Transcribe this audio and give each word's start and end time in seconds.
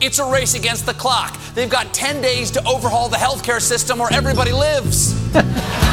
It's 0.00 0.18
a 0.18 0.24
race 0.24 0.54
against 0.54 0.86
the 0.86 0.94
clock. 0.94 1.38
They've 1.54 1.68
got 1.68 1.92
10 1.92 2.22
days 2.22 2.50
to 2.52 2.64
overhaul 2.66 3.08
the 3.08 3.18
healthcare 3.18 3.60
system 3.60 3.98
where 3.98 4.12
everybody 4.12 4.52
lives. 4.52 5.14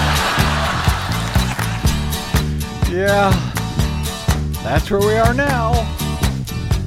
Yeah, 2.90 3.30
that's 4.64 4.90
where 4.90 5.02
we 5.02 5.18
are 5.18 5.34
now. 5.34 5.74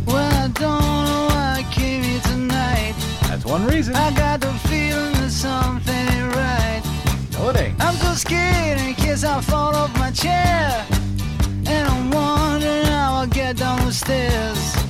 Well, 0.06 0.32
I 0.32 0.48
don't 0.48 0.80
know 0.80 1.28
why 1.30 1.56
I 1.58 1.66
came 1.70 2.02
here 2.02 2.20
tonight. 2.22 2.94
That's 3.28 3.44
one 3.44 3.64
reason. 3.66 3.94
I 3.94 4.10
got 4.16 4.40
the 4.40 4.52
feeling 4.68 5.12
that 5.12 5.30
something 5.30 5.94
ain't 5.94 6.34
right. 6.34 6.82
No, 7.34 7.50
it 7.50 7.56
ain't. 7.58 7.80
I'm 7.80 7.94
so 7.94 8.14
scared 8.14 8.80
in 8.80 8.94
case 8.94 9.22
I 9.22 9.40
fall 9.42 9.76
off 9.76 9.96
my 9.98 10.10
chair. 10.10 10.84
And 11.66 11.88
I'm 11.88 12.10
wondering 12.10 12.86
how 12.86 13.20
I'll 13.20 13.26
get 13.28 13.58
down 13.58 13.84
the 13.84 13.92
stairs. 13.92 14.89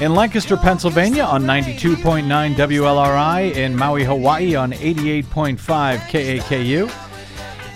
In 0.00 0.14
Lancaster, 0.14 0.56
Pennsylvania 0.56 1.22
on 1.24 1.44
92.9 1.44 2.54
WLRI. 2.54 3.54
In 3.54 3.76
Maui, 3.76 4.02
Hawaii 4.04 4.56
on 4.56 4.72
88.5 4.72 5.98
KAKU. 6.08 6.90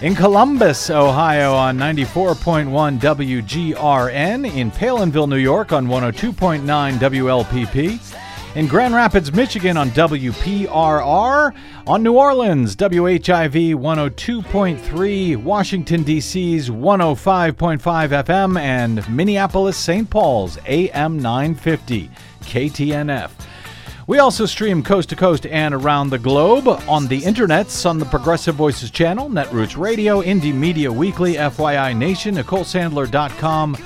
In 0.02 0.14
Columbus, 0.14 0.90
Ohio 0.90 1.54
on 1.54 1.78
94.1 1.78 2.98
WGRN. 2.98 4.54
In 4.54 4.70
Palenville, 4.70 5.28
New 5.28 5.36
York 5.36 5.72
on 5.72 5.86
102.9 5.86 6.64
WLPP. 6.98 8.25
In 8.56 8.66
Grand 8.68 8.94
Rapids, 8.94 9.34
Michigan 9.34 9.76
on 9.76 9.90
WPRR. 9.90 11.54
On 11.86 12.02
New 12.02 12.14
Orleans, 12.14 12.74
WHIV 12.74 13.74
102.3. 13.74 15.36
Washington, 15.36 16.02
D.C.'s 16.02 16.70
105.5 16.70 17.78
FM. 17.78 18.58
And 18.58 19.06
Minneapolis, 19.14 19.76
St. 19.76 20.08
Paul's 20.08 20.56
AM 20.64 21.18
950 21.18 22.08
KTNF. 22.40 23.30
We 24.06 24.20
also 24.20 24.46
stream 24.46 24.82
coast 24.82 25.10
to 25.10 25.16
coast 25.16 25.44
and 25.44 25.74
around 25.74 26.08
the 26.08 26.18
globe 26.18 26.66
on 26.66 27.08
the 27.08 27.20
internets 27.20 27.84
on 27.84 27.98
the 27.98 28.06
Progressive 28.06 28.54
Voices 28.54 28.90
channel, 28.90 29.28
Netroots 29.28 29.76
Radio, 29.76 30.22
Indie 30.22 30.54
Media 30.54 30.90
Weekly, 30.90 31.34
FYI 31.34 31.94
Nation, 31.94 32.36
NicoleSandler.com, 32.36 33.76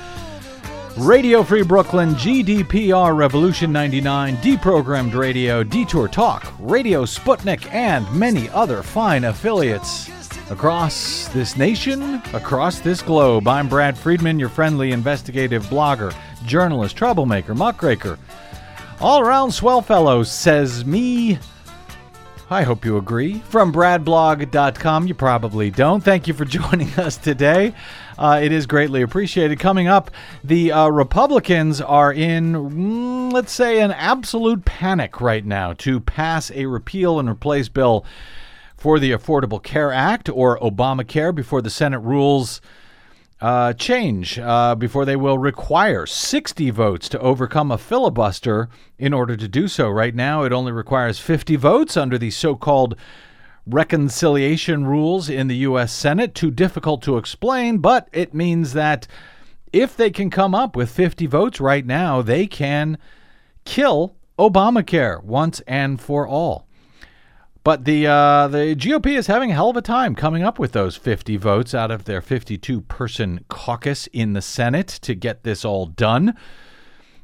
Radio 0.97 1.41
Free 1.41 1.63
Brooklyn, 1.63 2.09
GDPR 2.15 3.15
Revolution 3.15 3.71
99, 3.71 4.35
Deprogrammed 4.37 5.13
Radio, 5.13 5.63
Detour 5.63 6.09
Talk, 6.09 6.51
Radio 6.59 7.05
Sputnik, 7.05 7.71
and 7.71 8.11
many 8.13 8.49
other 8.49 8.83
fine 8.83 9.23
affiliates 9.23 10.09
across 10.49 11.29
this 11.29 11.55
nation, 11.55 12.21
across 12.33 12.79
this 12.79 13.01
globe. 13.01 13.47
I'm 13.47 13.69
Brad 13.69 13.97
Friedman, 13.97 14.37
your 14.37 14.49
friendly 14.49 14.91
investigative 14.91 15.63
blogger, 15.67 16.13
journalist, 16.45 16.97
troublemaker, 16.97 17.55
muckraker. 17.55 18.19
All 18.99 19.21
around 19.21 19.51
swell 19.51 19.81
fellow, 19.81 20.23
says 20.23 20.85
me. 20.85 21.39
I 22.51 22.63
hope 22.63 22.83
you 22.83 22.97
agree. 22.97 23.39
From 23.39 23.71
bradblog.com, 23.71 25.07
you 25.07 25.13
probably 25.13 25.71
don't. 25.71 26.03
Thank 26.03 26.27
you 26.27 26.33
for 26.33 26.43
joining 26.59 26.89
us 26.95 27.15
today. 27.15 27.73
Uh, 28.19 28.41
it 28.43 28.51
is 28.51 28.65
greatly 28.65 29.01
appreciated. 29.01 29.57
Coming 29.57 29.87
up, 29.87 30.11
the 30.43 30.73
uh, 30.73 30.89
Republicans 30.89 31.79
are 31.79 32.11
in, 32.11 32.51
mm, 32.51 33.31
let's 33.31 33.53
say, 33.53 33.79
an 33.79 33.91
absolute 33.91 34.65
panic 34.65 35.21
right 35.21 35.45
now 35.45 35.71
to 35.75 36.01
pass 36.01 36.51
a 36.51 36.65
repeal 36.65 37.19
and 37.19 37.29
replace 37.29 37.69
bill 37.69 38.03
for 38.75 38.99
the 38.99 39.11
Affordable 39.11 39.63
Care 39.63 39.93
Act 39.93 40.27
or 40.27 40.59
Obamacare 40.59 41.33
before 41.33 41.61
the 41.61 41.69
Senate 41.69 41.99
rules 41.99 42.59
uh, 43.41 43.73
change 43.73 44.37
uh, 44.37 44.75
before 44.75 45.03
they 45.03 45.15
will 45.15 45.37
require 45.37 46.05
60 46.05 46.69
votes 46.69 47.09
to 47.09 47.19
overcome 47.19 47.71
a 47.71 47.77
filibuster 47.77 48.69
in 48.99 49.13
order 49.13 49.35
to 49.35 49.47
do 49.47 49.67
so. 49.67 49.89
Right 49.89 50.13
now, 50.13 50.43
it 50.43 50.53
only 50.53 50.71
requires 50.71 51.19
50 51.19 51.55
votes 51.55 51.97
under 51.97 52.19
the 52.19 52.29
so 52.29 52.55
called 52.55 52.95
reconciliation 53.65 54.85
rules 54.85 55.27
in 55.27 55.47
the 55.47 55.57
U.S. 55.57 55.91
Senate. 55.91 56.35
Too 56.35 56.51
difficult 56.51 57.01
to 57.03 57.17
explain, 57.17 57.79
but 57.79 58.07
it 58.11 58.33
means 58.33 58.73
that 58.73 59.07
if 59.73 59.97
they 59.97 60.11
can 60.11 60.29
come 60.29 60.53
up 60.53 60.75
with 60.75 60.91
50 60.91 61.25
votes 61.25 61.59
right 61.59 61.85
now, 61.85 62.21
they 62.21 62.45
can 62.45 62.97
kill 63.65 64.15
Obamacare 64.37 65.23
once 65.23 65.61
and 65.61 65.99
for 65.99 66.27
all. 66.27 66.67
But 67.63 67.85
the 67.85 68.07
uh, 68.07 68.47
the 68.47 68.75
GOP 68.75 69.15
is 69.15 69.27
having 69.27 69.51
a 69.51 69.53
hell 69.53 69.69
of 69.69 69.77
a 69.77 69.81
time 69.83 70.15
coming 70.15 70.41
up 70.41 70.57
with 70.57 70.71
those 70.71 70.95
50 70.95 71.37
votes 71.37 71.75
out 71.75 71.91
of 71.91 72.05
their 72.05 72.21
52 72.21 72.81
person 72.81 73.45
caucus 73.49 74.07
in 74.07 74.33
the 74.33 74.41
Senate 74.41 74.87
to 75.03 75.13
get 75.13 75.43
this 75.43 75.63
all 75.63 75.85
done. 75.85 76.35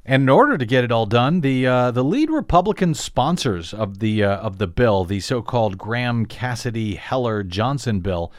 And 0.06 0.24
in 0.24 0.30
order 0.30 0.58
to 0.58 0.66
get 0.66 0.84
it 0.84 0.92
all 0.92 1.08
done, 1.08 1.42
the 1.42 1.66
uh, 1.66 1.92
the 1.92 2.03
lead 2.03 2.30
Republican 2.30 2.94
sponsors 2.94 3.74
of 3.74 3.97
the 3.97 4.24
uh, 4.24 4.38
of 4.38 4.59
the 4.59 4.68
bill, 4.68 5.06
the 5.06 5.20
so-called 5.20 5.80
Graham 5.80 6.28
Cassidy 6.28 6.96
Heller 6.96 7.42
Johnson 7.42 8.02
bill, 8.02 8.31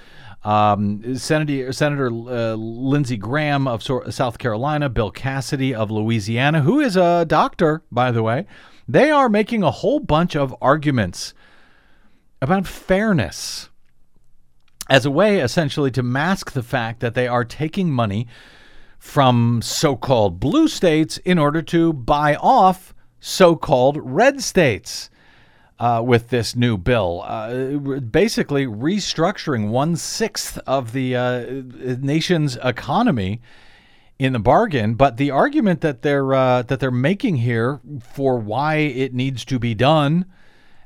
um, 0.45 1.17
Senator 1.17 1.73
Senator 1.73 2.07
uh, 2.07 2.55
Lindsey 2.55 3.17
Graham 3.17 3.67
of 3.67 3.83
South 3.83 4.39
Carolina, 4.39 4.89
Bill 4.89 5.11
Cassidy 5.11 5.75
of 5.75 5.91
Louisiana, 5.91 6.63
who 6.63 6.79
is 6.79 6.97
a 6.97 7.25
doctor, 7.27 7.83
by 7.91 8.13
the 8.13 8.23
way, 8.23 8.47
they 8.87 9.11
are 9.11 9.29
making 9.29 9.65
a 9.65 9.71
whole 9.71 9.99
bunch 9.99 10.37
of 10.37 10.55
arguments 10.63 11.35
about 12.41 12.67
fairness 12.67 13.69
as 14.89 15.05
a 15.05 15.11
way 15.11 15.41
essentially 15.41 15.91
to 15.91 16.03
mask 16.03 16.53
the 16.53 16.63
fact 16.63 17.01
that 17.01 17.15
they 17.15 17.29
are 17.29 17.45
taking 17.45 17.91
money 17.91 18.27
from 18.99 19.61
so 19.63 19.97
called 19.97 20.41
blue 20.41 20.69
states 20.69 21.19
in 21.19 21.39
order 21.39 21.63
to 21.63 21.93
buy 21.93 22.35
off 22.37 22.95
so 23.21 23.55
called 23.57 23.99
red 24.03 24.43
states. 24.43 25.11
Uh, 25.81 26.03
with 26.05 26.31
this 26.31 26.57
new 26.57 26.77
bill, 26.77 27.23
uh, 27.25 27.79
basically 28.01 28.67
restructuring 28.67 29.69
one 29.69 29.95
sixth 29.95 30.59
of 30.67 30.91
the 30.91 31.15
uh, 31.15 31.47
nation's 32.01 32.57
economy 32.65 33.41
in 34.19 34.33
the 34.33 34.41
bargain. 34.41 34.95
But 34.95 35.19
the 35.19 35.31
argument 35.31 35.81
that 35.83 36.03
they're 36.03 36.35
uh, 36.35 36.63
that 36.63 36.81
they're 36.81 36.91
making 36.91 37.37
here 37.37 37.81
for 38.03 38.39
why 38.39 38.77
it 38.79 39.15
needs 39.15 39.45
to 39.45 39.61
be 39.61 39.73
done 39.77 40.27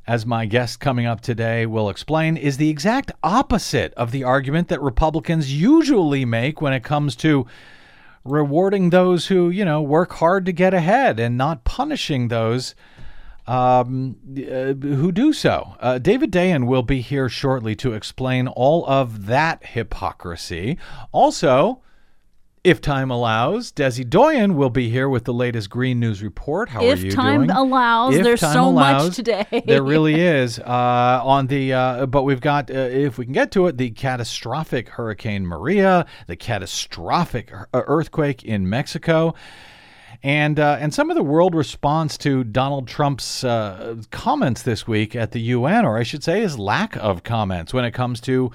as 0.07 0.27
my 0.27 0.47
guest 0.47 0.81
coming 0.81 1.07
up 1.07 1.21
today 1.21 1.65
will 1.67 1.89
explain, 1.89 2.37
is 2.37 2.57
the 2.57 2.69
exact 2.69 3.13
opposite 3.23 3.95
of 3.95 4.11
the 4.11 4.25
argument 4.25 4.69
that 4.69 4.81
Republicans 4.83 5.53
usually 5.53 6.25
make 6.25 6.61
when 6.61 6.73
it 6.73 6.83
comes 6.83 7.15
to 7.17 7.47
rewarding 8.25 8.91
those 8.91 9.27
who, 9.29 9.51
you 9.51 9.65
know, 9.65 9.81
work 9.81 10.13
hard 10.15 10.47
to 10.47 10.53
get 10.53 10.75
ahead 10.75 11.21
and 11.21 11.37
not 11.37 11.65
punishing 11.65 12.29
those 12.29 12.75
um, 13.47 14.17
uh, 14.37 14.75
who 14.75 15.11
do 15.11 15.33
so. 15.33 15.77
Uh, 15.81 15.99
David 15.99 16.31
Dayen 16.31 16.67
will 16.67 16.83
be 16.83 17.01
here 17.01 17.29
shortly 17.29 17.75
to 17.77 17.93
explain 17.93 18.47
all 18.49 18.87
of 18.87 19.27
that 19.27 19.65
hypocrisy. 19.65 20.79
Also, 21.11 21.81
if 22.65 22.81
time 22.81 23.11
allows, 23.11 23.73
Desi 23.73 24.09
Doyen 24.09 24.55
will 24.55 24.71
be 24.71 24.89
here 24.89 25.09
with 25.09 25.25
the 25.25 25.33
latest 25.34 25.69
Green 25.69 25.99
News 25.99 26.23
Report. 26.23 26.69
How 26.69 26.84
if 26.84 27.03
are 27.03 27.06
you 27.06 27.11
time 27.11 27.47
doing? 27.47 27.50
allows, 27.50 28.15
If 28.15 28.23
there's 28.23 28.41
time 28.41 28.53
so 28.53 28.69
allows, 28.69 29.09
much 29.09 29.17
today. 29.17 29.62
there 29.67 29.83
really 29.83 30.21
is. 30.21 30.61
Uh, 30.61 31.21
on 31.25 31.49
the 31.49 31.72
uh, 31.72 32.06
but 32.06 32.22
we've 32.22 32.41
got 32.41 32.71
uh, 32.71 32.75
if 32.75 33.19
we 33.19 33.25
can 33.25 33.33
get 33.34 33.51
to 33.53 33.66
it, 33.66 33.78
the 33.78 33.91
catastrophic 33.91 34.91
Hurricane 34.91 35.45
Maria, 35.45 36.07
the 36.28 36.36
catastrophic 36.36 37.53
uh, 37.53 37.65
earthquake 37.72 38.45
in 38.45 38.69
Mexico. 38.69 39.34
And 40.22 40.60
uh, 40.60 40.77
and 40.78 40.95
some 40.95 41.10
of 41.10 41.16
the 41.16 41.22
world 41.25 41.57
response 41.57 42.16
to 42.19 42.45
Donald 42.45 42.86
Trump's 42.86 43.42
uh, 43.42 43.97
comments 44.13 44.63
this 44.63 44.86
week 44.86 45.16
at 45.16 45.33
the 45.33 45.41
UN, 45.41 45.84
or 45.84 45.98
I 45.98 46.04
should 46.04 46.22
say, 46.22 46.42
his 46.42 46.57
lack 46.57 46.95
of 46.97 47.25
comments 47.25 47.75
when 47.75 47.84
it 47.84 47.91
comes 47.91 48.21
to 48.21 48.53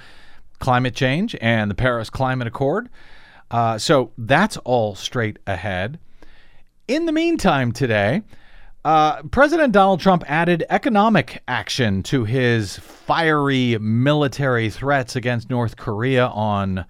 climate 0.59 0.95
change 0.95 1.35
and 1.41 1.69
the 1.69 1.75
Paris 1.75 2.09
Climate 2.09 2.47
Accord. 2.47 2.87
Uh, 3.49 3.77
so 3.77 4.11
that's 4.17 4.57
all 4.57 4.95
straight 4.95 5.39
ahead. 5.47 5.99
In 6.87 7.05
the 7.05 7.11
meantime, 7.11 7.71
today, 7.71 8.23
uh, 8.85 9.21
President 9.23 9.73
Donald 9.73 9.99
Trump 9.99 10.23
added 10.27 10.63
economic 10.69 11.43
action 11.47 12.03
to 12.03 12.23
his 12.23 12.77
fiery 12.77 13.77
military 13.79 14.69
threats 14.69 15.15
against 15.15 15.49
North 15.49 15.75
Korea 15.75 16.27
on 16.27 16.85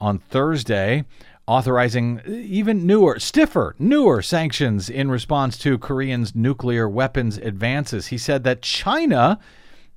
on 0.00 0.18
Thursday, 0.18 1.04
authorizing 1.46 2.20
even 2.26 2.86
newer, 2.86 3.18
stiffer, 3.18 3.74
newer 3.78 4.20
sanctions 4.20 4.90
in 4.90 5.10
response 5.10 5.56
to 5.58 5.78
Koreans' 5.78 6.34
nuclear 6.34 6.88
weapons 6.88 7.38
advances. 7.38 8.08
He 8.08 8.18
said 8.18 8.44
that 8.44 8.60
China, 8.60 9.38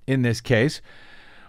in 0.08 0.22
this 0.22 0.40
case, 0.40 0.82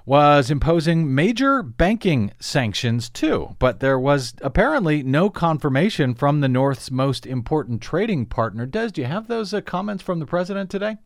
was 0.05 0.50
imposing 0.50 1.14
major 1.14 1.62
banking 1.62 2.32
sanctions 2.41 3.08
too. 3.08 3.56
But 3.58 3.81
there 3.81 3.99
was 3.99 4.35
apparently 4.41 5.02
no 5.02 5.31
confirmation 5.31 6.14
from 6.14 6.41
the 6.41 6.49
North's 6.49 6.91
most 6.91 7.26
important 7.26 7.81
trading 7.82 8.26
partner. 8.26 8.67
Des, 8.67 8.88
do 8.88 9.02
you 9.02 9.06
have 9.06 9.29
those 9.29 9.52
uh, 9.55 9.61
comments 9.61 10.02
from 10.02 10.19
the 10.19 10.26
president 10.26 10.70
today? 10.70 10.97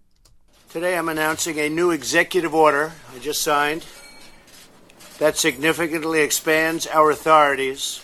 Today 0.70 0.96
I'm 0.98 1.08
announcing 1.08 1.58
a 1.58 1.68
new 1.68 1.90
executive 1.90 2.54
order 2.54 2.92
I 3.14 3.18
just 3.18 3.42
signed 3.42 3.84
that 5.18 5.36
significantly 5.36 6.20
expands 6.20 6.86
our 6.88 7.10
authorities 7.10 8.00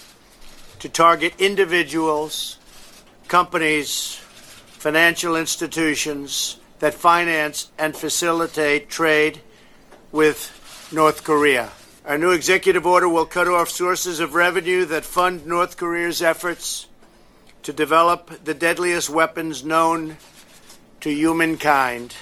to 0.78 0.88
target 0.88 1.34
individuals, 1.38 2.58
companies, 3.28 4.14
financial 4.14 5.36
institutions 5.36 6.58
that 6.78 6.94
finance 6.94 7.70
and 7.78 7.96
facilitate 7.96 8.88
trade 8.88 9.40
with 10.12 10.59
North 10.92 11.22
Korea. 11.22 11.70
Our 12.04 12.19
new 12.19 12.32
executive 12.32 12.84
order 12.84 13.08
will 13.08 13.25
cut 13.25 13.46
off 13.46 13.69
sources 13.69 14.19
of 14.19 14.34
revenue 14.34 14.84
that 14.87 15.04
fund 15.04 15.46
North 15.46 15.76
Korea's 15.76 16.20
efforts 16.20 16.88
to 17.62 17.72
develop 17.72 18.42
the 18.42 18.54
deadliest 18.54 19.08
weapons 19.08 19.64
known 19.64 20.16
to 21.00 21.10
humankind. 21.10 22.16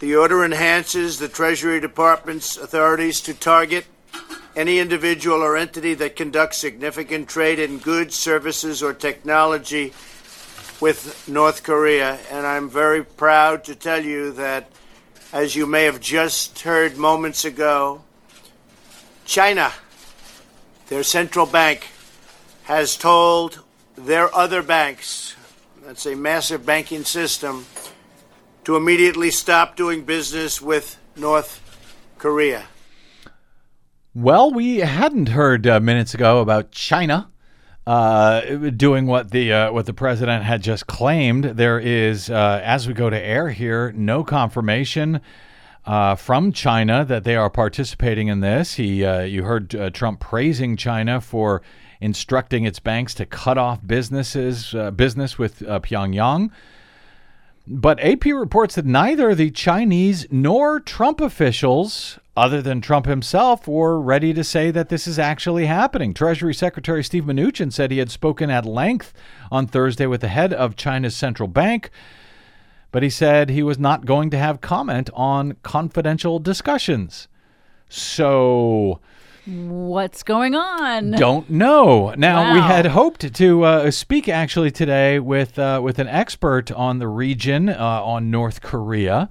The 0.00 0.16
order 0.16 0.44
enhances 0.44 1.18
the 1.18 1.28
Treasury 1.28 1.80
Department's 1.80 2.58
authorities 2.58 3.22
to 3.22 3.32
target 3.32 3.86
any 4.54 4.78
individual 4.78 5.42
or 5.42 5.56
entity 5.56 5.94
that 5.94 6.16
conducts 6.16 6.58
significant 6.58 7.26
trade 7.26 7.58
in 7.58 7.78
goods, 7.78 8.16
services, 8.16 8.82
or 8.82 8.92
technology 8.92 9.94
with 10.78 11.26
North 11.26 11.62
Korea. 11.62 12.18
And 12.30 12.46
I'm 12.46 12.68
very 12.68 13.02
proud 13.02 13.64
to 13.64 13.74
tell 13.74 14.04
you 14.04 14.32
that 14.32 14.70
as 15.32 15.54
you 15.54 15.66
may 15.66 15.84
have 15.84 16.00
just 16.00 16.60
heard 16.60 16.96
moments 16.96 17.44
ago, 17.44 18.02
China, 19.24 19.72
their 20.88 21.02
central 21.02 21.46
bank, 21.46 21.86
has 22.64 22.96
told 22.96 23.60
their 23.96 24.34
other 24.34 24.62
banks, 24.62 25.36
that's 25.84 26.06
a 26.06 26.14
massive 26.14 26.66
banking 26.66 27.04
system, 27.04 27.66
to 28.64 28.76
immediately 28.76 29.30
stop 29.30 29.76
doing 29.76 30.02
business 30.02 30.60
with 30.60 30.98
North 31.16 31.60
Korea. 32.18 32.64
Well, 34.14 34.50
we 34.50 34.78
hadn't 34.78 35.28
heard 35.28 35.66
uh, 35.66 35.78
minutes 35.80 36.14
ago 36.14 36.40
about 36.40 36.72
China 36.72 37.29
uh, 37.90 38.70
doing 38.76 39.04
what 39.06 39.32
the 39.32 39.52
uh, 39.52 39.72
what 39.72 39.84
the 39.84 39.92
president 39.92 40.44
had 40.44 40.62
just 40.62 40.86
claimed. 40.86 41.42
There 41.42 41.80
is, 41.80 42.30
uh, 42.30 42.60
as 42.62 42.86
we 42.86 42.94
go 42.94 43.10
to 43.10 43.18
air 43.18 43.48
here, 43.48 43.90
no 43.96 44.22
confirmation 44.22 45.20
uh, 45.84 46.14
from 46.14 46.52
China 46.52 47.04
that 47.04 47.24
they 47.24 47.34
are 47.34 47.50
participating 47.50 48.28
in 48.28 48.38
this. 48.38 48.74
He, 48.74 49.04
uh, 49.04 49.22
you 49.22 49.42
heard 49.42 49.92
Trump 49.92 50.20
praising 50.20 50.76
China 50.76 51.20
for 51.20 51.62
instructing 52.00 52.62
its 52.62 52.78
banks 52.78 53.12
to 53.14 53.26
cut 53.26 53.58
off 53.58 53.84
businesses 53.84 54.72
business 54.94 55.36
with 55.36 55.58
Pyongyang. 55.58 56.52
But 57.66 58.02
AP 58.02 58.24
reports 58.24 58.74
that 58.74 58.86
neither 58.86 59.34
the 59.34 59.50
Chinese 59.50 60.26
nor 60.30 60.80
Trump 60.80 61.20
officials 61.20 62.18
other 62.40 62.62
than 62.62 62.80
Trump 62.80 63.04
himself, 63.04 63.68
were 63.68 64.00
ready 64.00 64.32
to 64.32 64.42
say 64.42 64.70
that 64.70 64.88
this 64.88 65.06
is 65.06 65.18
actually 65.18 65.66
happening. 65.66 66.14
Treasury 66.14 66.54
Secretary 66.54 67.04
Steve 67.04 67.24
Mnuchin 67.24 67.70
said 67.70 67.90
he 67.90 67.98
had 67.98 68.10
spoken 68.10 68.48
at 68.48 68.64
length 68.64 69.12
on 69.50 69.66
Thursday 69.66 70.06
with 70.06 70.22
the 70.22 70.28
head 70.28 70.54
of 70.54 70.74
China's 70.74 71.14
central 71.14 71.48
bank, 71.48 71.90
but 72.92 73.02
he 73.02 73.10
said 73.10 73.50
he 73.50 73.62
was 73.62 73.78
not 73.78 74.06
going 74.06 74.30
to 74.30 74.38
have 74.38 74.62
comment 74.62 75.10
on 75.12 75.56
confidential 75.62 76.38
discussions. 76.38 77.28
So. 77.90 79.00
What's 79.46 80.22
going 80.22 80.54
on? 80.54 81.12
Don't 81.12 81.48
know. 81.48 82.14
Now 82.16 82.42
wow. 82.42 82.54
we 82.54 82.60
had 82.60 82.86
hoped 82.86 83.32
to 83.34 83.64
uh, 83.64 83.90
speak 83.90 84.28
actually 84.28 84.70
today 84.70 85.18
with 85.18 85.58
uh, 85.58 85.80
with 85.82 85.98
an 85.98 86.08
expert 86.08 86.70
on 86.70 86.98
the 86.98 87.08
region 87.08 87.68
uh, 87.68 87.74
on 87.76 88.30
North 88.30 88.60
Korea. 88.60 89.28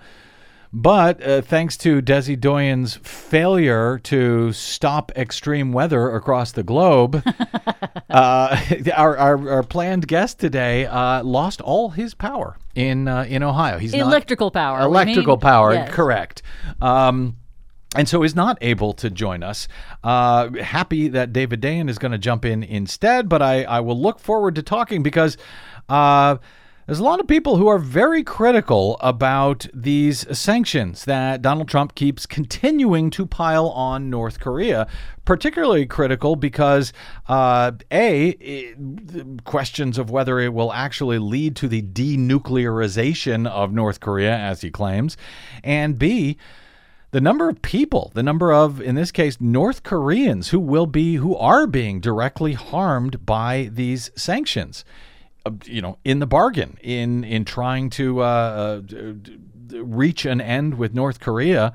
But 0.72 1.24
uh, 1.24 1.42
thanks 1.42 1.78
to 1.78 2.00
Desi 2.02 2.40
Doyen's 2.40 2.98
failure 2.98 3.98
to 4.04 4.54
stop 4.54 5.12
extreme 5.16 5.74
weather 5.74 6.12
across 6.12 6.52
the 6.52 6.62
globe, 6.62 7.24
uh, 8.10 8.62
our, 8.96 9.18
our, 9.18 9.50
our, 9.50 9.64
planned 9.64 10.08
guest 10.08 10.40
today 10.40 10.86
uh, 10.86 11.24
lost 11.24 11.60
all 11.62 11.90
his 11.90 12.14
power 12.14 12.56
in 12.76 13.08
uh, 13.08 13.24
in 13.24 13.42
Ohio. 13.42 13.80
He's 13.80 13.96
electrical 13.96 14.52
power. 14.52 14.82
Electrical 14.82 15.38
power, 15.38 15.74
yes. 15.74 15.92
correct. 15.92 16.44
Um, 16.80 17.38
and 17.96 18.08
so 18.08 18.24
is 18.24 18.36
not 18.36 18.58
able 18.62 18.94
to 18.94 19.10
join 19.10 19.44
us. 19.44 19.68
Uh, 20.04 20.50
happy 20.62 21.08
that 21.08 21.34
David 21.34 21.62
Dayen 21.62 21.90
is 21.90 21.98
going 21.98 22.12
to 22.12 22.18
jump 22.18 22.46
in 22.46 22.64
instead, 22.64 23.28
but 23.28 23.42
I, 23.42 23.64
I 23.64 23.80
will 23.80 24.00
look 24.00 24.20
forward 24.20 24.56
to 24.56 24.64
talking 24.64 25.02
because 25.02 25.38
uh, 25.88 26.38
there's 26.86 27.00
a 27.00 27.04
lot 27.04 27.20
of 27.20 27.28
people 27.28 27.58
who 27.58 27.68
are 27.68 27.78
very 27.78 28.24
critical 28.24 28.98
about 29.00 29.68
these 29.74 30.26
sanctions 30.36 31.06
that 31.06 31.42
Donald 31.42 31.68
Trump 31.68 31.94
keeps 31.94 32.26
continuing 32.26 33.12
to 33.12 33.28
pile 33.28 33.70
on 33.70 34.10
North 34.10 34.40
Korea. 34.40 34.88
Particularly 35.24 35.86
critical 35.86 36.36
because, 36.36 36.92
uh, 37.28 37.74
A, 37.92 38.30
it, 38.30 39.44
questions 39.44 40.00
of 40.00 40.10
whether 40.10 40.40
it 40.40 40.52
will 40.52 40.74
actually 40.74 41.20
lead 41.20 41.56
to 41.58 41.68
the 41.68 41.84
denuclearization 41.84 43.48
of 43.48 43.72
North 43.72 44.00
Korea, 44.00 44.36
as 44.36 44.62
he 44.62 44.72
claims, 44.72 45.16
and 45.64 46.00
B, 46.00 46.38
the 47.12 47.22
number 47.22 47.50
of 47.50 47.62
people, 47.62 48.12
the 48.14 48.24
number 48.24 48.54
of, 48.54 48.80
in 48.82 48.96
this 48.96 49.12
case, 49.12 49.40
North 49.40 49.84
Koreans 49.84 50.50
who 50.50 50.60
will 50.60 50.86
be, 50.86 51.16
who 51.16 51.36
are 51.36 51.66
being 51.66 52.00
directly 52.00 52.54
harmed 52.54 53.26
by 53.26 53.70
these 53.72 54.12
sanctions. 54.16 54.86
Uh, 55.46 55.52
you 55.66 55.82
know, 55.82 55.98
in 56.04 56.20
the 56.20 56.28
bargain, 56.28 56.78
in 56.82 57.24
in 57.24 57.46
trying 57.46 57.90
to 57.90 58.22
uh, 58.22 58.82
uh, 58.94 59.14
reach 59.72 60.26
an 60.26 60.42
end 60.42 60.78
with 60.78 60.94
North 60.94 61.20
Korea, 61.20 61.74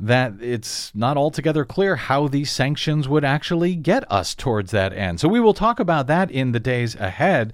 that 0.00 0.34
it's 0.40 0.94
not 0.94 1.16
altogether 1.16 1.64
clear 1.64 1.96
how 1.96 2.28
these 2.28 2.50
sanctions 2.50 3.08
would 3.08 3.24
actually 3.24 3.76
get 3.76 4.10
us 4.10 4.34
towards 4.34 4.72
that 4.72 4.92
end. 4.92 5.20
So 5.20 5.28
we 5.28 5.40
will 5.40 5.54
talk 5.54 5.78
about 5.80 6.08
that 6.08 6.30
in 6.30 6.52
the 6.52 6.60
days 6.60 6.94
ahead. 6.96 7.52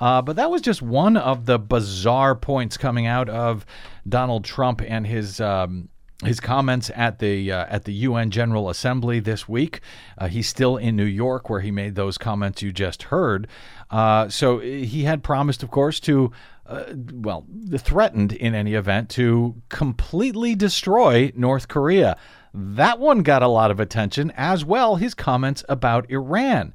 Uh, 0.00 0.22
but 0.22 0.36
that 0.36 0.50
was 0.50 0.62
just 0.62 0.80
one 0.80 1.16
of 1.16 1.46
the 1.46 1.58
bizarre 1.58 2.36
points 2.36 2.76
coming 2.76 3.06
out 3.06 3.28
of 3.28 3.66
Donald 4.08 4.44
Trump 4.44 4.80
and 4.86 5.06
his 5.06 5.40
um, 5.40 5.88
his 6.24 6.40
comments 6.40 6.90
at 6.94 7.20
the 7.20 7.52
uh, 7.52 7.66
at 7.68 7.84
the 7.84 7.92
UN 7.92 8.30
General 8.30 8.68
Assembly 8.68 9.20
this 9.20 9.48
week. 9.48 9.80
Uh, 10.16 10.28
he's 10.28 10.48
still 10.48 10.76
in 10.76 10.96
New 10.96 11.04
York, 11.04 11.48
where 11.48 11.60
he 11.60 11.70
made 11.70 11.94
those 11.94 12.18
comments 12.18 12.60
you 12.62 12.72
just 12.72 13.04
heard. 13.04 13.46
Uh, 13.90 14.28
so 14.28 14.58
he 14.58 15.04
had 15.04 15.22
promised, 15.22 15.62
of 15.62 15.70
course, 15.70 16.00
to. 16.00 16.32
Uh, 16.66 16.92
well, 17.14 17.46
threatened 17.78 18.30
in 18.30 18.54
any 18.54 18.74
event 18.74 19.08
to 19.08 19.54
completely 19.70 20.54
destroy 20.54 21.32
North 21.34 21.66
Korea. 21.66 22.14
That 22.52 22.98
one 22.98 23.22
got 23.22 23.42
a 23.42 23.48
lot 23.48 23.70
of 23.70 23.80
attention, 23.80 24.30
as 24.36 24.66
well 24.66 24.96
his 24.96 25.14
comments 25.14 25.64
about 25.66 26.10
Iran. 26.10 26.74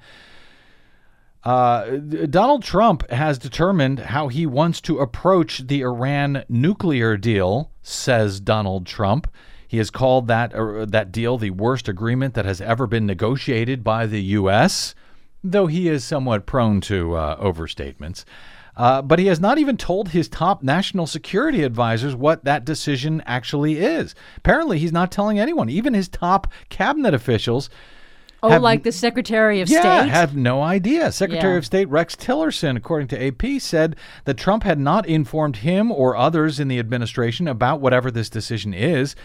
Uh, 1.43 1.97
Donald 2.29 2.63
Trump 2.63 3.09
has 3.11 3.37
determined 3.37 3.99
how 3.99 4.29
he 4.29 4.45
wants 4.45 4.79
to 4.81 4.99
approach 4.99 5.59
the 5.59 5.81
Iran 5.81 6.43
nuclear 6.47 7.17
deal, 7.17 7.71
says 7.81 8.39
Donald 8.39 8.85
Trump. 8.85 9.27
He 9.67 9.77
has 9.77 9.89
called 9.89 10.27
that 10.27 10.53
uh, 10.53 10.85
that 10.85 11.11
deal 11.11 11.37
the 11.37 11.49
worst 11.49 11.89
agreement 11.89 12.33
that 12.35 12.45
has 12.45 12.61
ever 12.61 12.87
been 12.87 13.05
negotiated 13.05 13.83
by 13.83 14.05
the 14.05 14.21
U.S., 14.21 14.95
though 15.43 15.67
he 15.67 15.89
is 15.89 16.05
somewhat 16.05 16.45
prone 16.45 16.79
to 16.81 17.15
uh, 17.15 17.43
overstatements. 17.43 18.23
Uh, 18.75 19.01
but 19.01 19.19
he 19.19 19.27
has 19.27 19.39
not 19.39 19.57
even 19.57 19.77
told 19.77 20.09
his 20.09 20.27
top 20.27 20.63
national 20.63 21.05
security 21.05 21.63
advisors 21.63 22.15
what 22.15 22.43
that 22.43 22.65
decision 22.65 23.21
actually 23.25 23.79
is. 23.79 24.15
Apparently, 24.37 24.79
he's 24.79 24.91
not 24.93 25.11
telling 25.11 25.39
anyone, 25.39 25.69
even 25.69 25.93
his 25.93 26.07
top 26.07 26.47
cabinet 26.69 27.13
officials. 27.13 27.69
Oh, 28.43 28.49
have, 28.49 28.61
like 28.61 28.83
the 28.83 28.91
Secretary 28.91 29.61
of 29.61 29.69
yeah, 29.69 29.79
State? 29.79 30.07
Yeah, 30.07 30.13
have 30.13 30.35
no 30.35 30.61
idea. 30.61 31.13
Secretary 31.13 31.53
yeah. 31.53 31.59
of 31.59 31.65
State 31.65 31.87
Rex 31.87 32.13
Tillerson, 32.13 32.75
according 32.75 33.07
to 33.07 33.27
AP, 33.27 33.61
said 33.61 33.95
that 34.25 34.37
Trump 34.37 34.63
had 34.63 34.77
not 34.77 35.05
informed 35.07 35.57
him 35.57 35.93
or 35.93 36.17
others 36.17 36.59
in 36.59 36.67
the 36.67 36.77
administration 36.77 37.47
about 37.47 37.79
whatever 37.79 38.11
this 38.11 38.29
decision 38.29 38.73
is. 38.73 39.15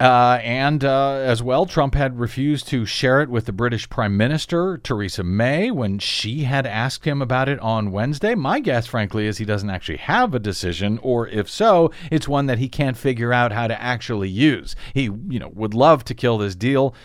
Uh, 0.00 0.40
and 0.42 0.84
uh, 0.84 1.12
as 1.12 1.42
well, 1.42 1.66
Trump 1.66 1.94
had 1.94 2.18
refused 2.18 2.66
to 2.66 2.86
share 2.86 3.20
it 3.20 3.28
with 3.28 3.44
the 3.44 3.52
British 3.52 3.88
Prime 3.88 4.16
Minister, 4.16 4.78
Theresa 4.78 5.22
May, 5.22 5.70
when 5.70 5.98
she 5.98 6.44
had 6.44 6.66
asked 6.66 7.04
him 7.04 7.20
about 7.20 7.48
it 7.48 7.60
on 7.60 7.92
Wednesday. 7.92 8.34
My 8.34 8.58
guess, 8.58 8.86
frankly, 8.86 9.26
is 9.26 9.38
he 9.38 9.44
doesn't 9.44 9.70
actually 9.70 9.98
have 9.98 10.34
a 10.34 10.40
decision, 10.40 10.98
or 11.02 11.28
if 11.28 11.48
so, 11.48 11.92
it's 12.10 12.26
one 12.26 12.46
that 12.46 12.58
he 12.58 12.68
can't 12.68 12.96
figure 12.96 13.32
out 13.34 13.52
how 13.52 13.68
to 13.68 13.80
actually 13.80 14.30
use. 14.30 14.74
He, 14.94 15.02
you 15.02 15.38
know, 15.38 15.52
would 15.54 15.74
love 15.74 16.04
to 16.06 16.14
kill 16.14 16.38
this 16.38 16.56
deal 16.56 16.96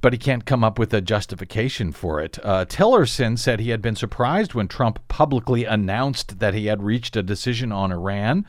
but 0.00 0.12
he 0.12 0.18
can't 0.18 0.46
come 0.46 0.64
up 0.64 0.78
with 0.78 0.94
a 0.94 1.00
justification 1.00 1.92
for 1.92 2.20
it. 2.20 2.38
Uh, 2.42 2.64
Tillerson 2.64 3.38
said 3.38 3.60
he 3.60 3.70
had 3.70 3.82
been 3.82 3.96
surprised 3.96 4.54
when 4.54 4.68
Trump 4.68 5.06
publicly 5.08 5.64
announced 5.64 6.38
that 6.38 6.54
he 6.54 6.66
had 6.66 6.82
reached 6.82 7.16
a 7.16 7.22
decision 7.22 7.70
on 7.70 7.92
Iran. 7.92 8.46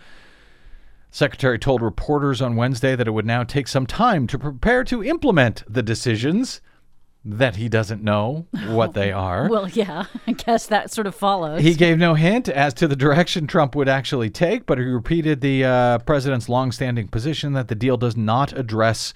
Secretary 1.09 1.59
told 1.59 1.81
reporters 1.81 2.41
on 2.41 2.55
Wednesday 2.55 2.95
that 2.95 3.07
it 3.07 3.11
would 3.11 3.25
now 3.25 3.43
take 3.43 3.67
some 3.67 3.85
time 3.85 4.27
to 4.27 4.39
prepare 4.39 4.85
to 4.85 5.03
implement 5.03 5.63
the 5.67 5.83
decisions 5.83 6.61
that 7.23 7.57
he 7.57 7.69
doesn't 7.69 8.01
know 8.01 8.47
what 8.67 8.93
they 8.93 9.11
are. 9.11 9.49
Well, 9.49 9.67
yeah, 9.67 10.05
I 10.27 10.31
guess 10.31 10.67
that 10.67 10.89
sort 10.89 11.07
of 11.07 11.13
follows. 11.13 11.61
He 11.61 11.73
gave 11.73 11.97
no 11.97 12.15
hint 12.15 12.47
as 12.47 12.73
to 12.75 12.87
the 12.87 12.95
direction 12.95 13.45
Trump 13.45 13.75
would 13.75 13.89
actually 13.89 14.29
take, 14.29 14.65
but 14.65 14.77
he 14.77 14.85
repeated 14.85 15.41
the 15.41 15.65
uh, 15.65 15.97
president's 15.99 16.47
longstanding 16.47 17.09
position 17.09 17.53
that 17.53 17.67
the 17.67 17.75
deal 17.75 17.97
does 17.97 18.15
not 18.15 18.53
address 18.53 19.13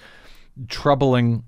troubling 0.68 1.44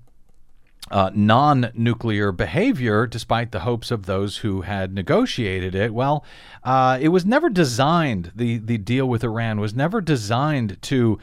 uh, 0.90 1.10
non 1.14 1.70
nuclear 1.74 2.32
behavior, 2.32 3.06
despite 3.06 3.52
the 3.52 3.60
hopes 3.60 3.90
of 3.90 4.06
those 4.06 4.38
who 4.38 4.62
had 4.62 4.94
negotiated 4.94 5.74
it. 5.74 5.92
Well, 5.92 6.24
uh, 6.64 6.98
it 7.00 7.08
was 7.08 7.26
never 7.26 7.50
designed, 7.50 8.32
the, 8.34 8.58
the 8.58 8.78
deal 8.78 9.06
with 9.06 9.24
Iran 9.24 9.60
was 9.60 9.74
never 9.74 10.00
designed 10.00 10.80
to 10.82 11.18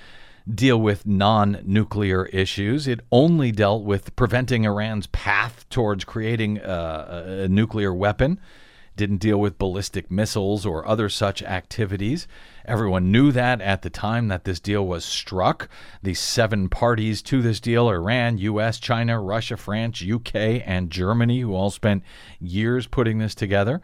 deal 0.53 0.79
with 0.79 1.05
non 1.05 1.59
nuclear 1.63 2.25
issues. 2.27 2.87
It 2.87 3.01
only 3.11 3.51
dealt 3.51 3.83
with 3.83 4.15
preventing 4.15 4.63
Iran's 4.63 5.07
path 5.07 5.65
towards 5.69 6.03
creating 6.03 6.59
a, 6.59 7.43
a 7.45 7.47
nuclear 7.47 7.93
weapon. 7.93 8.39
Didn't 8.95 9.17
deal 9.17 9.37
with 9.37 9.57
ballistic 9.57 10.09
missiles 10.09 10.65
or 10.65 10.87
other 10.87 11.09
such 11.09 11.43
activities. 11.43 12.27
Everyone 12.65 13.11
knew 13.11 13.31
that 13.31 13.59
at 13.59 13.81
the 13.81 13.89
time 13.89 14.29
that 14.29 14.45
this 14.45 14.59
deal 14.59 14.85
was 14.85 15.03
struck. 15.03 15.67
The 16.01 16.13
seven 16.13 16.69
parties 16.69 17.21
to 17.23 17.41
this 17.41 17.59
deal 17.59 17.89
Iran, 17.89 18.37
US, 18.37 18.79
China, 18.79 19.21
Russia, 19.21 19.57
France, 19.57 20.01
UK, 20.01 20.35
and 20.65 20.89
Germany, 20.89 21.41
who 21.41 21.53
all 21.53 21.69
spent 21.69 22.03
years 22.39 22.87
putting 22.87 23.17
this 23.17 23.35
together. 23.35 23.81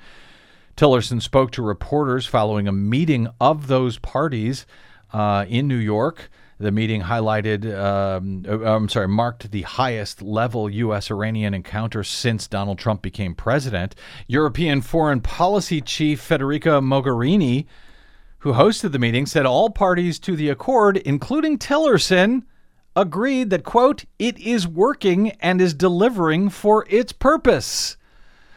Tillerson 0.78 1.22
spoke 1.22 1.52
to 1.52 1.62
reporters 1.62 2.26
following 2.26 2.68
a 2.68 2.72
meeting 2.72 3.28
of 3.40 3.68
those 3.68 4.00
parties 4.00 4.66
uh, 5.14 5.46
in 5.48 5.68
New 5.68 5.76
York. 5.76 6.30
The 6.62 6.72
meeting 6.72 7.02
highlighted, 7.02 7.66
um, 7.76 8.46
uh, 8.48 8.72
I'm 8.72 8.88
sorry, 8.88 9.08
marked 9.08 9.50
the 9.50 9.64
highest 9.64 10.22
level 10.22 10.70
U.S. 10.70 11.10
Iranian 11.10 11.56
encounter 11.56 12.04
since 12.04 12.48
Donald 12.48 12.78
Trump 12.78 13.02
became 13.02 13.34
president. 13.34 13.96
European 14.28 14.82
Foreign 14.82 15.22
Policy 15.22 15.82
Chief 15.82 16.22
Federica 16.22 16.80
Mogherini, 16.80 17.66
who 18.40 18.54
hosted 18.54 18.92
the 18.92 19.00
meeting, 19.00 19.26
said 19.26 19.48
all 19.48 19.72
parties 19.72 20.20
to 20.20 20.36
the 20.36 20.50
accord, 20.50 20.98
including 20.98 21.58
Tillerson, 21.58 22.44
agreed 22.96 23.50
that, 23.50 23.64
quote, 23.64 24.06
it 24.20 24.38
is 24.38 24.68
working 24.68 25.32
and 25.40 25.60
is 25.60 25.74
delivering 25.74 26.50
for 26.50 26.86
its 26.90 27.12
purpose. 27.12 27.98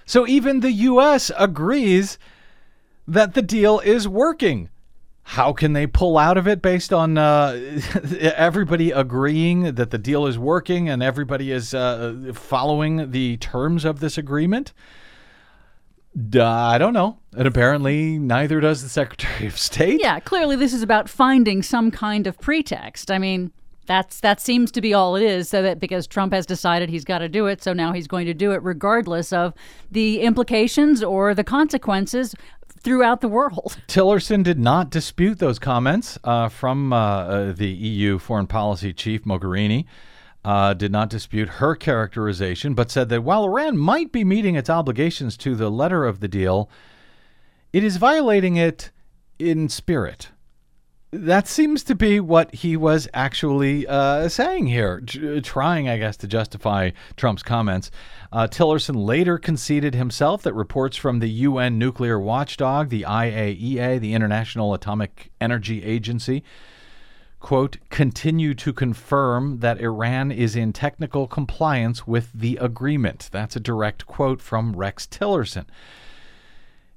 So 0.04 0.26
even 0.26 0.61
the 0.61 0.73
U.S. 0.73 1.30
agrees 1.38 2.18
that 3.08 3.32
the 3.32 3.40
deal 3.40 3.80
is 3.80 4.06
working. 4.06 4.68
How 5.26 5.52
can 5.54 5.73
they 5.73 5.87
pull 5.87 6.19
out 6.19 6.37
of 6.37 6.47
it 6.47 6.61
based 6.61 6.93
on 6.93 7.16
uh, 7.16 7.59
everybody 8.21 8.90
agreeing 8.90 9.75
that 9.75 9.90
the 9.90 9.99
deal 9.99 10.26
is 10.26 10.38
working 10.38 10.88
and 10.88 11.02
everybody 11.02 11.50
is 11.50 11.73
uh, 11.73 12.33
following 12.35 13.11
the 13.11 13.38
terms 13.38 13.85
of 13.85 14.00
this 14.00 14.19
agreement? 14.19 14.73
I 16.16 16.78
don't 16.78 16.93
know. 16.93 17.19
And 17.37 17.49
apparently, 17.49 18.19
neither 18.19 18.61
does 18.61 18.83
the 18.83 18.88
Secretary 18.88 19.47
of 19.47 19.59
State. 19.59 20.00
Yeah, 20.00 20.21
clearly, 20.21 20.57
this 20.57 20.73
is 20.73 20.83
about 20.83 21.09
finding 21.09 21.62
some 21.62 21.90
kind 21.90 22.26
of 22.26 22.38
pretext. 22.38 23.11
I 23.11 23.19
mean, 23.19 23.50
that's 23.87 24.21
that 24.21 24.40
seems 24.40 24.71
to 24.73 24.81
be 24.81 24.95
all 24.95 25.16
it 25.16 25.23
is. 25.23 25.49
So 25.49 25.62
that 25.62 25.81
because 25.81 26.07
Trump 26.07 26.33
has 26.33 26.47
decided 26.47 26.88
he's 26.88 27.04
got 27.04 27.19
to 27.19 27.28
do 27.28 27.47
it, 27.47 27.62
so 27.62 27.73
now 27.73 27.93
he's 27.93 28.07
going 28.07 28.26
to 28.26 28.35
do 28.35 28.52
it 28.52 28.62
regardless 28.62 29.33
of 29.33 29.54
the 29.90 30.21
implications 30.21 31.02
or 31.02 31.35
the 31.35 31.45
consequences 31.45 32.35
throughout 32.85 33.21
the 33.21 33.29
world. 33.29 33.79
Tillerson 33.88 34.45
did 34.45 34.61
not 34.61 34.91
dispute 34.91 35.38
those 35.38 35.59
comments 35.59 36.19
uh, 36.23 36.49
from 36.49 36.93
uh, 36.93 36.97
uh, 36.97 37.53
the 37.53 37.69
EU 37.69 38.19
foreign 38.19 38.47
policy 38.47 38.93
chief 38.93 39.25
Mogherini. 39.25 39.87
Uh, 40.45 40.75
did 40.75 40.93
not 40.93 41.09
dispute 41.09 41.49
her 41.49 41.75
characterization, 41.75 42.75
but 42.75 42.91
said 42.91 43.09
that 43.09 43.25
while 43.25 43.45
Iran 43.45 43.79
might 43.79 44.12
be 44.12 44.25
meeting 44.25 44.57
its 44.57 44.69
obligations 44.69 45.38
to 45.38 45.55
the 45.55 45.71
letter 45.71 46.05
of 46.05 46.21
the 46.21 46.29
deal, 46.29 46.69
it 47.73 47.83
is 47.83 47.97
violating 47.97 48.57
it 48.57 48.91
in 49.38 49.71
spirit 49.71 50.29
that 51.14 51.47
seems 51.47 51.85
to 51.85 51.94
be 51.94 52.18
what 52.18 52.54
he 52.54 52.76
was 52.76 53.09
actually 53.14 53.87
uh, 53.87 54.28
saying 54.28 54.66
here, 54.66 55.00
trying, 55.42 55.88
I 55.88 55.97
guess, 55.97 56.16
to 56.18 56.26
justify 56.26 56.90
Trump's 57.16 57.42
comments. 57.42 57.90
Uh, 58.33 58.49
Tillerson 58.49 59.04
later 59.04 59.38
conceded 59.38 59.94
himself 59.94 60.42
that 60.42 60.54
reports 60.54 60.97
from 60.97 61.21
the 61.21 61.28
UN 61.28 61.78
nuclear 61.78 62.18
watchdog, 62.18 62.88
the 62.88 63.02
IAEA, 63.02 64.00
the 64.00 64.12
International 64.12 64.75
Atomic 64.75 65.30
Energy 65.40 65.85
Agency, 65.85 66.42
quote, 67.38 67.76
continue 67.90 68.54
to 68.54 68.73
confirm 68.73 69.61
that 69.61 69.80
Iran 69.80 70.33
is 70.33 70.56
in 70.56 70.73
technical 70.73 71.28
compliance 71.28 72.06
with 72.06 72.33
the 72.35 72.56
agreement. 72.56 73.28
That's 73.30 73.54
a 73.54 73.61
direct 73.61 74.06
quote 74.06 74.40
from 74.40 74.75
Rex 74.75 75.06
Tillerson. 75.06 75.66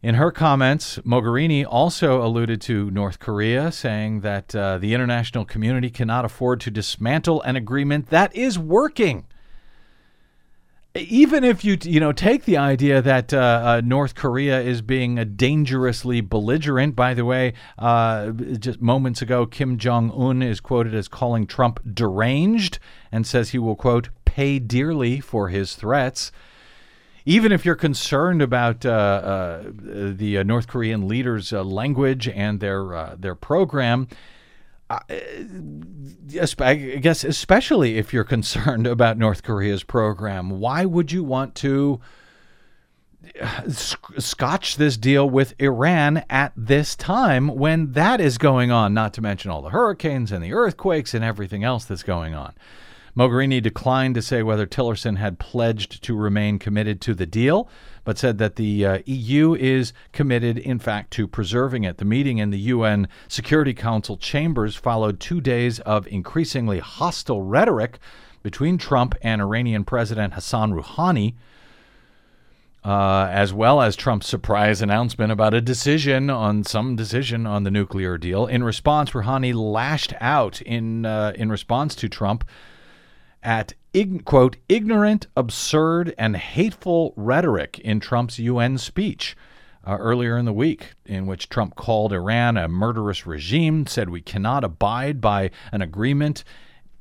In 0.07 0.15
her 0.15 0.31
comments, 0.31 0.99
Mogherini 0.99 1.65
also 1.67 2.23
alluded 2.25 2.61
to 2.61 2.89
North 2.91 3.19
Korea, 3.19 3.73
saying 3.73 4.21
that 4.21 4.55
uh, 4.55 4.77
the 4.77 4.93
international 4.93 5.43
community 5.43 5.89
cannot 5.89 6.23
afford 6.23 6.61
to 6.61 6.71
dismantle 6.71 7.41
an 7.41 7.57
agreement 7.57 8.07
that 8.07 8.33
is 8.33 8.57
working. 8.57 9.25
Even 10.95 11.43
if 11.43 11.65
you 11.65 11.77
you 11.83 11.99
know 11.99 12.13
take 12.13 12.45
the 12.45 12.55
idea 12.55 13.01
that 13.01 13.33
uh, 13.33 13.37
uh, 13.37 13.81
North 13.83 14.15
Korea 14.15 14.61
is 14.61 14.81
being 14.81 15.15
dangerously 15.35 16.21
belligerent, 16.21 16.95
by 16.95 17.13
the 17.13 17.25
way, 17.25 17.51
uh, 17.77 18.31
just 18.31 18.81
moments 18.81 19.21
ago, 19.21 19.45
Kim 19.45 19.77
Jong 19.77 20.09
Un 20.11 20.41
is 20.41 20.61
quoted 20.61 20.95
as 20.95 21.09
calling 21.09 21.45
Trump 21.45 21.81
deranged 21.93 22.79
and 23.11 23.27
says 23.27 23.49
he 23.49 23.59
will 23.59 23.75
quote 23.75 24.07
pay 24.23 24.57
dearly 24.57 25.19
for 25.19 25.49
his 25.49 25.75
threats 25.75 26.31
even 27.27 27.51
if 27.51 27.65
you're 27.65 27.75
concerned 27.75 28.41
about 28.41 28.85
uh, 28.85 28.89
uh, 28.89 29.63
the 29.75 30.37
uh, 30.37 30.43
North 30.43 30.67
Korean 30.67 31.09
leaders' 31.09 31.51
uh, 31.51 31.61
language 31.61 32.29
and 32.29 32.61
their 32.61 32.95
uh, 32.95 33.15
their 33.19 33.35
program, 33.35 34.07
I 34.89 35.03
guess 37.01 37.25
especially 37.25 37.97
if 37.97 38.13
you're 38.13 38.23
concerned 38.37 38.87
about 38.87 39.17
North 39.17 39.43
Korea's 39.43 39.83
program, 39.83 40.61
why 40.61 40.85
would 40.85 41.11
you 41.11 41.23
want 41.23 41.53
to? 41.55 41.99
scotch 43.67 44.77
this 44.77 44.95
deal 44.95 45.29
with 45.29 45.53
Iran 45.59 46.23
at 46.29 46.53
this 46.55 46.95
time 46.95 47.49
when 47.49 47.91
that 47.91 48.21
is 48.21 48.37
going 48.37 48.71
on, 48.71 48.93
not 48.93 49.13
to 49.15 49.21
mention 49.21 49.51
all 49.51 49.61
the 49.61 49.71
hurricanes 49.71 50.31
and 50.31 50.41
the 50.41 50.53
earthquakes 50.53 51.13
and 51.13 51.25
everything 51.25 51.61
else 51.61 51.83
that's 51.83 52.03
going 52.03 52.33
on. 52.33 52.53
Mogherini 53.17 53.59
declined 53.59 54.13
to 54.13 54.21
say 54.21 54.43
whether 54.43 54.67
Tillerson 54.67 55.17
had 55.17 55.39
pledged 55.39 56.03
to 56.03 56.15
remain 56.15 56.59
committed 56.59 57.01
to 57.01 57.15
the 57.15 57.25
deal, 57.25 57.67
but 58.03 58.19
said 58.19 58.37
that 58.37 58.57
the 58.57 58.85
uh, 58.85 58.99
EU 59.05 59.55
is 59.55 59.91
committed, 60.11 60.59
in 60.59 60.77
fact, 60.77 61.09
to 61.11 61.27
preserving 61.27 61.83
it. 61.83 61.97
The 61.97 62.05
meeting 62.05 62.37
in 62.37 62.51
the 62.51 62.59
UN 62.59 63.07
Security 63.27 63.73
Council 63.73 64.17
chambers 64.17 64.75
followed 64.75 65.19
two 65.19 65.41
days 65.41 65.79
of 65.79 66.05
increasingly 66.07 66.77
hostile 66.77 67.41
rhetoric 67.41 67.97
between 68.43 68.77
Trump 68.77 69.15
and 69.23 69.41
Iranian 69.41 69.83
President 69.83 70.35
Hassan 70.35 70.73
Rouhani. 70.73 71.33
Uh, 72.85 73.27
as 73.31 73.51
well 73.51 73.81
as 73.81 73.97
Trump's 73.97 74.27
surprise 74.27 74.81
announcement 74.81 75.29
about 75.29 75.53
a 75.53 75.59
decision 75.59 76.29
on 76.29 76.63
some 76.63 76.95
decision 76.95 77.45
on 77.45 77.63
the 77.63 77.71
nuclear 77.71 78.17
deal. 78.17 78.45
In 78.45 78.63
response, 78.63 79.09
Rouhani 79.09 79.53
lashed 79.53 80.13
out 80.21 80.61
in 80.61 81.05
uh, 81.05 81.33
in 81.35 81.49
response 81.49 81.95
to 81.95 82.07
Trump 82.07 82.45
at 83.43 83.73
quote 84.25 84.57
ignorant, 84.69 85.27
absurd, 85.35 86.13
and 86.17 86.37
hateful 86.37 87.13
rhetoric 87.15 87.79
in 87.79 87.99
Trump's 87.99 88.39
UN 88.39 88.77
speech. 88.77 89.35
Uh, 89.85 89.95
earlier 90.01 90.37
in 90.37 90.43
the 90.43 90.51
week, 90.51 90.95
in 91.05 91.25
which 91.27 91.47
Trump 91.47 91.75
called 91.75 92.11
Iran 92.11 92.57
a 92.57 92.67
murderous 92.67 93.25
regime, 93.25 93.87
said 93.87 94.09
we 94.09 94.19
cannot 94.19 94.65
abide 94.65 95.21
by 95.21 95.49
an 95.71 95.81
agreement. 95.81 96.43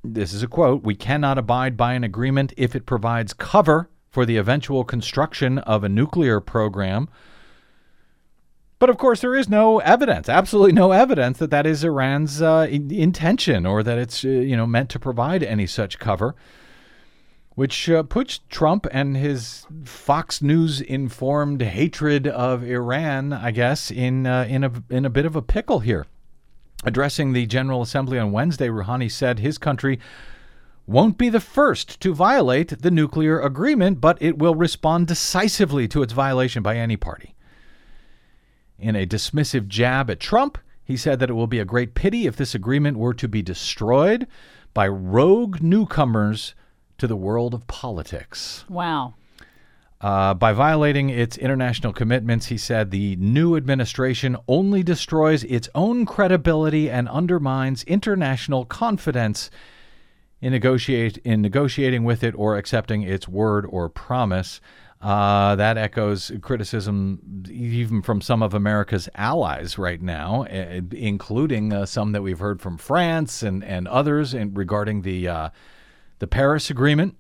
This 0.05 0.33
is 0.33 0.45
a 0.45 0.47
quote 0.47 0.85
We 0.85 0.95
cannot 0.95 1.37
abide 1.37 1.77
by 1.77 1.95
an 1.95 2.05
agreement 2.05 2.53
if 2.57 2.77
it 2.77 2.87
provides 2.87 3.33
cover 3.33 3.91
for 4.09 4.25
the 4.25 4.37
eventual 4.37 4.85
construction 4.85 5.59
of 5.59 5.83
a 5.83 5.89
nuclear 5.89 6.39
program. 6.39 7.09
But 8.79 8.91
of 8.91 8.99
course, 8.99 9.23
there 9.23 9.35
is 9.35 9.49
no 9.49 9.79
evidence, 9.79 10.29
absolutely 10.29 10.73
no 10.73 10.93
evidence 10.93 11.39
that 11.39 11.51
that 11.51 11.67
is 11.67 11.83
Iran's 11.83 12.43
uh, 12.43 12.67
in- 12.69 12.91
intention 12.91 13.65
or 13.65 13.83
that 13.83 13.99
it's 13.99 14.25
uh, 14.25 14.29
you 14.29 14.57
know 14.57 14.67
meant 14.67 14.91
to 14.91 14.99
provide 14.99 15.43
any 15.43 15.67
such 15.67 15.99
cover, 15.99 16.35
which 17.55 17.89
uh, 17.89 18.03
puts 18.03 18.41
Trump 18.51 18.87
and 18.93 19.17
his 19.17 19.67
Fox 19.85 20.43
News 20.43 20.83
informed 20.83 21.63
hatred 21.63 22.27
of 22.27 22.65
Iran, 22.65 23.33
I 23.33 23.51
guess, 23.51 23.91
in 23.91 24.27
uh, 24.27 24.45
in 24.49 24.63
a 24.63 24.73
in 24.91 25.07
a 25.07 25.11
bit 25.11 25.25
of 25.25 25.37
a 25.37 25.43
pickle 25.43 25.81
here. 25.81 26.07
Addressing 26.85 27.33
the 27.33 27.47
General 27.47 27.81
Assembly 27.81 28.19
on 28.19 28.31
Wednesday, 28.31 28.69
Rouhani 28.69 29.11
said 29.11 29.39
his 29.39 29.57
country 29.57 29.99
won't 30.87 31.17
be 31.17 31.31
the 31.31 31.41
first 31.41 31.99
to 32.01 32.15
violate 32.15 32.83
the 32.83 32.91
nuclear 32.91 33.41
agreement, 33.41 34.03
but 34.03 34.19
it 34.21 34.39
will 34.39 34.55
respond 34.55 35.07
decisively 35.07 35.89
to 35.89 36.03
its 36.03 36.13
violation 36.13 36.63
by 36.63 36.77
any 36.77 36.97
party. 36.97 37.35
In 38.79 38.95
a 38.95 39.07
dismissive 39.07 39.69
jab 39.69 40.11
at 40.11 40.21
Trump, 40.21 40.59
He 40.87 40.97
said 40.97 41.19
that 41.19 41.31
it 41.31 41.35
will 41.35 41.49
be 41.49 41.59
a 41.59 41.65
great 41.65 41.95
pity 41.95 42.29
if 42.29 42.37
this 42.37 42.55
agreement 42.55 42.97
were 42.97 43.15
to 43.15 43.27
be 43.27 43.43
destroyed 43.43 44.29
by 44.73 44.87
rogue 44.87 45.61
newcomers 45.61 46.55
to 46.99 47.09
the 47.09 47.17
world 47.17 47.55
of 47.55 47.67
politics. 47.67 48.65
Wow. 48.69 49.15
Uh, 50.01 50.33
by 50.35 50.53
violating 50.53 51.11
its 51.11 51.37
international 51.37 51.93
commitments, 51.93 52.47
he 52.47 52.57
said 52.57 52.91
the 52.91 53.17
new 53.17 53.57
administration 53.57 54.37
only 54.47 54.85
destroys 54.85 55.43
its 55.45 55.69
own 55.75 56.07
credibility 56.07 56.89
and 56.89 57.09
undermines 57.09 57.83
international 57.85 58.65
confidence 58.65 59.51
in 60.41 60.53
negotiate 60.53 61.17
in 61.19 61.43
negotiating 61.43 62.05
with 62.05 62.23
it 62.23 62.35
or 62.37 62.57
accepting 62.57 63.03
its 63.03 63.27
word 63.27 63.67
or 63.69 63.89
promise. 63.89 64.61
Uh, 65.01 65.55
that 65.57 65.77
echoes 65.77 66.33
criticism 66.41 67.45
even 67.51 68.01
from 68.01 68.21
some 68.21 68.43
of 68.43 68.55
America's 68.55 69.09
allies 69.15 69.77
right 69.77 70.01
now, 70.01 70.45
uh, 70.45 70.81
including 70.93 71.73
uh, 71.73 71.85
some 71.85 72.13
that 72.13 72.23
we've 72.23 72.39
heard 72.39 72.63
from 72.63 72.79
France 72.79 73.43
and, 73.43 73.63
and 73.63 73.87
others 73.89 74.33
in, 74.33 74.55
regarding 74.55 75.03
the 75.03 75.29
uh, 75.29 75.51
the 76.19 76.27
Paris 76.27 76.71
Agreement 76.71 77.17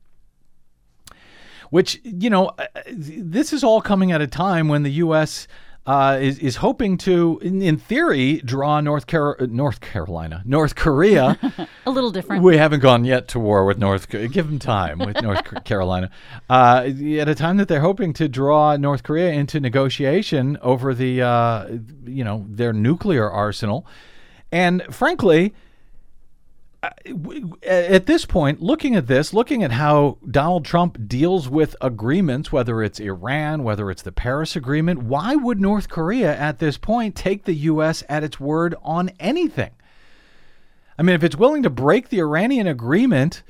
which 1.70 2.00
you 2.04 2.30
know 2.30 2.46
uh, 2.58 2.66
this 2.92 3.52
is 3.52 3.64
all 3.64 3.80
coming 3.80 4.12
at 4.12 4.20
a 4.20 4.26
time 4.26 4.68
when 4.68 4.82
the 4.82 4.92
U.S. 4.92 5.46
Uh, 5.86 6.18
is 6.20 6.38
is 6.40 6.56
hoping 6.56 6.98
to, 6.98 7.38
in, 7.42 7.62
in 7.62 7.76
theory, 7.76 8.38
draw 8.44 8.80
North 8.80 9.06
Car- 9.06 9.36
North 9.48 9.80
Carolina, 9.80 10.42
North 10.44 10.74
Korea. 10.74 11.38
A 11.86 11.90
little 11.90 12.10
different. 12.10 12.42
we 12.42 12.56
haven't 12.56 12.80
gone 12.80 13.04
yet 13.04 13.28
to 13.28 13.38
war 13.38 13.64
with 13.64 13.78
North. 13.78 14.08
Korea. 14.08 14.26
Give 14.26 14.46
them 14.48 14.58
time 14.58 14.98
with 14.98 15.22
North 15.22 15.44
Carolina. 15.64 16.10
Uh, 16.50 16.88
at 17.20 17.28
a 17.28 17.34
time 17.36 17.56
that 17.58 17.68
they're 17.68 17.80
hoping 17.80 18.12
to 18.14 18.28
draw 18.28 18.76
North 18.76 19.04
Korea 19.04 19.30
into 19.30 19.60
negotiation 19.60 20.58
over 20.60 20.92
the, 20.92 21.22
uh, 21.22 21.68
you 22.04 22.24
know, 22.24 22.44
their 22.48 22.72
nuclear 22.72 23.30
arsenal, 23.30 23.86
and 24.50 24.82
frankly 24.90 25.54
at 26.82 28.06
this 28.06 28.24
point, 28.24 28.60
looking 28.60 28.94
at 28.94 29.06
this, 29.06 29.32
looking 29.32 29.62
at 29.62 29.72
how 29.72 30.18
Donald 30.30 30.64
Trump 30.64 31.08
deals 31.08 31.48
with 31.48 31.74
agreements, 31.80 32.52
whether 32.52 32.82
it's 32.82 33.00
Iran, 33.00 33.64
whether 33.64 33.90
it's 33.90 34.02
the 34.02 34.12
Paris 34.12 34.56
Agreement, 34.56 35.02
why 35.02 35.34
would 35.34 35.60
North 35.60 35.88
Korea 35.88 36.36
at 36.36 36.58
this 36.58 36.78
point 36.78 37.14
take 37.14 37.44
the 37.44 37.54
U.S. 37.54 38.02
at 38.08 38.22
its 38.22 38.38
word 38.38 38.74
on 38.82 39.10
anything? 39.18 39.72
I 40.98 41.02
mean, 41.02 41.14
if 41.14 41.24
it's 41.24 41.36
willing 41.36 41.62
to 41.62 41.70
break 41.70 42.08
the 42.08 42.20
Iranian 42.20 42.66
agreement, 42.66 43.42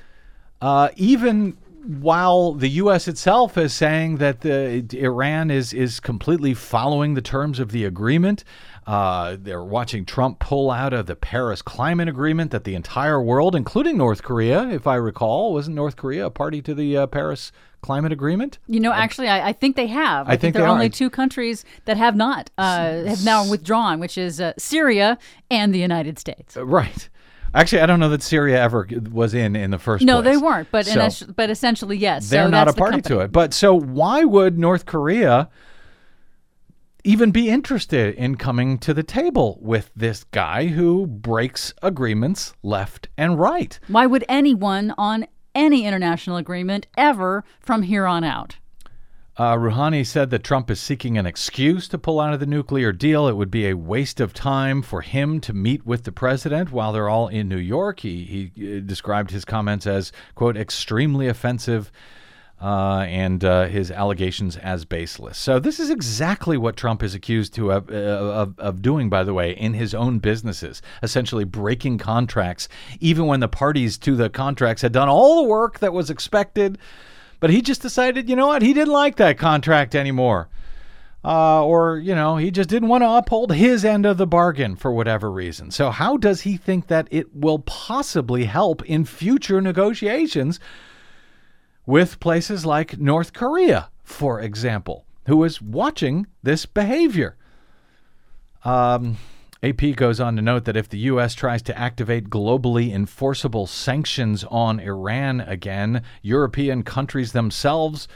uh, 0.60 0.88
even 0.96 1.56
while 1.86 2.52
the 2.52 2.68
U.S. 2.68 3.06
itself 3.06 3.56
is 3.56 3.72
saying 3.72 4.16
that 4.16 4.40
the, 4.40 4.84
Iran 4.98 5.50
is 5.50 5.72
is 5.72 6.00
completely 6.00 6.54
following 6.54 7.14
the 7.14 7.22
terms 7.22 7.60
of 7.60 7.70
the 7.70 7.84
agreement, 7.84 8.42
uh, 8.86 9.36
they're 9.40 9.64
watching 9.64 10.04
Trump 10.04 10.38
pull 10.38 10.70
out 10.70 10.92
of 10.92 11.06
the 11.06 11.16
Paris 11.16 11.60
Climate 11.60 12.08
Agreement 12.08 12.52
that 12.52 12.64
the 12.64 12.76
entire 12.76 13.20
world, 13.20 13.56
including 13.56 13.96
North 13.96 14.22
Korea, 14.22 14.68
if 14.68 14.86
I 14.86 14.94
recall, 14.94 15.52
wasn't 15.52 15.74
North 15.74 15.96
Korea 15.96 16.26
a 16.26 16.30
party 16.30 16.62
to 16.62 16.74
the 16.74 16.96
uh, 16.96 17.06
Paris 17.08 17.50
Climate 17.82 18.12
Agreement? 18.12 18.58
You 18.68 18.78
know, 18.78 18.92
actually, 18.92 19.28
I, 19.28 19.48
I 19.48 19.52
think 19.52 19.74
they 19.74 19.88
have. 19.88 20.28
I, 20.28 20.32
I 20.32 20.36
think, 20.36 20.54
there 20.54 20.64
are 20.64 20.68
only 20.68 20.88
two 20.88 21.10
countries 21.10 21.64
that 21.86 21.96
have 21.96 22.14
not 22.14 22.50
uh, 22.58 23.04
have 23.04 23.24
now 23.24 23.48
withdrawn, 23.50 23.98
which 23.98 24.16
is 24.16 24.40
uh, 24.40 24.52
Syria 24.56 25.18
and 25.50 25.74
the 25.74 25.80
United 25.80 26.18
States. 26.18 26.56
Uh, 26.56 26.64
right. 26.64 27.08
Actually, 27.54 27.82
I 27.82 27.86
don't 27.86 27.98
know 27.98 28.10
that 28.10 28.22
Syria 28.22 28.62
ever 28.62 28.86
was 29.10 29.34
in 29.34 29.56
in 29.56 29.70
the 29.72 29.78
first 29.78 30.04
no, 30.04 30.20
place. 30.20 30.34
they 30.34 30.36
weren't. 30.36 30.70
But 30.70 30.86
so 30.86 31.00
es- 31.00 31.22
but 31.22 31.50
essentially, 31.50 31.96
yes. 31.96 32.28
They're 32.28 32.44
so 32.44 32.50
not 32.50 32.68
a 32.68 32.72
the 32.72 32.78
party 32.78 33.02
to 33.02 33.20
it. 33.20 33.32
But 33.32 33.52
so 33.52 33.74
why 33.74 34.24
would 34.24 34.58
North 34.58 34.86
Korea 34.86 35.48
even 37.06 37.30
be 37.30 37.48
interested 37.48 38.16
in 38.16 38.34
coming 38.34 38.78
to 38.78 38.92
the 38.92 39.04
table 39.04 39.60
with 39.62 39.92
this 39.94 40.24
guy 40.32 40.66
who 40.66 41.06
breaks 41.06 41.72
agreements 41.80 42.52
left 42.64 43.06
and 43.16 43.38
right? 43.38 43.78
Why 43.86 44.06
would 44.06 44.24
anyone 44.28 44.92
on 44.98 45.28
any 45.54 45.84
international 45.84 46.36
agreement 46.36 46.88
ever 46.96 47.44
from 47.60 47.82
here 47.82 48.06
on 48.06 48.24
out? 48.24 48.56
Uh, 49.36 49.54
Rouhani 49.54 50.04
said 50.04 50.30
that 50.30 50.42
Trump 50.42 50.68
is 50.68 50.80
seeking 50.80 51.16
an 51.16 51.26
excuse 51.26 51.86
to 51.88 51.98
pull 51.98 52.18
out 52.18 52.34
of 52.34 52.40
the 52.40 52.46
nuclear 52.46 52.90
deal. 52.90 53.28
It 53.28 53.36
would 53.36 53.52
be 53.52 53.68
a 53.68 53.76
waste 53.76 54.18
of 54.18 54.34
time 54.34 54.82
for 54.82 55.02
him 55.02 55.40
to 55.42 55.52
meet 55.52 55.86
with 55.86 56.04
the 56.04 56.12
president 56.12 56.72
while 56.72 56.92
they're 56.92 57.08
all 57.08 57.28
in 57.28 57.48
New 57.48 57.56
York. 57.56 58.00
He, 58.00 58.50
he 58.56 58.78
uh, 58.78 58.80
described 58.80 59.30
his 59.30 59.44
comments 59.44 59.86
as, 59.86 60.10
quote, 60.34 60.56
extremely 60.56 61.28
offensive 61.28 61.92
uh, 62.60 63.04
and 63.06 63.44
uh, 63.44 63.66
his 63.66 63.90
allegations 63.90 64.56
as 64.56 64.84
baseless. 64.84 65.36
So 65.36 65.58
this 65.58 65.78
is 65.78 65.90
exactly 65.90 66.56
what 66.56 66.76
Trump 66.76 67.02
is 67.02 67.14
accused 67.14 67.54
to 67.54 67.72
uh, 67.72 67.80
of, 67.90 68.58
of 68.58 68.82
doing, 68.82 69.10
by 69.10 69.24
the 69.24 69.34
way, 69.34 69.52
in 69.52 69.74
his 69.74 69.94
own 69.94 70.18
businesses, 70.20 70.80
essentially 71.02 71.44
breaking 71.44 71.98
contracts, 71.98 72.68
even 72.98 73.26
when 73.26 73.40
the 73.40 73.48
parties 73.48 73.98
to 73.98 74.16
the 74.16 74.30
contracts 74.30 74.82
had 74.82 74.92
done 74.92 75.08
all 75.08 75.42
the 75.42 75.48
work 75.48 75.80
that 75.80 75.92
was 75.92 76.08
expected. 76.08 76.78
But 77.40 77.50
he 77.50 77.60
just 77.60 77.82
decided, 77.82 78.30
you 78.30 78.36
know 78.36 78.46
what, 78.46 78.62
he 78.62 78.72
didn't 78.72 78.92
like 78.92 79.16
that 79.16 79.36
contract 79.36 79.94
anymore. 79.94 80.48
Uh, 81.22 81.62
or, 81.64 81.98
you 81.98 82.14
know, 82.14 82.36
he 82.36 82.52
just 82.52 82.68
didn't 82.68 82.88
want 82.88 83.02
to 83.02 83.10
uphold 83.10 83.52
his 83.52 83.84
end 83.84 84.06
of 84.06 84.16
the 84.16 84.26
bargain 84.28 84.76
for 84.76 84.92
whatever 84.92 85.30
reason. 85.30 85.72
So, 85.72 85.90
how 85.90 86.16
does 86.16 86.42
he 86.42 86.56
think 86.56 86.86
that 86.86 87.08
it 87.10 87.34
will 87.34 87.58
possibly 87.58 88.44
help 88.44 88.84
in 88.84 89.04
future 89.04 89.60
negotiations 89.60 90.60
with 91.86 92.20
places 92.20 92.66
like 92.66 92.98
North 92.98 93.32
Korea, 93.32 93.90
for 94.02 94.40
example, 94.40 95.06
who 95.26 95.42
is 95.44 95.62
watching 95.62 96.26
this 96.42 96.66
behavior? 96.66 97.36
Um, 98.64 99.16
AP 99.62 99.96
goes 99.96 100.20
on 100.20 100.36
to 100.36 100.42
note 100.42 100.64
that 100.64 100.76
if 100.76 100.88
the 100.88 100.98
U.S. 100.98 101.34
tries 101.34 101.62
to 101.62 101.78
activate 101.78 102.28
globally 102.28 102.92
enforceable 102.92 103.66
sanctions 103.66 104.44
on 104.44 104.80
Iran 104.80 105.40
again, 105.40 106.02
European 106.22 106.82
countries 106.82 107.32
themselves 107.32 108.06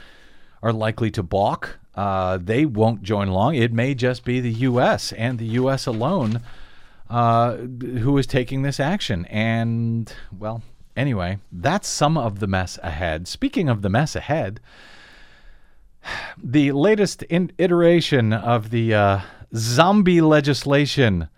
are 0.61 0.73
likely 0.73 1.09
to 1.11 1.23
balk. 1.23 1.79
Uh, 1.95 2.37
they 2.37 2.65
won't 2.65 3.01
join 3.01 3.27
along. 3.27 3.55
It 3.55 3.73
may 3.73 3.95
just 3.95 4.23
be 4.23 4.39
the 4.39 4.51
U.S. 4.51 5.11
and 5.13 5.39
the 5.39 5.45
U.S. 5.45 5.87
alone 5.87 6.41
uh, 7.09 7.57
who 7.57 8.17
is 8.17 8.27
taking 8.27 8.61
this 8.61 8.79
action. 8.79 9.25
And, 9.25 10.13
well, 10.37 10.61
anyway, 10.95 11.39
that's 11.51 11.87
some 11.87 12.17
of 12.17 12.39
the 12.39 12.47
mess 12.47 12.79
ahead. 12.83 13.27
Speaking 13.27 13.69
of 13.69 13.81
the 13.81 13.89
mess 13.89 14.15
ahead, 14.15 14.59
the 16.41 16.71
latest 16.71 17.23
in- 17.23 17.51
iteration 17.57 18.33
of 18.33 18.69
the 18.69 18.93
uh, 18.93 19.19
zombie 19.55 20.21
legislation 20.21 21.29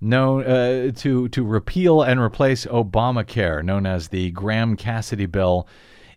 known 0.00 0.44
uh, 0.44 0.90
to 0.94 1.28
to 1.28 1.44
repeal 1.44 2.02
and 2.02 2.20
replace 2.20 2.66
Obamacare, 2.66 3.64
known 3.64 3.86
as 3.86 4.08
the 4.08 4.30
Graham 4.30 4.76
Cassidy 4.76 5.26
bill, 5.26 5.66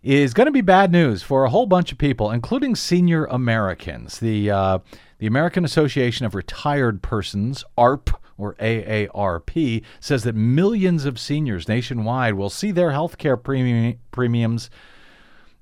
is 0.02 0.34
going 0.34 0.46
to 0.46 0.52
be 0.52 0.60
bad 0.60 0.92
news 0.92 1.22
for 1.22 1.44
a 1.44 1.50
whole 1.50 1.66
bunch 1.66 1.92
of 1.92 1.98
people, 1.98 2.30
including 2.30 2.76
senior 2.76 3.24
Americans. 3.26 4.18
The 4.20 4.50
uh, 4.50 4.78
the 5.18 5.26
American 5.26 5.64
Association 5.64 6.26
of 6.26 6.34
Retired 6.34 7.02
Persons, 7.02 7.64
ARP 7.76 8.10
or 8.42 8.54
AARP, 8.54 9.82
says 10.00 10.24
that 10.24 10.34
millions 10.34 11.04
of 11.04 11.18
seniors 11.18 11.68
nationwide 11.68 12.34
will 12.34 12.50
see 12.50 12.70
their 12.70 12.90
health 12.90 13.18
care 13.18 13.36
premium, 13.36 13.98
premiums 14.10 14.68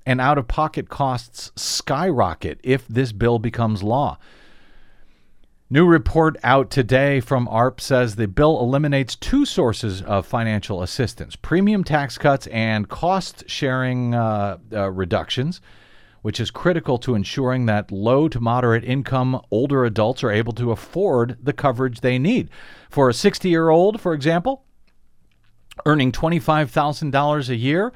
and 0.05 0.19
out 0.19 0.37
of 0.37 0.47
pocket 0.47 0.89
costs 0.89 1.51
skyrocket 1.55 2.59
if 2.63 2.87
this 2.87 3.11
bill 3.11 3.39
becomes 3.39 3.83
law. 3.83 4.17
New 5.69 5.85
report 5.87 6.35
out 6.43 6.69
today 6.69 7.21
from 7.21 7.47
ARP 7.47 7.79
says 7.79 8.15
the 8.15 8.27
bill 8.27 8.59
eliminates 8.59 9.15
two 9.15 9.45
sources 9.45 10.01
of 10.01 10.25
financial 10.25 10.81
assistance 10.81 11.37
premium 11.37 11.83
tax 11.83 12.17
cuts 12.17 12.45
and 12.47 12.89
cost 12.89 13.45
sharing 13.47 14.13
uh, 14.13 14.57
uh, 14.73 14.91
reductions, 14.91 15.61
which 16.21 16.39
is 16.39 16.51
critical 16.51 16.97
to 16.99 17.15
ensuring 17.15 17.65
that 17.65 17.91
low 17.91 18.27
to 18.27 18.39
moderate 18.39 18.83
income 18.83 19.41
older 19.49 19.85
adults 19.85 20.23
are 20.23 20.31
able 20.31 20.53
to 20.53 20.71
afford 20.71 21.37
the 21.41 21.53
coverage 21.53 22.01
they 22.01 22.19
need. 22.19 22.49
For 22.89 23.09
a 23.09 23.13
60 23.13 23.49
year 23.49 23.69
old, 23.69 23.99
for 23.99 24.13
example, 24.13 24.63
earning 25.85 26.11
$25,000 26.11 27.49
a 27.49 27.55
year, 27.55 27.93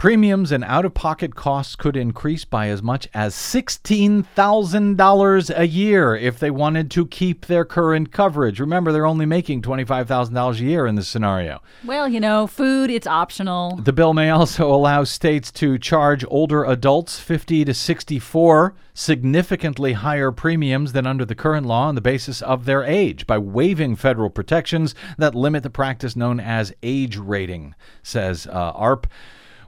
Premiums 0.00 0.50
and 0.50 0.64
out 0.64 0.84
of 0.86 0.94
pocket 0.94 1.34
costs 1.34 1.76
could 1.76 1.94
increase 1.94 2.46
by 2.46 2.68
as 2.68 2.82
much 2.82 3.06
as 3.12 3.34
$16,000 3.34 5.58
a 5.58 5.66
year 5.66 6.16
if 6.16 6.38
they 6.38 6.50
wanted 6.50 6.90
to 6.92 7.04
keep 7.04 7.44
their 7.44 7.66
current 7.66 8.10
coverage. 8.10 8.60
Remember, 8.60 8.92
they're 8.92 9.04
only 9.04 9.26
making 9.26 9.60
$25,000 9.60 10.58
a 10.58 10.64
year 10.64 10.86
in 10.86 10.94
this 10.94 11.06
scenario. 11.06 11.60
Well, 11.84 12.08
you 12.08 12.18
know, 12.18 12.46
food, 12.46 12.88
it's 12.88 13.06
optional. 13.06 13.76
The 13.76 13.92
bill 13.92 14.14
may 14.14 14.30
also 14.30 14.72
allow 14.72 15.04
states 15.04 15.52
to 15.52 15.78
charge 15.78 16.24
older 16.28 16.64
adults 16.64 17.20
50 17.20 17.66
to 17.66 17.74
64 17.74 18.74
significantly 18.94 19.92
higher 19.92 20.32
premiums 20.32 20.94
than 20.94 21.06
under 21.06 21.26
the 21.26 21.34
current 21.34 21.66
law 21.66 21.88
on 21.88 21.94
the 21.94 22.00
basis 22.00 22.40
of 22.40 22.64
their 22.64 22.82
age 22.82 23.26
by 23.26 23.36
waiving 23.36 23.96
federal 23.96 24.30
protections 24.30 24.94
that 25.18 25.34
limit 25.34 25.62
the 25.62 25.68
practice 25.68 26.16
known 26.16 26.40
as 26.40 26.72
age 26.82 27.18
rating, 27.18 27.74
says 28.02 28.46
uh, 28.46 28.72
ARP. 28.74 29.06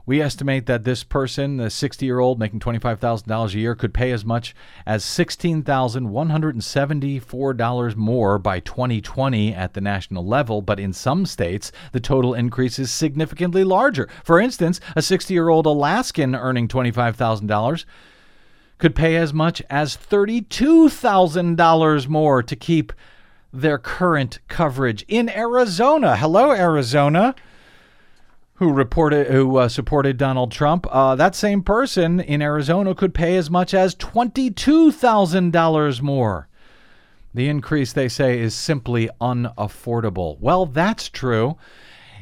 We 0.05 0.21
estimate 0.21 0.65
that 0.65 0.83
this 0.83 1.05
person, 1.05 1.55
the 1.55 1.69
60 1.69 2.05
year 2.05 2.19
old 2.19 2.37
making 2.37 2.59
$25,000 2.59 3.53
a 3.53 3.57
year, 3.57 3.73
could 3.73 3.93
pay 3.93 4.11
as 4.11 4.25
much 4.25 4.53
as 4.85 5.05
$16,174 5.05 7.95
more 7.95 8.37
by 8.37 8.59
2020 8.59 9.53
at 9.53 9.73
the 9.73 9.79
national 9.79 10.25
level. 10.25 10.61
But 10.61 10.81
in 10.81 10.91
some 10.91 11.25
states, 11.25 11.71
the 11.93 12.01
total 12.01 12.33
increase 12.33 12.79
is 12.79 12.91
significantly 12.91 13.63
larger. 13.63 14.09
For 14.25 14.41
instance, 14.41 14.81
a 14.93 15.01
60 15.01 15.33
year 15.33 15.47
old 15.47 15.65
Alaskan 15.65 16.35
earning 16.35 16.67
$25,000 16.67 17.85
could 18.79 18.95
pay 18.95 19.15
as 19.15 19.33
much 19.33 19.61
as 19.69 19.95
$32,000 19.95 22.07
more 22.09 22.43
to 22.43 22.55
keep 22.57 22.91
their 23.53 23.77
current 23.77 24.39
coverage 24.49 25.05
in 25.07 25.29
Arizona. 25.29 26.17
Hello, 26.17 26.51
Arizona 26.51 27.33
who 28.63 28.71
reported 28.71 29.27
who 29.27 29.57
uh, 29.57 29.67
supported 29.67 30.17
Donald 30.17 30.51
Trump, 30.51 30.87
uh, 30.89 31.15
that 31.15 31.35
same 31.35 31.61
person 31.61 32.19
in 32.21 32.41
Arizona 32.41 32.95
could 32.95 33.13
pay 33.13 33.35
as 33.35 33.49
much 33.49 33.73
as 33.73 33.93
twenty-two 33.95 34.91
thousand 34.91 35.51
dollars 35.51 36.01
more. 36.01 36.47
The 37.33 37.49
increase, 37.49 37.93
they 37.93 38.07
say, 38.07 38.39
is 38.39 38.53
simply 38.53 39.09
unaffordable. 39.19 40.39
Well, 40.39 40.65
that's 40.65 41.09
true. 41.09 41.57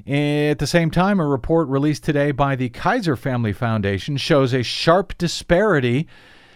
At 0.07 0.57
the 0.57 0.67
same 0.67 0.89
time, 0.89 1.19
a 1.19 1.27
report 1.27 1.67
released 1.67 2.03
today 2.03 2.31
by 2.31 2.55
the 2.55 2.69
Kaiser 2.69 3.15
Family 3.15 3.53
Foundation 3.53 4.17
shows 4.17 4.53
a 4.53 4.63
sharp 4.63 5.15
disparity 5.17 6.07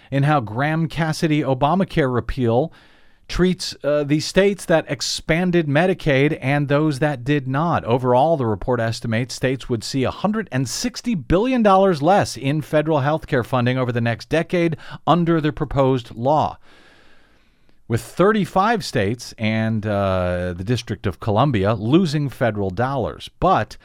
in 0.10 0.24
how 0.24 0.39
Graham 0.39 0.88
Cassidy 0.88 1.41
Obamacare 1.41 2.12
repeal 2.12 2.74
treats 3.27 3.75
uh, 3.83 4.03
the 4.03 4.19
states 4.19 4.65
that 4.65 4.85
expanded 4.88 5.67
Medicaid 5.67 6.38
and 6.41 6.67
those 6.67 6.99
that 6.99 7.23
did 7.23 7.47
not. 7.47 7.83
Overall, 7.83 8.38
the 8.38 8.45
report 8.45 8.79
estimates 8.79 9.33
states 9.33 9.67
would 9.67 9.83
see 9.83 10.03
$160 10.03 11.27
billion 11.27 11.63
less 11.63 12.38
in 12.38 12.61
federal 12.61 12.99
health 12.99 13.27
care 13.27 13.43
funding 13.43 13.77
over 13.77 13.91
the 13.91 14.01
next 14.01 14.29
decade 14.29 14.77
under 15.07 15.41
the 15.41 15.51
proposed 15.51 16.15
law. 16.15 16.57
With 17.88 18.01
35 18.01 18.83
states 18.83 19.33
and 19.38 19.85
uh, 19.85 20.53
the 20.53 20.63
District 20.63 21.05
of 21.05 21.19
Columbia 21.19 21.73
losing 21.73 22.29
federal 22.29 22.69
dollars. 22.69 23.29
But 23.39 23.77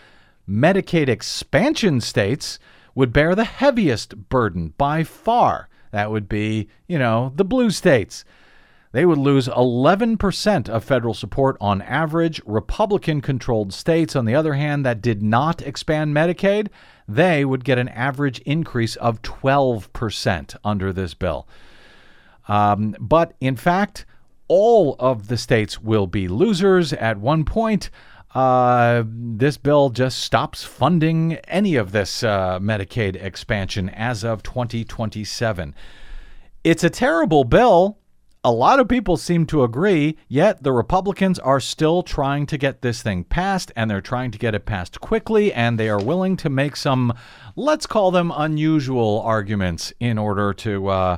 Medicaid 0.49 1.09
expansion 1.09 2.01
states 2.01 2.59
would 2.95 3.13
bear 3.13 3.35
the 3.35 3.45
heaviest 3.45 4.29
burden 4.29 4.75
by 4.77 5.05
far. 5.05 5.69
That 5.91 6.11
would 6.11 6.29
be, 6.29 6.69
you 6.87 6.99
know, 6.99 7.33
the 7.37 7.45
blue 7.45 7.71
states 7.71 8.25
they 8.93 9.07
would 9.07 9.19
lose 9.19 9.47
11% 9.47 10.69
of 10.69 10.85
federal 10.85 11.15
support 11.15 11.57
on 11.61 11.81
average. 11.83 12.43
Republican 12.45 13.21
controlled 13.21 13.73
states, 13.73 14.17
on 14.17 14.25
the 14.25 14.35
other 14.35 14.55
hand, 14.55 14.85
that 14.85 15.01
did 15.01 15.23
not 15.23 15.63
expand 15.63 16.15
Medicaid, 16.15 16.69
they 17.07 17.45
would 17.45 17.65
get 17.65 17.79
an 17.79 17.89
average 17.89 18.41
increase 18.41 18.97
of 18.97 19.23
12% 19.23 20.57
under 20.65 20.93
this 20.93 21.15
bill. 21.15 21.47
Um, 22.49 22.97
but 22.99 23.35
in 23.41 23.55
fact, 23.55 24.07
all 24.49 24.97
of 24.99 25.29
the 25.29 25.37
states 25.37 25.81
will 25.81 26.09
be 26.09 26.27
losers. 26.27 26.93
At 26.93 27.19
one 27.19 27.45
point, 27.45 27.91
uh, 28.35 29.05
this 29.07 29.57
bill 29.57 29.91
just 29.91 30.19
stops 30.19 30.65
funding 30.65 31.35
any 31.47 31.77
of 31.77 31.93
this 31.93 32.25
uh, 32.25 32.59
Medicaid 32.59 33.15
expansion 33.23 33.89
as 33.91 34.25
of 34.25 34.43
2027. 34.43 35.77
It's 36.65 36.83
a 36.83 36.91
terrible 36.91 37.45
bill 37.45 38.00
a 38.43 38.51
lot 38.51 38.81
of 38.81 38.89
people 38.89 39.17
seem 39.17 39.45
to 39.47 39.63
agree, 39.63 40.17
yet 40.29 40.63
the 40.63 40.73
Republicans 40.73 41.39
are 41.39 41.61
still 41.61 42.03
trying 42.03 42.47
to 42.47 42.57
get 42.57 42.81
this 42.81 43.03
thing 43.03 43.25
passed, 43.25 43.71
and 43.77 43.91
they're 43.91 44.01
trying 44.01 44.31
to 44.31 44.39
get 44.39 44.55
it 44.55 44.65
passed 44.65 45.01
quickly, 45.01 45.53
and 45.53 45.79
they 45.79 45.89
are 45.89 46.03
willing 46.03 46.37
to 46.39 46.49
make 46.49 46.77
some, 46.77 47.13
let's 47.55 47.87
call 47.87 48.11
them 48.11 48.33
unusual 48.35 49.21
arguments 49.21 49.93
in 50.01 50.19
order 50.19 50.53
to. 50.55 50.89
Uh, 50.89 51.17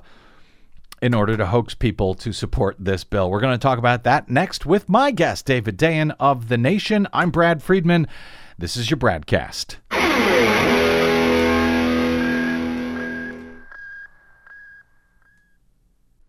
in 1.00 1.14
order 1.14 1.36
to 1.36 1.46
hoax 1.46 1.74
people 1.74 2.14
to 2.14 2.32
support 2.32 2.76
this 2.78 3.02
bill. 3.02 3.28
We're 3.28 3.40
going 3.40 3.58
to 3.58 3.58
talk 3.58 3.76
about 3.76 4.04
that 4.04 4.28
next 4.28 4.64
with 4.64 4.88
my 4.88 5.10
guest, 5.10 5.46
David 5.46 5.76
Dayen 5.76 6.14
of 6.20 6.46
The 6.46 6.56
Nation. 6.56 7.08
I'm 7.12 7.30
Brad 7.30 7.60
Friedman. 7.60 8.06
This 8.56 8.76
is 8.76 8.88
your 8.88 8.98
BradCast. 8.98 10.81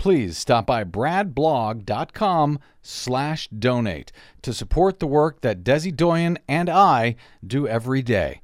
please 0.00 0.38
stop 0.38 0.64
by 0.64 0.82
bradblog.com 0.82 2.58
slash 2.80 3.48
donate 3.48 4.10
to 4.40 4.54
support 4.54 4.98
the 4.98 5.06
work 5.06 5.42
that 5.42 5.62
Desi 5.62 5.94
Doyen 5.94 6.38
and 6.48 6.70
I 6.70 7.16
do 7.46 7.68
every 7.68 8.00
day. 8.00 8.40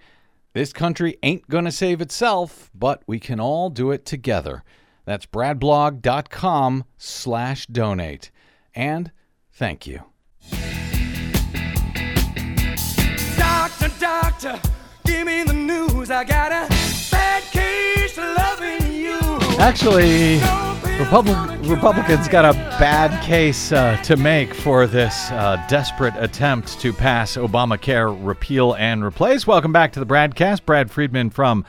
This 0.52 0.74
country 0.74 1.16
ain't 1.22 1.48
to 1.64 1.72
save 1.72 2.02
itself, 2.02 2.70
but 2.74 3.02
we 3.06 3.18
can 3.18 3.40
all 3.40 3.70
do 3.70 3.90
it 3.90 4.04
together. 4.04 4.64
That's 5.06 5.24
bradblog.com 5.24 6.84
slash 6.98 7.66
donate. 7.68 8.30
And 8.74 9.10
thank 9.50 9.86
you. 9.86 10.02
Doctor, 13.38 13.90
doctor, 13.98 14.60
give 15.06 15.26
me 15.26 15.42
the 15.42 15.54
news. 15.54 16.10
I 16.10 16.22
got 16.22 16.52
a 16.52 16.68
bad 17.10 17.42
case 17.44 18.18
of 18.18 18.36
loving 18.36 18.92
you. 18.92 19.18
Actually... 19.58 20.65
Republic, 20.98 21.36
Republicans 21.68 22.26
got 22.26 22.46
a 22.46 22.54
bad 22.78 23.22
case 23.22 23.70
uh, 23.70 24.00
to 24.02 24.16
make 24.16 24.54
for 24.54 24.86
this 24.86 25.30
uh, 25.30 25.62
desperate 25.68 26.14
attempt 26.16 26.80
to 26.80 26.90
pass 26.90 27.36
Obamacare 27.36 28.16
repeal 28.26 28.74
and 28.76 29.04
replace. 29.04 29.46
Welcome 29.46 29.72
back 29.72 29.92
to 29.92 30.00
the 30.00 30.06
BradCast. 30.06 30.64
Brad 30.64 30.90
Friedman 30.90 31.28
from 31.28 31.66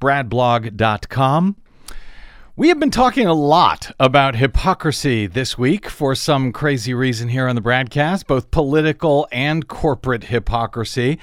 bradblog.com. 0.00 1.56
We 2.56 2.68
have 2.68 2.80
been 2.80 2.90
talking 2.90 3.28
a 3.28 3.34
lot 3.34 3.92
about 4.00 4.34
hypocrisy 4.34 5.28
this 5.28 5.56
week 5.56 5.88
for 5.88 6.16
some 6.16 6.52
crazy 6.52 6.92
reason 6.92 7.28
here 7.28 7.46
on 7.46 7.54
the 7.54 7.62
BradCast, 7.62 8.26
both 8.26 8.50
political 8.50 9.28
and 9.30 9.68
corporate 9.68 10.24
hypocrisy. 10.24 11.20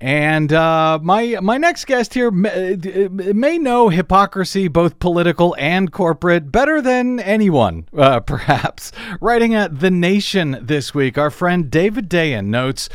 And 0.00 0.52
uh, 0.52 1.00
my 1.02 1.38
my 1.42 1.58
next 1.58 1.86
guest 1.86 2.14
here 2.14 2.30
may, 2.30 2.76
may, 2.76 3.58
know 3.58 3.88
hypocrisy, 3.88 4.68
both 4.68 5.00
political 5.00 5.56
and 5.58 5.90
corporate, 5.90 6.52
better 6.52 6.80
than 6.80 7.18
anyone, 7.18 7.88
uh, 7.96 8.20
perhaps. 8.26 8.92
Writing 9.20 9.54
at 9.54 9.80
The 9.80 9.90
Nation 9.90 10.58
this 10.62 10.94
week, 10.94 11.18
our 11.18 11.30
friend 11.30 11.68
David 11.68 12.08
Dayen 12.08 12.46
notes 12.46 12.88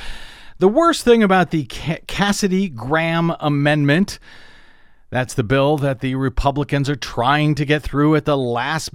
the 0.60 0.70
worst 0.70 1.04
thing 1.04 1.22
about 1.22 1.52
the 1.52 1.66
Cassidy 1.66 2.70
Graham 2.70 3.34
Amendment 3.42 4.18
that's 5.14 5.36
the 5.36 5.44
bill 5.44 5.78
that 5.78 6.00
the 6.00 6.16
Republicans 6.16 6.90
are 6.90 6.96
trying 6.96 7.54
to 7.54 7.66
get 7.66 7.84
through 7.84 8.16
at 8.16 8.26
the 8.26 8.36
last, 8.36 8.88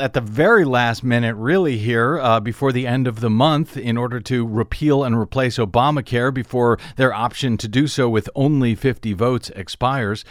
at 0.00 0.14
the 0.14 0.22
very 0.22 0.64
last 0.64 1.04
minute, 1.04 1.34
really 1.36 1.76
here 1.76 2.18
uh, 2.18 2.40
before 2.40 2.72
the 2.72 2.86
end 2.86 3.06
of 3.06 3.20
the 3.20 3.28
month, 3.28 3.76
in 3.76 3.98
order 3.98 4.18
to 4.18 4.46
repeal 4.46 5.04
and 5.04 5.14
replace 5.14 5.58
Obamacare 5.58 6.32
before 6.32 6.78
their 6.96 7.12
option 7.12 7.58
to 7.58 7.68
do 7.68 7.86
so 7.86 8.08
with 8.08 8.30
only 8.34 8.74
50 8.74 9.12
votes 9.12 9.50
expires. 9.50 10.24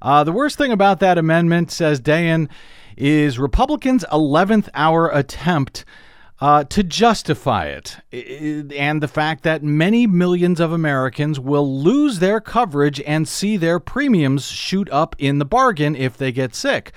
Uh, 0.00 0.22
the 0.22 0.30
worst 0.30 0.56
thing 0.56 0.70
about 0.70 1.00
that 1.00 1.18
amendment, 1.18 1.72
says 1.72 2.00
Dayen, 2.00 2.48
is 2.96 3.40
Republicans' 3.40 4.04
11th 4.12 4.68
hour 4.72 5.08
attempt 5.08 5.84
uh, 6.40 6.64
to 6.64 6.82
justify 6.82 7.66
it 7.66 7.98
and 8.12 9.02
the 9.02 9.08
fact 9.08 9.42
that 9.42 9.62
many 9.62 10.06
millions 10.06 10.58
of 10.58 10.72
Americans 10.72 11.38
will 11.38 11.80
lose 11.82 12.18
their 12.18 12.40
coverage 12.40 13.00
and 13.02 13.28
see 13.28 13.56
their 13.56 13.78
premiums 13.78 14.46
shoot 14.46 14.88
up 14.90 15.14
in 15.18 15.38
the 15.38 15.44
bargain 15.44 15.94
if 15.94 16.16
they 16.16 16.32
get 16.32 16.54
sick. 16.54 16.92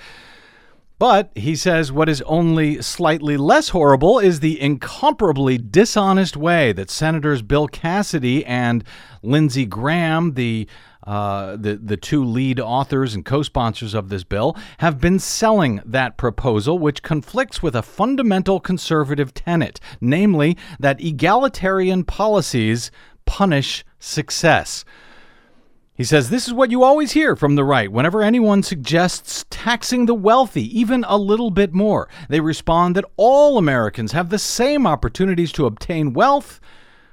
But 0.98 1.30
he 1.34 1.56
says 1.56 1.90
what 1.90 2.08
is 2.08 2.22
only 2.22 2.80
slightly 2.80 3.36
less 3.36 3.70
horrible 3.70 4.20
is 4.20 4.40
the 4.40 4.60
incomparably 4.60 5.58
dishonest 5.58 6.36
way 6.36 6.72
that 6.72 6.88
Senators 6.88 7.42
Bill 7.42 7.66
Cassidy 7.66 8.46
and 8.46 8.84
Lindsey 9.22 9.66
Graham, 9.66 10.34
the 10.34 10.68
uh, 11.06 11.56
the, 11.56 11.76
the 11.76 11.98
two 11.98 12.24
lead 12.24 12.58
authors 12.58 13.14
and 13.14 13.26
co 13.26 13.42
sponsors 13.42 13.92
of 13.92 14.08
this 14.08 14.24
bill, 14.24 14.56
have 14.78 15.00
been 15.00 15.18
selling 15.18 15.82
that 15.84 16.16
proposal, 16.16 16.78
which 16.78 17.02
conflicts 17.02 17.62
with 17.62 17.76
a 17.76 17.82
fundamental 17.82 18.58
conservative 18.58 19.34
tenet, 19.34 19.80
namely 20.00 20.56
that 20.80 21.00
egalitarian 21.02 22.04
policies 22.04 22.90
punish 23.26 23.84
success. 23.98 24.84
He 25.96 26.02
says 26.02 26.28
this 26.28 26.48
is 26.48 26.52
what 26.52 26.72
you 26.72 26.82
always 26.82 27.12
hear 27.12 27.36
from 27.36 27.54
the 27.54 27.62
right. 27.62 27.90
Whenever 27.90 28.20
anyone 28.20 28.64
suggests 28.64 29.44
taxing 29.48 30.06
the 30.06 30.14
wealthy 30.14 30.76
even 30.76 31.04
a 31.06 31.16
little 31.16 31.52
bit 31.52 31.72
more, 31.72 32.08
they 32.28 32.40
respond 32.40 32.96
that 32.96 33.04
all 33.16 33.58
Americans 33.58 34.10
have 34.10 34.28
the 34.28 34.38
same 34.40 34.88
opportunities 34.88 35.52
to 35.52 35.66
obtain 35.66 36.12
wealth, 36.12 36.60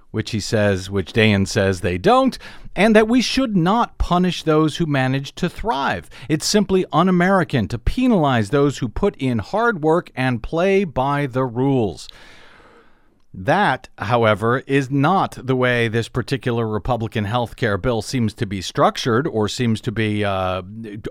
which 0.10 0.32
he 0.32 0.40
says, 0.40 0.90
which 0.90 1.14
Dayen 1.14 1.48
says 1.48 1.82
they 1.82 2.00
don't, 2.00 2.40
and 2.76 2.96
that 2.96 3.08
we 3.08 3.22
should 3.22 3.56
not 3.56 4.00
punish 4.00 4.42
those 4.42 4.78
who 4.78 4.88
manage 4.88 5.36
to 5.36 5.48
thrive. 5.48 6.10
It's 6.28 6.48
simply 6.48 6.84
un 6.92 7.08
American 7.08 7.68
to 7.68 7.78
penalize 7.78 8.50
those 8.50 8.80
who 8.80 8.90
put 8.90 9.16
in 9.18 9.38
hard 9.38 9.84
work 9.84 10.10
and 10.16 10.42
play 10.42 10.86
by 10.86 11.28
the 11.28 11.46
rules. 11.46 12.10
That, 13.34 13.88
however, 13.98 14.60
is 14.68 14.92
not 14.92 15.38
the 15.42 15.56
way 15.56 15.88
this 15.88 16.10
particular 16.10 16.68
Republican 16.68 17.24
health 17.24 17.56
care 17.56 17.78
bill 17.78 18.02
seems 18.02 18.34
to 18.34 18.46
be 18.46 18.62
structured 18.62 19.26
or 19.26 19.48
seems 19.48 19.80
to 19.82 19.92
be 19.92 20.26
uh, 20.26 20.62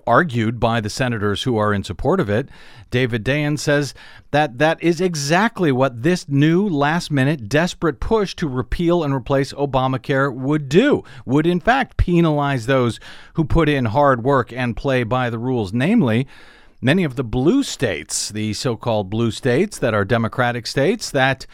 argued 0.07 0.61
by 0.61 0.83
the 0.83 0.91
senators 0.91 1.45
who 1.45 1.57
are 1.57 1.73
in 1.73 1.83
support 1.83 2.21
of 2.21 2.29
it. 2.29 2.51
David 2.91 3.25
Dayen 3.25 3.59
says 3.59 3.95
that 4.33 4.59
that 4.59 4.83
is 4.83 5.01
exactly 5.01 5.73
what 5.73 6.03
this 6.03 6.29
new 6.29 6.69
last 6.69 7.11
minute 7.11 7.49
desperate 7.49 8.01
push 8.01 8.35
to 8.37 8.47
repeal 8.47 9.03
and 9.03 9.15
replace 9.15 9.55
Obamacare 9.55 10.35
would 10.35 10.69
do, 10.69 11.03
would 11.25 11.47
in 11.47 11.59
fact 11.59 11.97
penalize 11.97 12.67
those 12.67 13.01
who 13.33 13.45
put 13.45 13.67
in 13.67 13.87
hard 13.87 14.23
work 14.23 14.53
and 14.53 14.77
play 14.77 15.05
by 15.05 15.31
the 15.31 15.39
rules, 15.39 15.73
namely, 15.73 16.27
many 16.83 17.03
of 17.03 17.17
the 17.17 17.25
blue 17.25 17.63
states, 17.63 18.29
the 18.29 18.53
so 18.53 18.77
called 18.77 19.09
blue 19.09 19.31
states 19.31 19.79
that 19.79 19.95
are 19.95 20.05
Democratic 20.05 20.67
states 20.67 21.11
that 21.11 21.47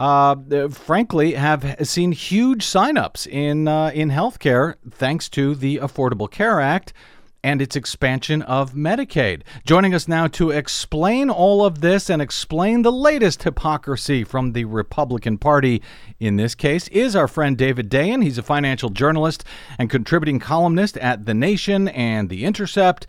uh, 0.00 0.68
frankly, 0.70 1.34
have 1.34 1.76
seen 1.86 2.12
huge 2.12 2.64
signups 2.64 3.26
in 3.26 3.68
uh, 3.68 3.90
in 3.94 4.08
healthcare 4.10 4.76
thanks 4.90 5.28
to 5.28 5.54
the 5.54 5.76
Affordable 5.76 6.30
Care 6.30 6.60
Act 6.60 6.94
and 7.42 7.60
its 7.62 7.76
expansion 7.76 8.42
of 8.42 8.72
Medicaid. 8.72 9.42
Joining 9.64 9.94
us 9.94 10.08
now 10.08 10.26
to 10.28 10.50
explain 10.50 11.30
all 11.30 11.64
of 11.64 11.80
this 11.80 12.10
and 12.10 12.20
explain 12.20 12.82
the 12.82 12.92
latest 12.92 13.42
hypocrisy 13.42 14.24
from 14.24 14.52
the 14.52 14.64
Republican 14.64 15.38
Party 15.38 15.82
in 16.18 16.36
this 16.36 16.54
case 16.54 16.88
is 16.88 17.14
our 17.14 17.28
friend 17.28 17.56
David 17.56 17.90
Dayen. 17.90 18.22
He's 18.22 18.38
a 18.38 18.42
financial 18.42 18.90
journalist 18.90 19.44
and 19.78 19.90
contributing 19.90 20.38
columnist 20.38 20.96
at 20.98 21.26
The 21.26 21.34
Nation 21.34 21.88
and 21.88 22.28
The 22.28 22.44
Intercept. 22.44 23.06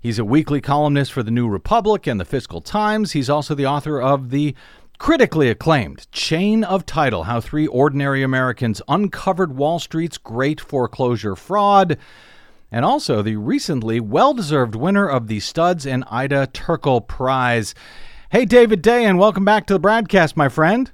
He's 0.00 0.18
a 0.18 0.24
weekly 0.24 0.60
columnist 0.60 1.12
for 1.12 1.22
The 1.22 1.30
New 1.30 1.48
Republic 1.48 2.06
and 2.06 2.20
The 2.20 2.24
Fiscal 2.24 2.60
Times. 2.60 3.12
He's 3.12 3.28
also 3.28 3.54
the 3.54 3.66
author 3.66 4.00
of 4.00 4.30
the 4.30 4.54
Critically 4.98 5.48
acclaimed 5.48 6.10
Chain 6.10 6.64
of 6.64 6.84
Title 6.84 7.22
How 7.22 7.40
Three 7.40 7.68
Ordinary 7.68 8.24
Americans 8.24 8.82
Uncovered 8.88 9.56
Wall 9.56 9.78
Street's 9.78 10.18
Great 10.18 10.60
Foreclosure 10.60 11.36
Fraud, 11.36 11.96
and 12.72 12.84
also 12.84 13.22
the 13.22 13.36
recently 13.36 14.00
well 14.00 14.34
deserved 14.34 14.74
winner 14.74 15.08
of 15.08 15.28
the 15.28 15.38
Studs 15.38 15.86
and 15.86 16.02
Ida 16.10 16.48
Terkel 16.48 17.06
Prize. 17.06 17.76
Hey, 18.30 18.44
David 18.44 18.82
Day, 18.82 19.04
and 19.04 19.20
welcome 19.20 19.44
back 19.44 19.66
to 19.66 19.74
the 19.74 19.80
BradCast, 19.80 20.36
my 20.36 20.48
friend. 20.48 20.90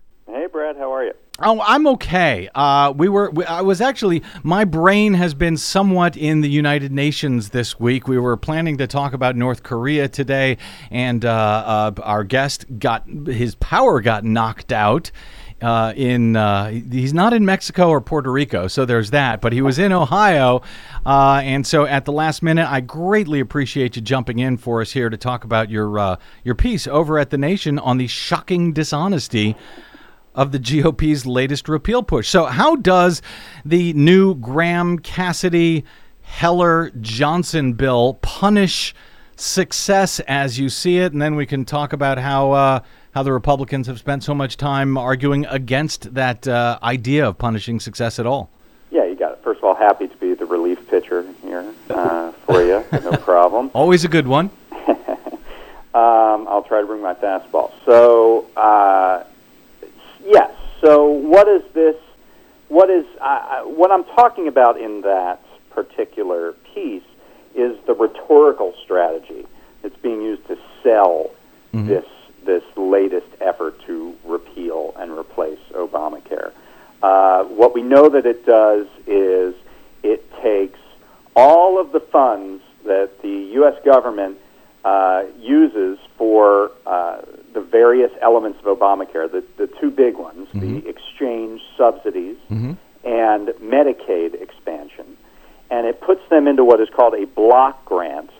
How 0.78 0.92
are 0.92 1.04
you? 1.04 1.12
Oh, 1.40 1.60
I'm 1.60 1.86
okay. 1.88 2.48
Uh, 2.54 2.92
we 2.96 3.08
were. 3.08 3.30
We, 3.30 3.44
I 3.44 3.60
was 3.62 3.80
actually. 3.80 4.22
My 4.42 4.64
brain 4.64 5.14
has 5.14 5.34
been 5.34 5.56
somewhat 5.56 6.16
in 6.16 6.40
the 6.40 6.48
United 6.48 6.92
Nations 6.92 7.50
this 7.50 7.78
week. 7.78 8.06
We 8.06 8.18
were 8.18 8.36
planning 8.36 8.78
to 8.78 8.86
talk 8.86 9.12
about 9.12 9.34
North 9.34 9.62
Korea 9.62 10.08
today, 10.08 10.58
and 10.90 11.24
uh, 11.24 11.92
uh, 11.96 12.02
our 12.02 12.22
guest 12.22 12.66
got 12.78 13.08
his 13.08 13.56
power 13.56 14.00
got 14.00 14.24
knocked 14.24 14.72
out. 14.72 15.10
Uh, 15.60 15.92
in 15.96 16.36
uh, 16.36 16.68
he's 16.68 17.14
not 17.14 17.32
in 17.32 17.44
Mexico 17.44 17.88
or 17.88 18.00
Puerto 18.00 18.30
Rico, 18.30 18.68
so 18.68 18.84
there's 18.84 19.10
that. 19.10 19.40
But 19.40 19.52
he 19.52 19.62
was 19.62 19.78
in 19.78 19.92
Ohio, 19.92 20.62
uh, 21.04 21.40
and 21.42 21.66
so 21.66 21.84
at 21.84 22.04
the 22.04 22.12
last 22.12 22.42
minute, 22.42 22.68
I 22.70 22.80
greatly 22.80 23.40
appreciate 23.40 23.96
you 23.96 24.02
jumping 24.02 24.38
in 24.38 24.56
for 24.56 24.80
us 24.80 24.92
here 24.92 25.10
to 25.10 25.16
talk 25.16 25.44
about 25.44 25.68
your 25.70 26.18
your 26.44 26.54
piece 26.54 26.86
over 26.86 27.18
at 27.18 27.30
the 27.30 27.38
Nation 27.38 27.78
on 27.78 27.98
the 27.98 28.06
shocking 28.06 28.72
dishonesty 28.72 29.56
of 30.34 30.52
the 30.52 30.58
GOP's 30.58 31.26
latest 31.26 31.68
repeal 31.68 32.02
push. 32.02 32.28
So, 32.28 32.46
how 32.46 32.76
does 32.76 33.22
the 33.64 33.92
new 33.92 34.34
Graham 34.34 34.98
Cassidy 34.98 35.84
Heller 36.22 36.90
Johnson 37.00 37.74
bill 37.74 38.14
punish 38.22 38.94
success 39.36 40.20
as 40.20 40.58
you 40.58 40.68
see 40.68 40.98
it? 40.98 41.12
And 41.12 41.20
then 41.22 41.36
we 41.36 41.46
can 41.46 41.64
talk 41.64 41.92
about 41.92 42.18
how. 42.18 42.52
Uh, 42.52 42.80
how 43.14 43.22
the 43.22 43.32
Republicans 43.32 43.86
have 43.86 43.98
spent 43.98 44.24
so 44.24 44.34
much 44.34 44.56
time 44.56 44.96
arguing 44.96 45.46
against 45.46 46.12
that 46.14 46.48
uh, 46.48 46.78
idea 46.82 47.28
of 47.28 47.38
punishing 47.38 47.78
success 47.78 48.18
at 48.18 48.26
all. 48.26 48.50
Yeah, 48.90 49.04
you 49.04 49.14
got 49.14 49.32
it. 49.32 49.40
First 49.44 49.58
of 49.58 49.64
all, 49.64 49.74
happy 49.74 50.08
to 50.08 50.16
be 50.16 50.34
the 50.34 50.46
relief 50.46 50.88
pitcher 50.88 51.24
here 51.42 51.64
uh, 51.90 52.32
for 52.46 52.62
you. 52.62 52.84
No 53.04 53.16
problem. 53.18 53.70
Always 53.72 54.04
a 54.04 54.08
good 54.08 54.26
one. 54.26 54.50
um, 54.72 54.88
I'll 55.94 56.64
try 56.66 56.80
to 56.80 56.86
bring 56.86 57.02
my 57.02 57.14
fastball. 57.14 57.70
So, 57.84 58.46
uh, 58.56 59.24
Yes. 60.24 60.50
So 60.80 61.06
what 61.06 61.48
is 61.48 61.62
this? 61.72 61.96
What 62.68 62.90
is 62.90 63.04
uh, 63.20 63.62
what 63.62 63.90
I'm 63.90 64.04
talking 64.04 64.48
about 64.48 64.80
in 64.80 65.02
that 65.02 65.40
particular 65.70 66.52
piece 66.74 67.02
is 67.54 67.76
the 67.86 67.94
rhetorical 67.94 68.74
strategy 68.82 69.46
that's 69.82 69.96
being 69.96 70.22
used 70.22 70.46
to 70.48 70.58
sell 70.82 71.30
mm-hmm. 71.72 71.86
this 71.86 72.04
this 72.44 72.64
latest 72.76 73.26
effort 73.40 73.80
to 73.86 74.14
repeal 74.24 74.94
and 74.98 75.12
replace 75.12 75.58
Obamacare. 75.72 76.52
Uh, 77.02 77.44
what 77.44 77.74
we 77.74 77.82
know 77.82 78.08
that 78.08 78.26
it 78.26 78.44
does 78.46 78.86
is 79.06 79.54
it 80.02 80.30
takes 80.42 80.78
all 81.34 81.80
of 81.80 81.92
the 81.92 82.00
funds 82.00 82.62
that 82.84 83.22
the 83.22 83.50
U.S. 83.54 83.74
government 83.84 84.38
uh, 84.84 85.24
uses 85.38 85.98
various 87.84 88.12
elements 88.22 88.58
of 88.64 88.78
Obamacare, 88.78 89.30
the, 89.30 89.44
the 89.58 89.66
two 89.78 89.90
big 89.90 90.16
ones, 90.16 90.48
mm-hmm. 90.48 90.60
the 90.60 90.88
exchange 90.88 91.60
subsidies 91.76 92.38
mm-hmm. 92.50 92.72
and 93.04 93.48
Medicaid 93.74 94.40
expansion. 94.40 95.18
And 95.70 95.86
it 95.86 96.00
puts 96.00 96.22
them 96.30 96.48
into 96.48 96.64
what 96.64 96.80
is 96.80 96.88
called 96.96 97.14
a 97.14 97.26
block 97.26 97.84
grant. 97.84 98.30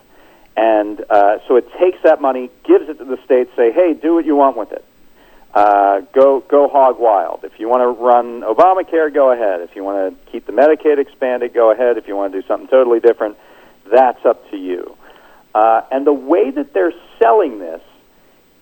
And 0.57 1.05
uh, 1.11 1.39
so 1.47 1.57
it 1.57 1.67
takes 1.79 1.99
that 2.05 2.23
money, 2.23 2.49
gives 2.65 2.89
it 2.89 2.97
to 2.99 3.05
the 3.05 3.19
states, 3.27 3.51
say, 3.55 3.71
hey, 3.71 3.93
do 3.93 4.15
what 4.15 4.25
you 4.25 4.35
want 4.35 4.57
with 4.57 4.73
it. 4.73 4.85
Uh, 5.53 6.01
go 6.13 6.41
go 6.41 6.69
hog 6.69 6.97
wild. 6.99 7.41
If 7.45 7.61
you 7.61 7.69
want 7.69 7.83
to 7.83 7.91
run 8.03 8.41
Obamacare, 8.41 9.13
go 9.13 9.31
ahead. 9.31 9.61
If 9.61 9.77
you 9.77 9.85
want 9.85 9.99
to 10.09 10.33
keep 10.33 10.47
the 10.47 10.53
Medicaid 10.53 10.99
expanded, 10.99 11.53
go 11.53 11.71
ahead. 11.71 11.97
If 11.97 12.09
you 12.09 12.17
want 12.17 12.33
to 12.33 12.41
do 12.41 12.49
something 12.49 12.69
totally 12.69 12.99
different, 12.99 13.37
that's 13.93 14.25
up 14.25 14.51
to 14.51 14.57
you. 14.57 14.97
Uh, 15.55 15.83
and 15.93 16.05
the 16.07 16.19
way 16.33 16.51
that 16.51 16.73
they're 16.73 16.95
selling 17.21 17.61
this 17.61 17.83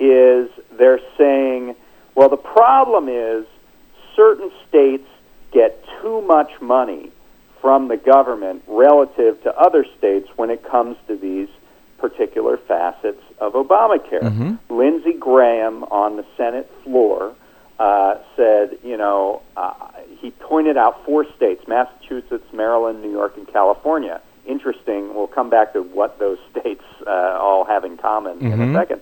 is 0.03 0.51
they're 0.77 1.01
saying, 1.17 1.77
well, 2.15 2.29
the 2.29 2.37
problem 2.37 3.09
is 3.09 3.47
certain 4.17 4.51
states 4.69 5.09
get 5.53 5.85
too 6.01 6.23
much 6.23 6.51
money 6.61 7.11
from 7.61 7.87
the 7.87 7.97
government 7.97 8.63
relative 8.67 9.41
to 9.45 9.57
other 9.57 9.87
states 9.97 10.29
when 10.37 10.51
it 10.51 10.69
comes 10.69 10.97
to 11.07 11.17
these 11.17 11.49
particular 11.99 12.57
facets 12.57 13.23
of 13.39 13.53
Obamacare. 13.53 14.23
Mm-hmm. 14.23 14.77
Lindsey 14.77 15.13
Graham 15.13 15.85
on 15.85 16.17
the 16.17 16.27
Senate 16.37 16.69
floor 16.83 17.33
uh, 17.79 18.17
said, 18.37 18.77
you 18.83 18.97
know, 18.97 19.43
uh, 19.57 19.73
he 20.19 20.33
pointed 20.33 20.77
out 20.77 21.05
four 21.05 21.25
states 21.37 21.67
Massachusetts, 21.69 22.53
Maryland, 22.53 23.03
New 23.03 23.11
York, 23.13 23.37
and 23.37 23.47
California. 23.47 24.21
Interesting. 24.45 25.15
We'll 25.15 25.29
come 25.29 25.49
back 25.49 25.73
to 25.75 25.83
what 25.83 26.19
those 26.19 26.39
states 26.51 26.83
uh, 27.07 27.39
all 27.41 27.65
have 27.65 27.85
in 27.85 27.97
common 27.97 28.39
mm-hmm. 28.39 28.47
in 28.47 28.53
a 28.53 28.57
mm-hmm. 28.57 28.77
second. 28.77 29.01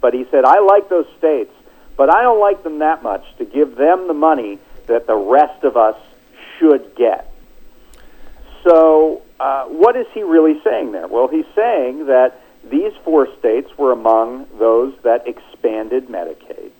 But 0.00 0.14
he 0.14 0.26
said, 0.30 0.44
I 0.44 0.60
like 0.60 0.88
those 0.88 1.06
states, 1.18 1.52
but 1.96 2.14
I 2.14 2.22
don't 2.22 2.40
like 2.40 2.62
them 2.62 2.78
that 2.78 3.02
much 3.02 3.24
to 3.38 3.44
give 3.44 3.76
them 3.76 4.08
the 4.08 4.14
money 4.14 4.58
that 4.86 5.06
the 5.06 5.16
rest 5.16 5.64
of 5.64 5.76
us 5.76 5.96
should 6.58 6.94
get. 6.96 7.32
So, 8.64 9.22
uh, 9.38 9.64
what 9.66 9.96
is 9.96 10.06
he 10.12 10.22
really 10.22 10.60
saying 10.62 10.92
there? 10.92 11.06
Well, 11.06 11.28
he's 11.28 11.46
saying 11.54 12.06
that 12.06 12.40
these 12.70 12.92
four 13.04 13.26
states 13.38 13.70
were 13.78 13.92
among 13.92 14.46
those 14.58 14.94
that 15.02 15.26
expanded 15.26 16.08
Medicaid. 16.08 16.70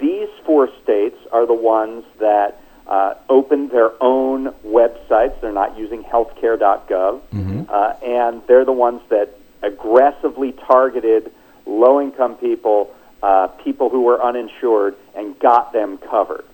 These 0.00 0.28
four 0.44 0.70
states 0.82 1.16
are 1.30 1.46
the 1.46 1.54
ones 1.54 2.04
that 2.20 2.60
uh, 2.86 3.14
opened 3.28 3.70
their 3.70 3.90
own 4.02 4.52
websites. 4.64 5.40
They're 5.40 5.52
not 5.52 5.78
using 5.78 6.02
healthcare.gov. 6.02 6.88
Mm-hmm. 6.88 7.62
Uh, 7.68 7.92
and 8.02 8.42
they're 8.46 8.64
the 8.64 8.72
ones 8.72 9.02
that 9.10 9.38
aggressively 9.62 10.52
targeted 10.52 11.32
low 11.66 12.00
income 12.00 12.36
people, 12.36 12.94
uh, 13.22 13.48
people 13.64 13.88
who 13.90 14.02
were 14.02 14.22
uninsured, 14.22 14.96
and 15.14 15.38
got 15.38 15.72
them 15.72 15.98
covered. 15.98 16.44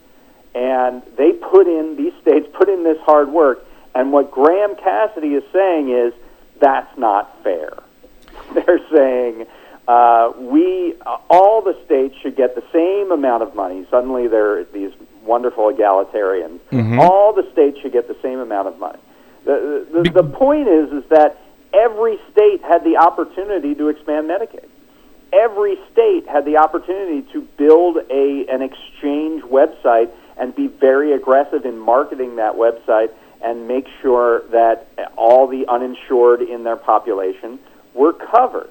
And 0.54 1.02
they 1.16 1.32
put 1.32 1.66
in, 1.66 1.96
these 1.96 2.12
states 2.20 2.48
put 2.52 2.68
in 2.68 2.82
this 2.84 2.98
hard 3.02 3.30
work. 3.30 3.64
And 3.94 4.12
what 4.12 4.30
Graham 4.30 4.76
Cassidy 4.76 5.34
is 5.34 5.44
saying 5.52 5.90
is 5.90 6.12
that's 6.60 6.96
not 6.98 7.42
fair. 7.42 7.82
They're 8.54 8.80
saying 8.92 9.46
uh, 9.90 10.32
we, 10.38 10.94
uh, 11.04 11.18
all 11.28 11.62
the 11.62 11.76
states 11.84 12.14
should 12.22 12.36
get 12.36 12.54
the 12.54 12.62
same 12.72 13.10
amount 13.10 13.42
of 13.42 13.54
money. 13.56 13.84
Suddenly 13.90 14.28
they're 14.28 14.62
these 14.64 14.92
wonderful 15.24 15.72
egalitarians. 15.72 16.60
Mm-hmm. 16.70 17.00
All 17.00 17.32
the 17.32 17.50
states 17.52 17.80
should 17.80 17.92
get 17.92 18.06
the 18.06 18.16
same 18.22 18.38
amount 18.38 18.68
of 18.68 18.78
money. 18.78 19.00
The, 19.44 19.84
the, 19.92 20.22
the 20.22 20.22
point 20.22 20.68
is, 20.68 20.92
is 20.92 21.08
that 21.10 21.42
every 21.74 22.18
state 22.30 22.62
had 22.62 22.84
the 22.84 22.98
opportunity 22.98 23.74
to 23.74 23.88
expand 23.88 24.30
Medicaid. 24.30 24.68
Every 25.32 25.76
state 25.92 26.26
had 26.26 26.44
the 26.44 26.56
opportunity 26.56 27.22
to 27.32 27.42
build 27.56 27.98
a 28.10 28.46
an 28.48 28.62
exchange 28.62 29.42
website 29.44 30.10
and 30.36 30.54
be 30.54 30.66
very 30.66 31.12
aggressive 31.12 31.64
in 31.64 31.78
marketing 31.78 32.36
that 32.36 32.54
website 32.54 33.10
and 33.42 33.68
make 33.68 33.86
sure 34.02 34.42
that 34.48 34.88
all 35.16 35.46
the 35.46 35.66
uninsured 35.68 36.42
in 36.42 36.64
their 36.64 36.76
population 36.76 37.58
were 37.94 38.12
covered. 38.12 38.70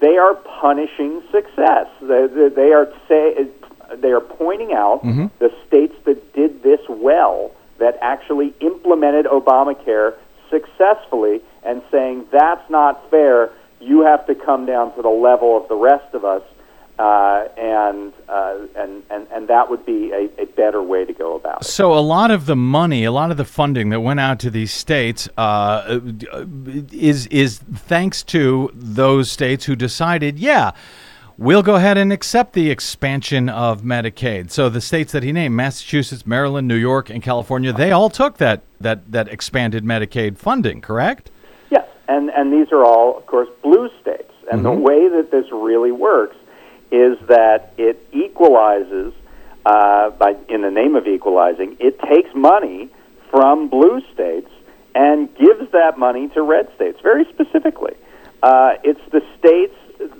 They 0.00 0.16
are 0.16 0.34
punishing 0.34 1.22
success. 1.32 1.86
They, 2.00 2.26
they, 2.26 2.48
they 2.50 2.72
are 2.72 2.92
say, 3.08 3.48
they 3.96 4.10
are 4.10 4.20
pointing 4.20 4.72
out 4.72 5.02
mm-hmm. 5.02 5.26
the 5.38 5.52
states 5.66 5.94
that 6.04 6.32
did 6.34 6.62
this 6.62 6.80
well, 6.88 7.50
that 7.78 7.98
actually 8.00 8.54
implemented 8.60 9.26
Obamacare 9.26 10.14
successfully, 10.50 11.40
and 11.64 11.82
saying 11.90 12.26
that's 12.30 12.68
not 12.70 13.10
fair. 13.10 13.50
You 13.80 14.02
have 14.02 14.26
to 14.26 14.34
come 14.34 14.66
down 14.66 14.94
to 14.96 15.02
the 15.02 15.08
level 15.08 15.56
of 15.56 15.68
the 15.68 15.76
rest 15.76 16.14
of 16.14 16.24
us, 16.24 16.42
uh, 16.98 17.46
and, 17.56 18.12
uh, 18.28 18.58
and 18.74 19.04
and 19.08 19.28
and 19.30 19.48
that 19.48 19.70
would 19.70 19.86
be 19.86 20.10
a, 20.10 20.28
a 20.42 20.46
better 20.46 20.82
way 20.82 21.04
to 21.04 21.12
go 21.12 21.36
about 21.36 21.62
it. 21.62 21.64
So 21.64 21.92
a 21.92 22.00
lot 22.00 22.32
of 22.32 22.46
the 22.46 22.56
money, 22.56 23.04
a 23.04 23.12
lot 23.12 23.30
of 23.30 23.36
the 23.36 23.44
funding 23.44 23.90
that 23.90 24.00
went 24.00 24.18
out 24.18 24.40
to 24.40 24.50
these 24.50 24.72
states 24.72 25.28
uh, 25.36 26.00
is 26.90 27.28
is 27.28 27.58
thanks 27.58 28.24
to 28.24 28.70
those 28.74 29.30
states 29.30 29.66
who 29.66 29.76
decided, 29.76 30.40
yeah, 30.40 30.72
we'll 31.38 31.62
go 31.62 31.76
ahead 31.76 31.96
and 31.96 32.12
accept 32.12 32.52
the 32.54 32.68
expansion 32.68 33.48
of 33.48 33.82
Medicaid. 33.82 34.50
So 34.50 34.68
the 34.68 34.80
states 34.80 35.12
that 35.12 35.22
he 35.22 35.30
named, 35.30 35.54
Massachusetts, 35.54 36.26
Maryland, 36.26 36.66
New 36.66 36.74
York, 36.74 37.10
and 37.10 37.22
California, 37.22 37.72
they 37.72 37.92
all 37.92 38.10
took 38.10 38.38
that 38.38 38.62
that 38.80 39.12
that 39.12 39.28
expanded 39.28 39.84
Medicaid 39.84 40.36
funding, 40.36 40.80
correct? 40.80 41.30
And 42.08 42.30
and 42.30 42.52
these 42.52 42.72
are 42.72 42.84
all, 42.84 43.18
of 43.18 43.26
course, 43.26 43.48
blue 43.62 43.90
states. 44.00 44.32
And 44.50 44.64
the 44.64 44.72
way 44.72 45.08
that 45.08 45.30
this 45.30 45.44
really 45.52 45.92
works 45.92 46.36
is 46.90 47.18
that 47.28 47.74
it 47.76 48.02
equalizes 48.12 49.12
uh, 49.66 50.10
by 50.10 50.36
in 50.48 50.62
the 50.62 50.70
name 50.70 50.96
of 50.96 51.06
equalizing. 51.06 51.76
It 51.78 52.00
takes 52.00 52.34
money 52.34 52.88
from 53.30 53.68
blue 53.68 54.00
states 54.14 54.50
and 54.94 55.32
gives 55.36 55.70
that 55.72 55.98
money 55.98 56.28
to 56.30 56.42
red 56.42 56.74
states 56.74 56.98
very 57.02 57.26
specifically. 57.26 57.94
Uh, 58.42 58.76
it's 58.82 59.00
the 59.12 59.22
states 59.38 59.76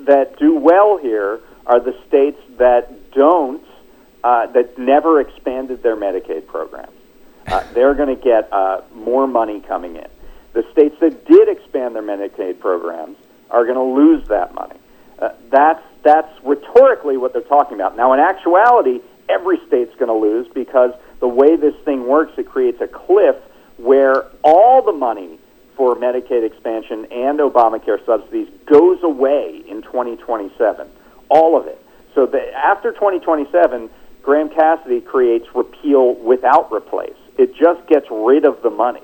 that 0.07 0.39
do 0.39 0.55
well 0.57 0.99
here 0.99 1.41
are 1.67 1.81
the 1.81 1.97
states 2.07 2.41
that 2.59 3.13
don't 3.13 3.65
uh, 4.25 4.47
that 4.49 4.79
never 4.79 5.21
expanded 5.21 5.83
their 5.83 5.97
Medicaid 5.97 6.47
programs. 6.47 6.93
Uh, 7.47 7.65
they're 7.73 7.95
going 7.95 8.15
to 8.15 8.23
get 8.23 8.53
uh, 8.53 8.83
more 8.95 9.27
money 9.27 9.61
coming 9.61 9.97
in. 9.97 10.09
The 10.53 10.65
states 10.73 10.97
that 11.01 11.27
did 11.27 11.49
expand 11.49 11.95
their 11.95 12.03
Medicaid 12.03 12.59
programs 12.61 13.17
are 13.51 13.65
going 13.65 13.77
to 13.77 13.83
lose 13.83 14.27
that 14.29 14.55
money. 14.55 14.77
Uh, 15.19 15.31
that's 15.51 15.83
that's 16.03 16.33
rhetorically 16.45 17.17
what 17.17 17.33
they're 17.33 17.43
talking 17.43 17.75
about. 17.75 17.97
Now, 17.97 18.13
in 18.13 18.21
actuality, 18.21 19.01
every 19.29 19.59
state's 19.67 19.95
going 19.97 20.09
to 20.09 20.15
lose 20.15 20.47
because 20.55 20.93
the 21.21 21.29
way 21.29 21.57
this 21.57 21.75
thing 21.85 22.07
works, 22.07 22.33
it 22.39 22.49
creates 22.49 22.81
a 22.81 22.87
cliff 22.87 23.37
where 23.77 24.27
all 24.43 24.83
the 24.83 24.93
money 24.93 25.39
for 25.77 25.95
Medicaid 25.97 26.45
expansion 26.45 27.07
and 27.11 27.39
Obamacare 27.39 28.05
subsidies 28.05 28.49
goes 28.67 29.03
away 29.03 29.63
in 29.67 29.83
2027. 29.83 30.89
All 31.29 31.59
of 31.59 31.67
it. 31.67 31.81
So 32.15 32.27
the, 32.27 32.53
after 32.55 32.93
2027, 32.93 33.91
Graham 34.23 34.49
Cassidy 34.49 35.01
creates 35.01 35.47
repeal 35.55 36.15
without 36.15 36.73
replace. 36.73 37.17
It 37.39 37.55
just 37.55 37.87
gets 37.87 38.07
rid 38.11 38.45
of 38.45 38.61
the 38.63 38.71
money. 38.71 39.03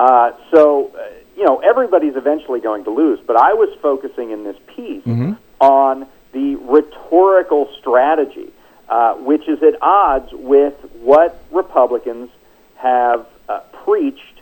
Uh, 0.00 0.32
so, 0.50 0.90
uh, 0.96 1.10
you 1.36 1.44
know, 1.44 1.58
everybody's 1.58 2.16
eventually 2.16 2.58
going 2.58 2.84
to 2.84 2.90
lose. 2.90 3.20
But 3.26 3.36
I 3.36 3.52
was 3.52 3.68
focusing 3.82 4.30
in 4.30 4.44
this 4.44 4.56
piece 4.74 5.04
on 5.60 6.06
the 6.32 6.56
rhetorical 6.56 7.68
strategy, 7.78 8.50
uh, 8.88 9.16
which 9.16 9.46
is 9.46 9.62
at 9.62 9.74
odds 9.82 10.32
with 10.32 10.74
what 11.00 11.44
Republicans 11.50 12.30
have 12.76 13.26
uh, 13.46 13.60
preached 13.84 14.40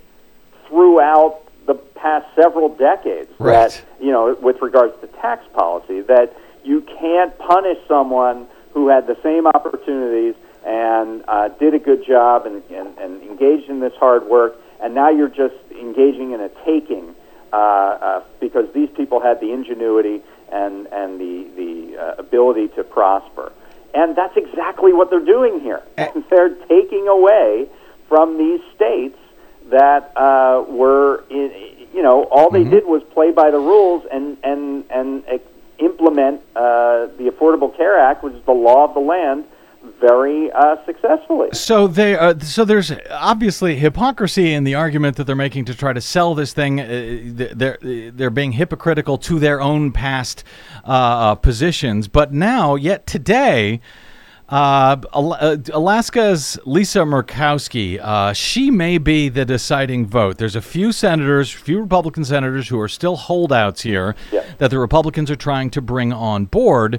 throughout 0.68 1.40
the 1.66 1.75
past 1.75 2.27
several 2.37 2.68
decades. 2.68 3.31
Right. 3.40 3.68
That 3.68 3.85
you 4.01 4.12
know, 4.12 4.37
with 4.40 4.62
regards 4.62 4.94
to 5.01 5.09
tax 5.09 5.44
policy, 5.55 6.03
that 6.03 6.37
you 6.62 6.83
can't 6.83 7.37
punish 7.38 7.79
someone 7.88 8.47
who 8.75 8.87
had 8.87 9.09
the 9.09 9.16
same 9.25 9.49
opportunities 9.49 10.37
and 10.64 11.25
uh, 11.27 11.49
did 11.49 11.75
a 11.75 11.81
good 11.81 12.07
job 12.07 12.47
and, 12.47 12.62
and, 12.71 12.97
and 12.99 13.23
engaged 13.23 13.68
in 13.68 13.81
this 13.81 13.94
hard 13.94 14.25
work, 14.29 14.57
and 14.81 14.95
now 14.95 15.11
you're 15.11 15.29
just 15.29 15.57
engaging 15.71 16.33
in 16.33 16.41
a 16.41 16.49
taking 16.64 17.14
uh, 17.53 17.57
uh, 17.57 18.23
because 18.41 18.73
these 18.75 18.91
people 18.97 19.21
had 19.21 19.41
the 19.41 19.53
ingenuity 19.53 20.23
and 20.51 20.87
and 20.93 21.21
the 21.21 21.47
the 21.57 21.99
uh, 21.99 22.14
ability 22.19 22.69
to 22.69 22.85
prosper, 22.85 23.53
and 23.95 24.17
that's 24.17 24.37
exactly 24.37 24.93
what 24.93 25.11
they're 25.11 25.21
doing 25.25 25.61
here. 25.61 25.83
they're 26.31 26.55
taking 26.67 27.09
away 27.09 27.69
from 28.09 28.38
these 28.38 28.61
states 28.75 29.19
that 29.71 30.12
uh, 30.17 30.64
were 30.67 31.25
in, 31.31 31.53
you 31.93 32.03
know 32.03 32.25
all 32.25 32.51
they 32.51 32.64
did 32.64 32.85
was 32.87 33.03
play 33.12 33.31
by 33.31 33.51
the 33.51 33.59
rules 33.59 34.05
and 34.11 34.37
and 34.43 34.85
and 34.91 35.25
uh, 35.27 35.38
implement 35.79 36.41
uh, 36.57 37.07
the 37.19 37.33
Affordable 37.35 37.75
Care 37.77 37.99
Act, 37.99 38.23
which 38.23 38.35
is 38.35 38.45
the 38.45 38.53
law 38.53 38.85
of 38.85 38.95
the 38.95 39.01
land, 39.01 39.45
very 40.01 40.51
uh, 40.53 40.77
successfully. 40.85 41.49
So 41.53 41.87
they 41.87 42.17
uh, 42.17 42.38
so 42.41 42.64
there's 42.64 42.93
obviously 43.11 43.77
hypocrisy 43.77 44.53
in 44.53 44.64
the 44.64 44.75
argument 44.75 45.17
that 45.17 45.25
they're 45.25 45.37
making 45.37 45.64
to 45.67 45.75
try 45.75 45.93
to 45.93 46.01
sell 46.01 46.35
this 46.35 46.53
thing. 46.53 46.81
Uh, 46.81 47.47
they're 47.55 47.79
they're 47.81 48.31
being 48.31 48.53
hypocritical 48.53 49.19
to 49.19 49.38
their 49.38 49.61
own 49.61 49.93
past 49.93 50.45
uh, 50.85 51.35
positions, 51.37 52.09
but 52.09 52.33
now, 52.33 52.75
yet 52.75 53.07
today. 53.07 53.81
Uh, 54.51 54.97
uh, 55.12 55.59
Alaska's 55.75 56.59
Lisa 56.64 57.01
Murkowski, 57.01 58.01
uh, 58.01 58.33
she 58.33 58.71
may 58.71 58.97
be 58.97 59.29
the 59.29 59.45
deciding 59.45 60.07
vote. 60.07 60.38
There's 60.38 60.57
a 60.57 60.62
few 60.62 60.91
senators, 60.91 61.51
few 61.51 61.81
Republican 61.81 62.25
senators 62.25 62.69
who 62.71 62.81
are 62.81 62.88
still 62.88 63.17
holdouts 63.17 63.83
here 63.83 64.14
Yeah. 64.33 64.45
that 64.57 64.71
the 64.71 64.79
Republicans 64.79 65.31
are 65.31 65.37
trying 65.37 65.69
to 65.69 65.83
bring 65.83 66.14
on 66.14 66.47
board. 66.47 66.99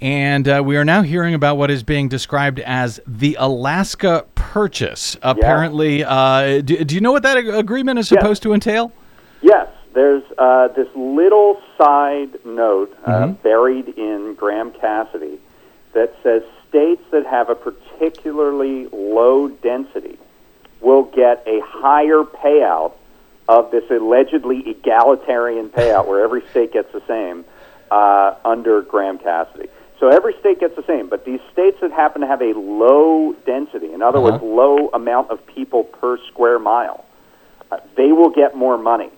And 0.00 0.46
uh, 0.48 0.62
we 0.64 0.76
are 0.76 0.84
now 0.84 1.02
hearing 1.02 1.34
about 1.34 1.56
what 1.56 1.70
is 1.70 1.82
being 1.82 2.08
described 2.08 2.60
as 2.60 3.00
the 3.06 3.36
Alaska 3.38 4.26
Purchase. 4.34 5.16
Apparently, 5.22 6.04
uh, 6.04 6.60
do, 6.60 6.84
do 6.84 6.94
you 6.94 7.00
know 7.00 7.12
what 7.12 7.22
that 7.22 7.36
agreement 7.36 7.98
is 7.98 8.10
Yeah. 8.10 8.18
supposed 8.20 8.42
to 8.42 8.52
entail? 8.52 8.92
Yes, 9.40 9.68
there's 9.94 10.22
uh, 10.38 10.68
this 10.68 10.88
little 10.94 11.60
side 11.78 12.44
note 12.44 12.96
uh, 13.04 13.28
buried 13.28 13.88
in 13.96 14.34
Graham 14.34 14.72
Cassidy 14.72 15.38
that 15.92 16.14
says 16.22 16.42
states 16.68 17.02
that 17.12 17.24
have 17.26 17.48
a 17.48 17.54
particularly 17.54 18.88
low 18.92 19.48
density 19.48 20.18
will 20.80 21.04
get 21.04 21.42
a 21.46 21.60
higher 21.60 22.24
payout 22.24 22.92
of 23.48 23.70
this 23.70 23.88
allegedly 23.90 24.68
egalitarian 24.68 25.68
payout 25.68 26.06
where 26.06 26.22
every 26.22 26.42
state 26.50 26.72
gets 26.72 26.92
the 26.92 27.02
same 27.06 27.44
uh, 27.90 28.34
under 28.44 28.82
Graham 28.82 29.18
Cassidy. 29.18 29.68
So 30.04 30.10
every 30.10 30.34
state 30.38 30.60
gets 30.60 30.76
the 30.76 30.84
same, 30.86 31.08
but 31.08 31.24
these 31.24 31.40
states 31.50 31.78
that 31.80 31.90
happen 31.90 32.20
to 32.20 32.26
have 32.26 32.42
a 32.42 32.52
low 32.52 33.32
density, 33.46 33.90
in 33.90 34.02
other 34.02 34.20
words, 34.20 34.42
low 34.42 34.88
amount 34.88 35.30
of 35.30 35.46
people 35.46 35.84
per 35.84 36.18
square 36.26 36.58
mile, 36.58 37.06
uh, 37.72 37.78
they 37.96 38.12
will 38.12 38.28
get 38.28 38.54
more 38.54 38.76
money. 38.76 39.08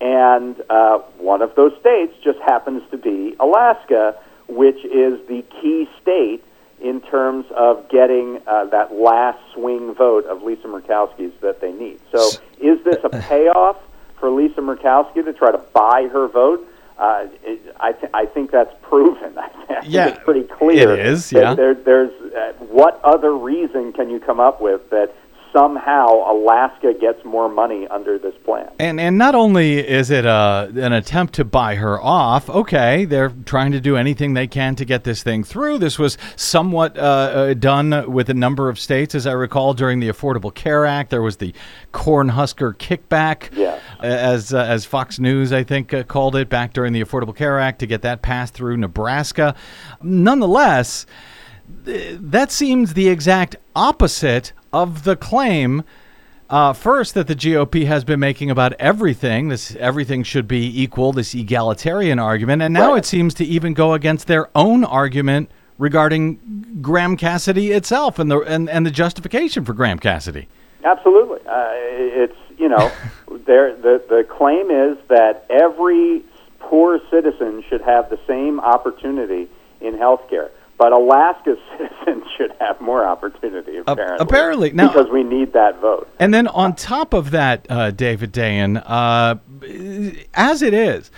And 0.00 0.54
uh, 0.70 0.98
one 1.18 1.42
of 1.42 1.56
those 1.56 1.72
states 1.80 2.14
just 2.22 2.38
happens 2.38 2.88
to 2.92 2.96
be 2.96 3.34
Alaska, 3.40 4.14
which 4.46 4.76
is 4.84 5.18
the 5.26 5.44
key 5.60 5.88
state 6.00 6.44
in 6.80 7.00
terms 7.00 7.46
of 7.50 7.88
getting 7.88 8.40
uh, 8.46 8.66
that 8.66 8.94
last 8.94 9.40
swing 9.54 9.92
vote 9.92 10.24
of 10.26 10.44
Lisa 10.44 10.68
Murkowski's 10.68 11.32
that 11.40 11.60
they 11.60 11.72
need. 11.72 11.98
So, 12.14 12.24
is 12.60 12.78
this 12.84 12.98
a 13.02 13.08
payoff 13.28 13.76
for 14.20 14.30
Lisa 14.30 14.60
Murkowski 14.60 15.24
to 15.24 15.32
try 15.32 15.50
to 15.50 15.58
buy 15.74 16.08
her 16.12 16.28
vote? 16.28 16.64
Uh, 16.98 17.26
it, 17.44 17.74
I, 17.80 17.92
th- 17.92 18.10
I 18.12 18.26
think 18.26 18.50
that's 18.50 18.74
proven. 18.82 19.38
I 19.38 19.48
think 19.48 19.80
Yeah, 19.84 20.08
it's 20.08 20.24
pretty 20.24 20.42
clear. 20.44 20.94
it 20.94 21.06
is, 21.06 21.30
yeah. 21.32 21.54
There, 21.54 21.74
there's 21.74 22.10
uh, 22.34 22.52
what 22.64 23.00
other 23.04 23.36
reason 23.36 23.92
can 23.92 24.10
you 24.10 24.18
come 24.20 24.40
up 24.40 24.60
with 24.60 24.90
that 24.90 25.14
somehow 25.50 26.30
Alaska 26.30 26.92
gets 27.00 27.24
more 27.24 27.48
money 27.48 27.86
under 27.88 28.18
this 28.18 28.34
plan? 28.44 28.70
And 28.78 29.00
and 29.00 29.16
not 29.16 29.34
only 29.34 29.78
is 29.78 30.10
it 30.10 30.26
uh, 30.26 30.68
an 30.74 30.92
attempt 30.92 31.34
to 31.34 31.44
buy 31.44 31.76
her 31.76 31.98
off, 32.02 32.50
okay, 32.50 33.06
they're 33.06 33.32
trying 33.46 33.72
to 33.72 33.80
do 33.80 33.96
anything 33.96 34.34
they 34.34 34.46
can 34.46 34.74
to 34.76 34.84
get 34.84 35.04
this 35.04 35.22
thing 35.22 35.44
through. 35.44 35.78
This 35.78 35.98
was 35.98 36.18
somewhat 36.36 36.98
uh, 36.98 37.00
uh, 37.00 37.54
done 37.54 38.12
with 38.12 38.28
a 38.28 38.34
number 38.34 38.68
of 38.68 38.78
states, 38.78 39.14
as 39.14 39.26
I 39.26 39.32
recall, 39.32 39.72
during 39.72 40.00
the 40.00 40.08
Affordable 40.10 40.52
Care 40.52 40.84
Act. 40.84 41.08
There 41.10 41.22
was 41.22 41.38
the 41.38 41.54
Cornhusker 41.94 42.74
kickback, 42.74 43.48
Yes. 43.56 43.80
As 44.00 44.52
uh, 44.54 44.58
as 44.58 44.84
Fox 44.84 45.18
News 45.18 45.52
I 45.52 45.62
think 45.64 45.92
uh, 45.92 46.02
called 46.04 46.36
it 46.36 46.48
back 46.48 46.72
during 46.72 46.92
the 46.92 47.02
Affordable 47.02 47.34
Care 47.36 47.58
Act 47.58 47.78
to 47.80 47.86
get 47.86 48.02
that 48.02 48.22
passed 48.22 48.54
through 48.54 48.76
Nebraska. 48.76 49.54
Nonetheless, 50.02 51.06
th- 51.84 52.18
that 52.20 52.50
seems 52.50 52.94
the 52.94 53.08
exact 53.08 53.56
opposite 53.76 54.52
of 54.72 55.04
the 55.04 55.16
claim 55.16 55.82
Uh, 56.50 56.72
first, 56.72 57.12
that 57.12 57.26
the 57.26 57.34
GOP 57.34 57.84
has 57.84 58.04
been 58.04 58.18
making 58.18 58.50
about 58.50 58.72
everything. 58.78 59.48
This 59.50 59.76
everything 59.76 60.22
should 60.22 60.48
be 60.48 60.64
equal. 60.82 61.12
This 61.12 61.34
egalitarian 61.34 62.18
argument, 62.18 62.62
and 62.62 62.72
now 62.72 62.92
Right. 62.92 63.00
it 63.00 63.04
seems 63.04 63.34
to 63.34 63.44
even 63.44 63.74
go 63.74 63.92
against 63.92 64.26
their 64.28 64.48
own 64.54 64.82
argument 64.82 65.50
regarding 65.76 66.38
Graham 66.80 67.18
Cassidy 67.18 67.72
itself 67.72 68.18
and 68.18 68.30
the 68.30 68.38
and, 68.40 68.70
and 68.70 68.86
the 68.86 68.90
justification 68.90 69.62
for 69.66 69.74
Graham 69.74 69.98
Cassidy. 69.98 70.48
Absolutely. 70.84 71.40
Uh, 71.46 71.68
it's, 72.24 72.36
you 72.56 72.68
know, 72.70 72.90
there, 73.48 73.74
the, 73.74 74.00
the 74.08 74.22
claim 74.28 74.70
is 74.70 74.96
that 75.08 75.44
every 75.50 76.22
poor 76.60 77.00
citizen 77.10 77.64
should 77.68 77.80
have 77.80 78.08
the 78.10 78.20
same 78.28 78.60
opportunity 78.60 79.48
in 79.80 79.98
health 79.98 80.28
care. 80.30 80.50
But 80.78 80.92
Alaska's 80.92 81.58
citizens 81.76 82.24
should 82.36 82.52
have 82.60 82.80
more 82.80 83.04
opportunity, 83.04 83.78
apparently. 83.78 84.16
apparently. 84.20 84.70
Now- 84.70 84.88
because 84.92 85.10
we 85.10 85.24
need 85.24 85.54
that 85.54 85.80
vote. 85.80 86.08
And 86.20 86.32
then 86.32 86.46
on 86.46 86.76
top 86.76 87.12
of 87.14 87.32
that, 87.32 87.66
uh, 87.68 87.90
David 87.90 88.32
Dayen, 88.32 88.80
uh, 88.86 89.36
as 90.34 90.62
it 90.62 90.74
is, 90.74 91.10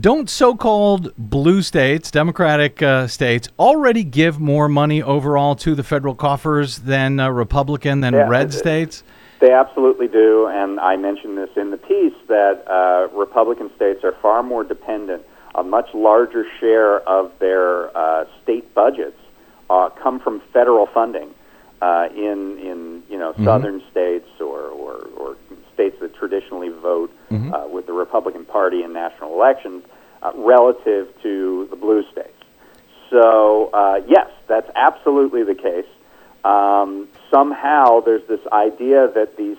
don't 0.00 0.28
so-called 0.28 1.14
blue 1.16 1.62
states, 1.62 2.10
Democratic 2.10 2.82
uh, 2.82 3.06
states, 3.06 3.48
already 3.60 4.02
give 4.02 4.40
more 4.40 4.68
money 4.68 5.00
overall 5.02 5.54
to 5.56 5.74
the 5.76 5.84
federal 5.84 6.16
coffers 6.16 6.78
than 6.80 7.20
uh, 7.20 7.30
Republican 7.30 8.00
than 8.00 8.12
Yeah, 8.12 8.28
red 8.28 8.48
it- 8.48 8.52
states? 8.52 9.04
They 9.44 9.52
absolutely 9.52 10.08
do, 10.08 10.46
and 10.46 10.80
I 10.80 10.96
mentioned 10.96 11.36
this 11.36 11.50
in 11.54 11.70
the 11.70 11.76
piece 11.76 12.14
that 12.28 12.64
uh, 12.66 13.14
Republican 13.14 13.70
states 13.76 14.02
are 14.02 14.12
far 14.22 14.42
more 14.42 14.64
dependent. 14.64 15.22
A 15.54 15.62
much 15.62 15.92
larger 15.92 16.46
share 16.58 17.00
of 17.06 17.30
their 17.40 17.94
uh, 17.94 18.24
state 18.42 18.74
budgets 18.74 19.20
uh, 19.68 19.90
come 20.02 20.18
from 20.18 20.40
federal 20.54 20.86
funding 20.86 21.34
uh, 21.82 22.08
in 22.16 22.58
in 22.58 23.02
you 23.10 23.18
know 23.18 23.34
southern 23.44 23.82
states 23.90 24.30
or, 24.40 24.60
or, 24.60 25.08
or 25.14 25.36
states 25.74 26.00
that 26.00 26.14
traditionally 26.14 26.70
vote 26.70 27.14
uh, 27.52 27.68
with 27.68 27.84
the 27.84 27.92
Republican 27.92 28.46
Party 28.46 28.82
in 28.82 28.94
national 28.94 29.34
elections, 29.34 29.84
uh, 30.22 30.32
relative 30.36 31.06
to 31.22 31.66
the 31.68 31.76
blue 31.76 32.02
states. 32.10 32.32
So 33.10 33.68
uh, 33.74 34.00
yes, 34.08 34.30
that's 34.48 34.70
absolutely 34.74 35.42
the 35.44 35.54
case. 35.54 35.84
Um, 36.44 37.08
somehow 37.30 38.00
there's 38.00 38.26
this 38.28 38.40
idea 38.52 39.08
that 39.14 39.36
these 39.36 39.56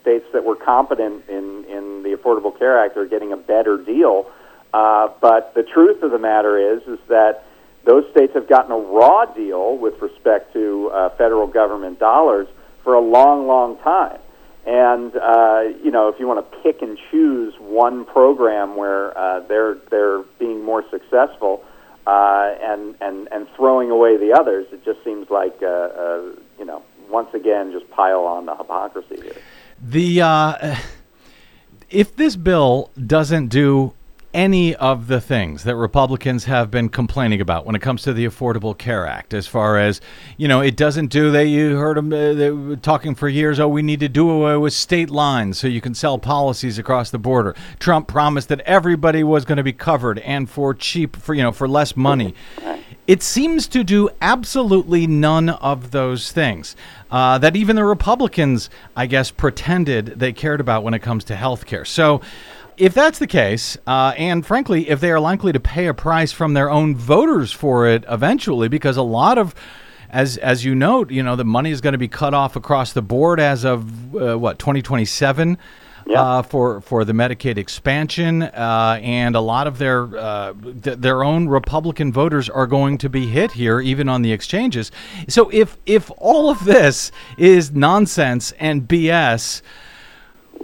states 0.00 0.26
that 0.32 0.44
were 0.44 0.56
competent 0.56 1.28
in, 1.28 1.64
in 1.64 2.02
the 2.02 2.16
Affordable 2.16 2.56
Care 2.58 2.82
Act 2.82 2.96
are 2.96 3.06
getting 3.06 3.32
a 3.32 3.36
better 3.36 3.76
deal. 3.76 4.30
Uh, 4.72 5.08
but 5.20 5.54
the 5.54 5.62
truth 5.62 6.02
of 6.02 6.10
the 6.10 6.18
matter 6.18 6.74
is 6.74 6.82
is 6.82 6.98
that 7.08 7.44
those 7.84 8.04
states 8.10 8.34
have 8.34 8.48
gotten 8.48 8.70
a 8.70 8.76
raw 8.76 9.24
deal 9.24 9.76
with 9.76 10.00
respect 10.02 10.52
to 10.52 10.90
uh, 10.92 11.08
federal 11.10 11.46
government 11.46 11.98
dollars 11.98 12.46
for 12.84 12.94
a 12.94 13.00
long, 13.00 13.46
long 13.46 13.78
time. 13.78 14.18
And 14.66 15.16
uh, 15.16 15.62
you 15.82 15.90
know, 15.90 16.08
if 16.08 16.20
you 16.20 16.26
want 16.26 16.50
to 16.50 16.58
pick 16.58 16.82
and 16.82 16.98
choose 17.10 17.54
one 17.58 18.04
program 18.04 18.76
where 18.76 19.16
uh, 19.16 19.40
they're 19.40 19.76
they're 19.90 20.22
being 20.38 20.62
more 20.62 20.84
successful, 20.90 21.64
uh, 22.08 22.54
and 22.62 22.94
and 23.02 23.28
and 23.30 23.46
throwing 23.54 23.90
away 23.90 24.16
the 24.16 24.32
others, 24.32 24.66
it 24.72 24.82
just 24.82 25.04
seems 25.04 25.28
like 25.28 25.62
uh, 25.62 25.66
uh, 25.66 26.22
you 26.58 26.64
know 26.64 26.82
once 27.10 27.28
again 27.34 27.70
just 27.70 27.88
pile 27.90 28.24
on 28.24 28.46
the 28.46 28.56
hypocrisy 28.56 29.20
here. 29.20 29.36
The 29.78 30.22
uh, 30.22 30.76
if 31.90 32.16
this 32.16 32.34
bill 32.34 32.90
doesn't 32.96 33.48
do 33.48 33.92
any 34.34 34.74
of 34.76 35.06
the 35.06 35.20
things 35.20 35.64
that 35.64 35.76
Republicans 35.76 36.44
have 36.44 36.70
been 36.70 36.88
complaining 36.88 37.40
about 37.40 37.64
when 37.64 37.74
it 37.74 37.80
comes 37.80 38.02
to 38.02 38.12
the 38.12 38.26
Affordable 38.26 38.76
Care 38.76 39.06
Act, 39.06 39.32
as 39.32 39.46
far 39.46 39.78
as 39.78 40.00
you 40.36 40.46
know, 40.48 40.60
it 40.60 40.76
doesn't 40.76 41.06
do. 41.08 41.30
that. 41.30 41.46
you 41.46 41.76
heard 41.76 41.96
them 41.96 42.12
uh, 42.12 42.76
talking 42.76 43.14
for 43.14 43.28
years. 43.28 43.58
Oh, 43.58 43.68
we 43.68 43.82
need 43.82 44.00
to 44.00 44.08
do 44.08 44.28
away 44.30 44.56
with 44.56 44.72
state 44.72 45.10
lines 45.10 45.58
so 45.58 45.66
you 45.66 45.80
can 45.80 45.94
sell 45.94 46.18
policies 46.18 46.78
across 46.78 47.10
the 47.10 47.18
border. 47.18 47.54
Trump 47.78 48.08
promised 48.08 48.48
that 48.50 48.60
everybody 48.60 49.24
was 49.24 49.44
going 49.44 49.56
to 49.56 49.62
be 49.62 49.72
covered 49.72 50.18
and 50.20 50.48
for 50.48 50.74
cheap, 50.74 51.16
for 51.16 51.34
you 51.34 51.42
know, 51.42 51.52
for 51.52 51.68
less 51.68 51.96
money. 51.96 52.34
It 53.06 53.22
seems 53.22 53.66
to 53.68 53.82
do 53.82 54.10
absolutely 54.20 55.06
none 55.06 55.48
of 55.48 55.92
those 55.92 56.30
things 56.30 56.76
uh, 57.10 57.38
that 57.38 57.56
even 57.56 57.76
the 57.76 57.84
Republicans, 57.84 58.68
I 58.94 59.06
guess, 59.06 59.30
pretended 59.30 60.18
they 60.18 60.32
cared 60.34 60.60
about 60.60 60.82
when 60.82 60.92
it 60.92 60.98
comes 60.98 61.24
to 61.24 61.36
health 61.36 61.64
care. 61.64 61.86
So, 61.86 62.20
if 62.78 62.94
that's 62.94 63.18
the 63.18 63.26
case, 63.26 63.76
uh, 63.86 64.14
and 64.16 64.44
frankly, 64.46 64.88
if 64.88 65.00
they 65.00 65.10
are 65.10 65.20
likely 65.20 65.52
to 65.52 65.60
pay 65.60 65.86
a 65.86 65.94
price 65.94 66.32
from 66.32 66.54
their 66.54 66.70
own 66.70 66.96
voters 66.96 67.52
for 67.52 67.86
it 67.86 68.04
eventually, 68.08 68.68
because 68.68 68.96
a 68.96 69.02
lot 69.02 69.38
of 69.38 69.54
as 70.10 70.38
as 70.38 70.64
you 70.64 70.74
note, 70.74 71.10
you 71.10 71.22
know 71.22 71.36
the 71.36 71.44
money 71.44 71.70
is 71.70 71.80
going 71.80 71.92
to 71.92 71.98
be 71.98 72.08
cut 72.08 72.32
off 72.34 72.56
across 72.56 72.92
the 72.92 73.02
board 73.02 73.38
as 73.40 73.64
of 73.64 74.14
uh, 74.16 74.38
what 74.38 74.58
2027 74.58 75.58
Yeah. 76.06 76.22
uh, 76.22 76.42
for 76.42 76.80
for 76.80 77.04
the 77.04 77.12
Medicaid 77.12 77.58
expansion, 77.58 78.42
uh, 78.42 78.98
and 79.02 79.36
a 79.36 79.40
lot 79.40 79.66
of 79.66 79.76
their 79.76 80.04
uh, 80.16 80.54
th- 80.82 80.96
their 80.98 81.22
own 81.22 81.48
Republican 81.48 82.10
voters 82.10 82.48
are 82.48 82.66
going 82.66 82.96
to 82.98 83.10
be 83.10 83.26
hit 83.26 83.52
here, 83.52 83.80
even 83.80 84.08
on 84.08 84.22
the 84.22 84.32
exchanges. 84.32 84.90
So 85.28 85.50
if 85.52 85.76
if 85.84 86.10
all 86.16 86.48
of 86.48 86.64
this 86.64 87.12
is 87.36 87.72
nonsense 87.72 88.52
and 88.58 88.88
BS. 88.88 89.60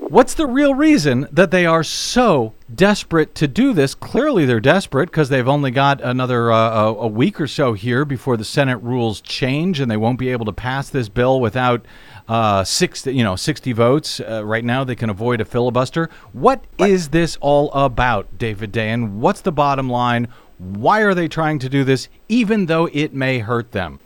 What's 0.08 0.34
the 0.34 0.46
real 0.46 0.74
reason 0.74 1.26
that 1.32 1.50
they 1.50 1.64
are 1.64 1.82
so 1.82 2.52
desperate 2.72 3.34
to 3.36 3.48
do 3.48 3.72
this? 3.72 3.94
Clearly, 3.94 4.44
they're 4.44 4.60
desperate 4.60 5.06
because 5.06 5.30
they've 5.30 5.48
only 5.48 5.70
got 5.70 6.02
another 6.02 6.52
uh, 6.52 6.84
a, 6.92 7.08
week 7.08 7.40
or 7.40 7.46
so 7.46 7.72
here 7.72 8.04
before 8.04 8.36
the 8.36 8.44
Senate 8.44 8.76
rules 8.78 9.22
change, 9.22 9.80
and 9.80 9.90
they 9.90 9.96
won't 9.96 10.18
be 10.18 10.28
able 10.28 10.44
to 10.44 10.52
pass 10.52 10.90
this 10.90 11.08
bill 11.08 11.40
without 11.40 11.86
uh, 12.28 12.64
six, 12.64 13.06
you 13.06 13.24
know, 13.24 13.34
sixty 13.34 13.72
votes. 13.72 14.20
Uh, 14.20 14.44
right 14.44 14.64
now, 14.64 14.84
they 14.84 14.94
can 14.94 15.08
avoid 15.08 15.40
a 15.40 15.44
filibuster. 15.44 16.10
What 16.32 16.64
is 16.78 17.08
this 17.08 17.38
all 17.40 17.72
about, 17.72 18.36
David 18.36 18.72
Dayen? 18.72 19.14
What's 19.14 19.40
the 19.40 19.52
bottom 19.52 19.88
line? 19.88 20.28
Why 20.58 21.00
are 21.00 21.14
they 21.14 21.28
trying 21.28 21.58
to 21.60 21.68
do 21.70 21.82
this, 21.82 22.08
even 22.28 22.66
though 22.66 22.90
it 22.92 23.14
may 23.14 23.38
hurt 23.38 23.72
them? 23.72 24.00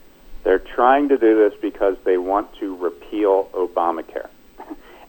They're 0.45 0.61
trying 0.61 1.09
to 1.09 1.19
do 1.19 1.37
this 1.37 1.59
because 1.61 1.97
they 2.05 2.19
want 2.19 2.55
to 2.61 2.77
repeal 2.77 3.51
Obamacare. 3.53 4.29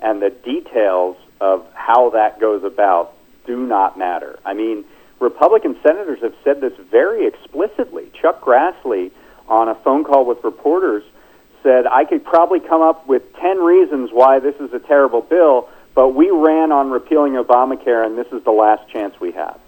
And 0.01 0.21
the 0.21 0.29
details 0.29 1.17
of 1.41 1.65
how 1.73 2.11
that 2.11 2.39
goes 2.39 2.63
about 2.63 3.13
do 3.45 3.65
not 3.65 3.97
matter. 3.97 4.39
I 4.45 4.53
mean, 4.53 4.85
Republican 5.19 5.77
senators 5.83 6.19
have 6.21 6.35
said 6.43 6.61
this 6.61 6.73
very 6.91 7.27
explicitly. 7.27 8.11
Chuck 8.21 8.41
Grassley, 8.41 9.11
on 9.47 9.67
a 9.67 9.75
phone 9.75 10.03
call 10.03 10.25
with 10.25 10.43
reporters, 10.43 11.03
said, 11.63 11.85
I 11.87 12.05
could 12.05 12.23
probably 12.23 12.59
come 12.59 12.81
up 12.81 13.07
with 13.07 13.23
10 13.35 13.57
reasons 13.57 14.11
why 14.13 14.39
this 14.39 14.55
is 14.55 14.71
a 14.73 14.79
terrible 14.79 15.21
bill, 15.21 15.67
but 15.93 16.09
we 16.09 16.29
ran 16.29 16.71
on 16.71 16.89
repealing 16.89 17.33
Obamacare, 17.33 18.05
and 18.05 18.17
this 18.17 18.27
is 18.31 18.43
the 18.43 18.51
last 18.51 18.87
chance 18.89 19.19
we 19.19 19.31
have. 19.33 19.59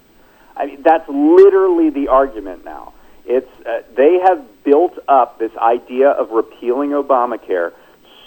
I 0.55 0.67
mean, 0.67 0.81
that's 0.83 1.07
literally 1.09 1.89
the 1.89 2.09
argument 2.09 2.63
now. 2.63 2.93
It's 3.25 3.49
uh, 3.65 3.81
they 3.95 4.19
have 4.25 4.63
built 4.63 4.97
up 5.07 5.39
this 5.39 5.55
idea 5.57 6.09
of 6.09 6.31
repealing 6.31 6.91
Obamacare 6.91 7.71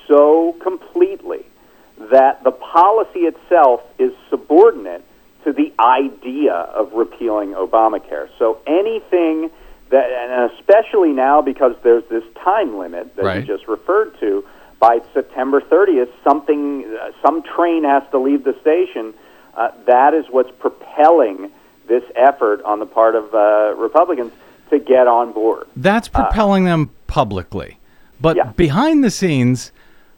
so 0.06 0.52
completely 0.60 1.44
that 2.10 2.42
the 2.44 2.50
policy 2.50 3.20
itself 3.20 3.80
is 3.98 4.12
subordinate 4.30 5.04
to 5.44 5.52
the 5.52 5.72
idea 5.78 6.52
of 6.52 6.92
repealing 6.92 7.52
Obamacare. 7.54 8.28
So 8.38 8.58
anything 8.66 9.50
that, 9.90 10.10
and 10.10 10.50
especially 10.52 11.10
now 11.12 11.42
because 11.42 11.74
there's 11.82 12.04
this 12.10 12.24
time 12.42 12.78
limit 12.78 13.14
that 13.16 13.24
Right. 13.24 13.40
you 13.46 13.56
just 13.56 13.68
referred 13.68 14.18
to, 14.20 14.44
by 14.80 15.00
September 15.12 15.60
30th, 15.60 16.08
something, 16.24 16.84
uh, 17.00 17.10
some 17.22 17.42
train 17.42 17.84
has 17.84 18.02
to 18.10 18.18
leave 18.18 18.44
the 18.44 18.58
station. 18.60 19.14
Uh, 19.56 19.70
that 19.86 20.14
is 20.14 20.24
what's 20.30 20.50
propelling 20.58 21.50
this 21.86 22.02
effort 22.16 22.62
on 22.64 22.80
the 22.80 22.86
part 22.86 23.14
of 23.14 23.32
uh, 23.34 23.74
Republicans 23.76 24.32
to 24.70 24.78
get 24.78 25.06
on 25.06 25.32
board. 25.32 25.66
That's 25.76 26.08
propelling 26.08 26.64
them 26.64 26.90
publicly. 27.06 27.78
But 28.20 28.36
Yeah. 28.36 28.44
behind 28.56 29.04
the 29.04 29.10
scenes, 29.10 29.70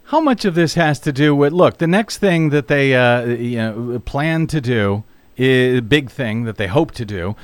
how 0.07 0.21
much 0.21 0.45
of 0.45 0.55
this 0.55 0.75
has 0.75 0.99
to 1.01 1.13
do 1.13 1.35
with 1.35 1.53
look, 1.53 1.79
the 1.79 1.87
next 1.87 2.19
thing 2.19 2.51
that 2.51 2.69
they 2.69 2.95
uh, 2.95 3.25
you 3.25 3.57
know, 3.59 3.99
plan 4.05 4.47
to 4.49 4.61
do 4.61 5.05
is 5.37 5.81
big 5.83 6.11
thing 6.11 6.45
that 6.45 6.57
they 6.57 6.67
hope 6.67 6.93
to 6.93 7.05
do 7.05 7.37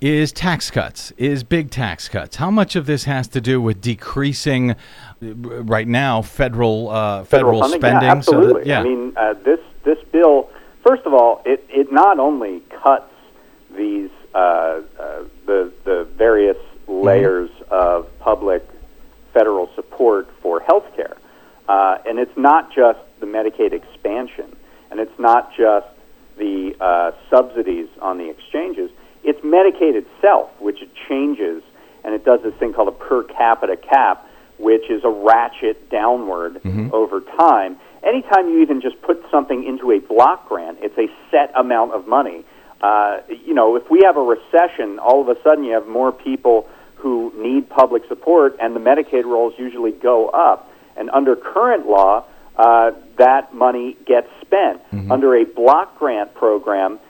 is 0.00 0.32
tax 0.32 0.70
cuts, 0.70 1.12
is 1.16 1.44
big 1.44 1.70
tax 1.70 2.08
cuts. 2.08 2.36
How 2.36 2.50
much 2.50 2.74
of 2.74 2.86
this 2.86 3.04
has 3.04 3.28
to 3.28 3.40
do 3.40 3.60
with 3.60 3.80
decreasing 3.80 4.72
uh, 4.72 4.74
right 5.22 5.86
now 5.86 6.22
federal 6.22 6.90
uh, 6.90 7.24
federal, 7.24 7.60
funding? 7.60 7.80
spending? 7.80 8.02
Yeah, 8.02 8.20
So 8.20 8.34
absolutely. 8.34 8.62
that- 8.62 8.66
yeah. 8.68 8.80
I 8.80 8.84
mean, 8.84 9.12
uh, 9.16 9.34
this 9.44 9.60
this 9.84 9.98
bill. 10.10 10.50
First 10.84 11.04
of 11.06 11.14
all, 11.14 11.40
it, 11.46 11.64
it 11.68 11.92
not 11.92 12.18
only 12.18 12.60
cuts 12.82 13.12
these 13.76 14.10
uh, 14.34 14.38
uh, 14.38 14.80
the 15.46 15.72
the 15.84 16.04
various 16.16 16.56
Mm-hmm. 16.88 17.06
layers 17.06 17.50
of 17.70 18.08
public 18.18 18.68
federal 19.32 19.70
support 19.76 20.28
for 20.42 20.58
health 20.60 20.84
care, 20.96 21.16
uh, 21.68 21.98
and 22.06 22.18
it's 22.18 22.36
not 22.36 22.72
just 22.74 22.98
the 23.20 23.26
Medicaid 23.26 23.72
expansion, 23.72 24.56
and 24.90 25.00
it's 25.00 25.18
not 25.18 25.54
just 25.56 25.86
the 26.38 26.74
uh, 26.80 27.12
subsidies 27.30 27.88
on 28.00 28.18
the 28.18 28.28
exchanges. 28.28 28.90
It's 29.24 29.40
Medicaid 29.40 29.94
itself, 29.94 30.50
which 30.60 30.82
it 30.82 30.90
changes, 31.08 31.62
and 32.04 32.14
it 32.14 32.24
does 32.24 32.42
this 32.42 32.54
thing 32.54 32.72
called 32.72 32.88
a 32.88 32.92
per 32.92 33.22
capita 33.22 33.76
cap, 33.76 34.26
which 34.58 34.90
is 34.90 35.04
a 35.04 35.10
ratchet 35.10 35.90
downward 35.90 36.60
over 36.92 37.20
time. 37.20 37.78
anytime 38.02 38.48
you 38.48 38.62
even 38.62 38.80
just 38.80 39.00
put 39.02 39.24
something 39.30 39.64
into 39.64 39.92
a 39.92 40.00
block 40.00 40.48
grant, 40.48 40.78
it's 40.82 40.98
a 40.98 41.08
set 41.30 41.52
amount 41.54 41.92
of 41.92 42.08
money. 42.08 42.44
Uh, 42.80 43.20
you 43.28 43.54
know, 43.54 43.76
if 43.76 43.88
we 43.90 44.00
have 44.04 44.16
a 44.16 44.22
recession, 44.22 44.98
all 44.98 45.20
of 45.20 45.28
a 45.28 45.40
sudden 45.42 45.62
you 45.64 45.72
have 45.72 45.86
more 45.86 46.10
people 46.10 46.68
who 46.96 47.32
need 47.36 47.68
public 47.68 48.02
support, 48.08 48.56
and 48.60 48.74
the 48.74 48.80
Medicaid 48.80 49.24
rolls 49.24 49.54
usually 49.58 49.92
go 49.92 50.28
up. 50.28 50.71
And 51.02 51.10
under 51.10 51.34
current 51.34 51.88
law, 51.88 52.24
uh, 52.56 52.92
that 53.18 53.52
money 53.52 53.96
gets 54.06 54.28
spent. 54.40 54.80
Under 55.10 55.34
a 55.34 55.44
block 55.44 55.98
grant 55.98 56.32
program, 56.32 57.00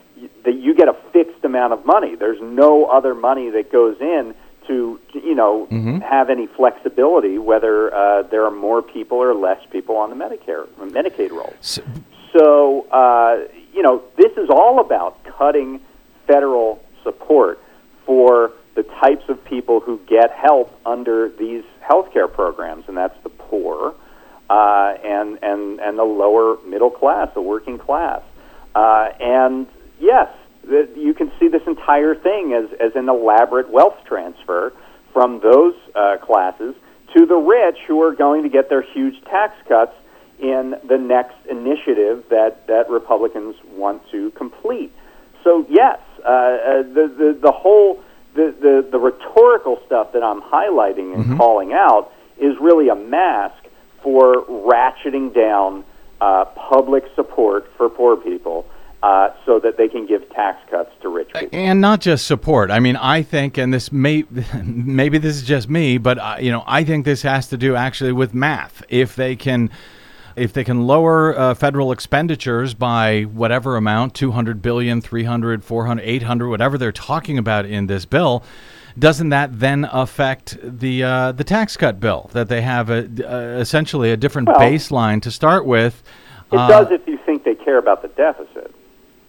that 0.47 0.55
you 0.55 0.75
get 0.75 0.89
a 0.89 0.95
fixed 1.13 1.45
amount 1.45 1.75
of 1.75 1.85
money. 1.85 2.15
There's 2.15 2.41
no 2.41 2.87
other 2.87 3.15
money 3.15 3.51
that 3.51 3.71
goes 3.71 4.01
in 4.01 4.35
to 4.69 4.99
you 5.13 5.35
know 5.35 5.67
have 6.01 6.31
any 6.31 6.47
flexibility 6.47 7.37
whether 7.37 7.93
uh, 7.93 8.23
there 8.23 8.47
are 8.47 8.51
more 8.51 8.81
people 8.81 9.19
or 9.19 9.35
less 9.35 9.61
people 9.71 9.97
on 9.97 10.09
the 10.09 10.17
Medicare 10.17 10.67
Medicaid 10.79 11.31
rolls. 11.33 11.81
So 12.33 12.87
uh, 12.91 13.47
you 13.75 13.83
know 13.83 14.03
this 14.17 14.33
is 14.39 14.49
all 14.49 14.81
about 14.81 15.23
cutting 15.25 15.81
federal 16.27 16.83
support 17.03 17.61
for 18.07 18.53
the 18.75 18.85
types 18.85 19.29
of 19.29 19.45
people 19.45 19.81
who 19.81 19.99
get 20.09 20.31
help 20.31 20.73
under 20.87 21.29
these 21.29 21.65
healthcare 21.83 22.33
programs, 22.33 22.85
and 22.89 22.97
that's 22.97 23.21
the 23.23 23.31
poor 23.31 23.95
uh, 24.53 24.95
and 25.03 25.39
and 25.43 25.81
and 25.81 25.99
the 25.99 26.05
lower 26.05 26.61
middle 26.67 26.91
class, 26.91 27.29
the 27.35 27.41
working 27.41 27.79
class. 27.79 28.23
Uh, 28.75 29.09
and 29.21 29.67
yes, 29.99 30.29
the, 30.63 30.89
you 30.97 31.15
can 31.15 31.33
see 31.39 31.49
this 31.49 31.63
entire 31.67 32.15
thing 32.15 32.53
as 32.53 32.71
as 32.81 32.95
an 32.95 33.09
elaborate 33.09 33.71
wealth 33.71 33.97
transfer 34.05 34.73
from 35.13 35.41
those 35.41 35.75
uh, 35.95 36.17
classes 36.19 36.75
to 37.17 37.27
the 37.27 37.37
rich, 37.37 37.79
who 37.87 38.03
are 38.03 38.15
going 38.15 38.43
to 38.43 38.49
get 38.49 38.69
their 38.69 38.83
huge 38.83 39.23
tax 39.25 39.55
cuts 39.69 39.95
in 40.39 40.75
the 40.89 40.99
next 40.99 41.37
initiative 41.49 42.25
that 42.31 42.67
that 42.67 42.91
Republicans 42.91 43.55
want 43.71 44.03
to 44.11 44.31
complete. 44.33 44.93
So 45.45 45.67
yes, 45.69 45.99
uh, 46.25 46.29
uh, 46.29 46.83
the, 46.83 47.15
the 47.17 47.39
the 47.41 47.53
whole 47.53 48.03
the, 48.35 48.55
the 48.61 48.89
the 48.91 48.99
rhetorical 48.99 49.81
stuff 49.87 50.13
that 50.13 50.23
I'm 50.23 50.41
highlighting 50.41 51.15
and 51.15 51.37
calling 51.37 51.73
out 51.73 52.13
is 52.39 52.57
really 52.61 52.89
a 52.89 52.95
mask 52.95 53.65
for 54.03 54.45
ratcheting 54.45 55.35
down 55.35 55.85
uh, 56.21 56.45
public 56.47 57.05
support 57.15 57.71
for 57.77 57.89
poor 57.89 58.17
people 58.17 58.67
uh, 59.03 59.31
so 59.45 59.59
that 59.59 59.77
they 59.77 59.89
can 59.89 60.07
give 60.07 60.29
tax 60.31 60.59
cuts 60.71 60.91
to 61.03 61.09
rich 61.09 61.29
people. 61.35 61.49
and 61.59 61.81
not 61.81 62.01
just 62.01 62.27
support. 62.27 62.71
I 62.71 62.79
mean, 62.79 62.97
I 62.97 63.23
think, 63.23 63.59
and 63.59 63.75
this 63.75 63.91
may, 63.91 64.25
maybe 64.65 65.19
this 65.19 65.37
is 65.37 65.43
just 65.43 65.69
me, 65.69 65.99
but 65.99 66.19
uh, 66.19 66.37
you 66.41 66.53
know, 66.53 66.63
I 66.67 66.85
think 66.85 67.05
this 67.05 67.23
has 67.23 67.49
to 67.49 67.57
do 67.57 67.75
actually 67.75 68.13
with 68.13 68.33
math. 68.35 68.85
If 68.89 69.17
they 69.17 69.35
can, 69.35 69.71
if 70.37 70.53
they 70.53 70.65
can 70.65 70.87
lower 70.87 71.37
uh, 71.39 71.55
federal 71.55 71.93
expenditures 71.93 72.75
by 72.75 73.23
whatever 73.23 73.77
amount, 73.77 74.15
200 74.15 74.63
billion, 74.63 75.01
300, 75.01 75.65
400, 75.65 76.03
800, 76.03 76.49
whatever 76.49 76.79
they're 76.79 76.93
talking 76.93 77.39
about 77.39 77.67
in 77.67 77.87
this 77.87 78.05
bill, 78.05 78.43
doesn't 78.99 79.31
that 79.31 79.59
then 79.59 79.89
affect 79.91 80.59
the 80.63 81.03
uh, 81.03 81.33
the 81.33 81.45
tax 81.45 81.77
cut 81.77 81.99
bill 81.99 82.29
that 82.33 82.49
they 82.49 82.61
have 82.61 82.91
a, 82.91 83.09
uh, 83.27 83.59
essentially 83.59 84.11
a 84.11 84.17
different 84.17 84.49
Well- 84.49 84.59
baseline 84.59 85.23
to 85.23 85.31
start 85.31 85.65
with? 85.65 86.03
It 86.53 86.59
Uh, 86.59 86.69
does 86.69 86.91
if 86.91 87.07
you 87.09 87.19
think 87.25 87.45
they 87.45 87.55
care 87.55 87.79
about 87.79 88.03
the 88.03 88.09
deficit. 88.09 88.75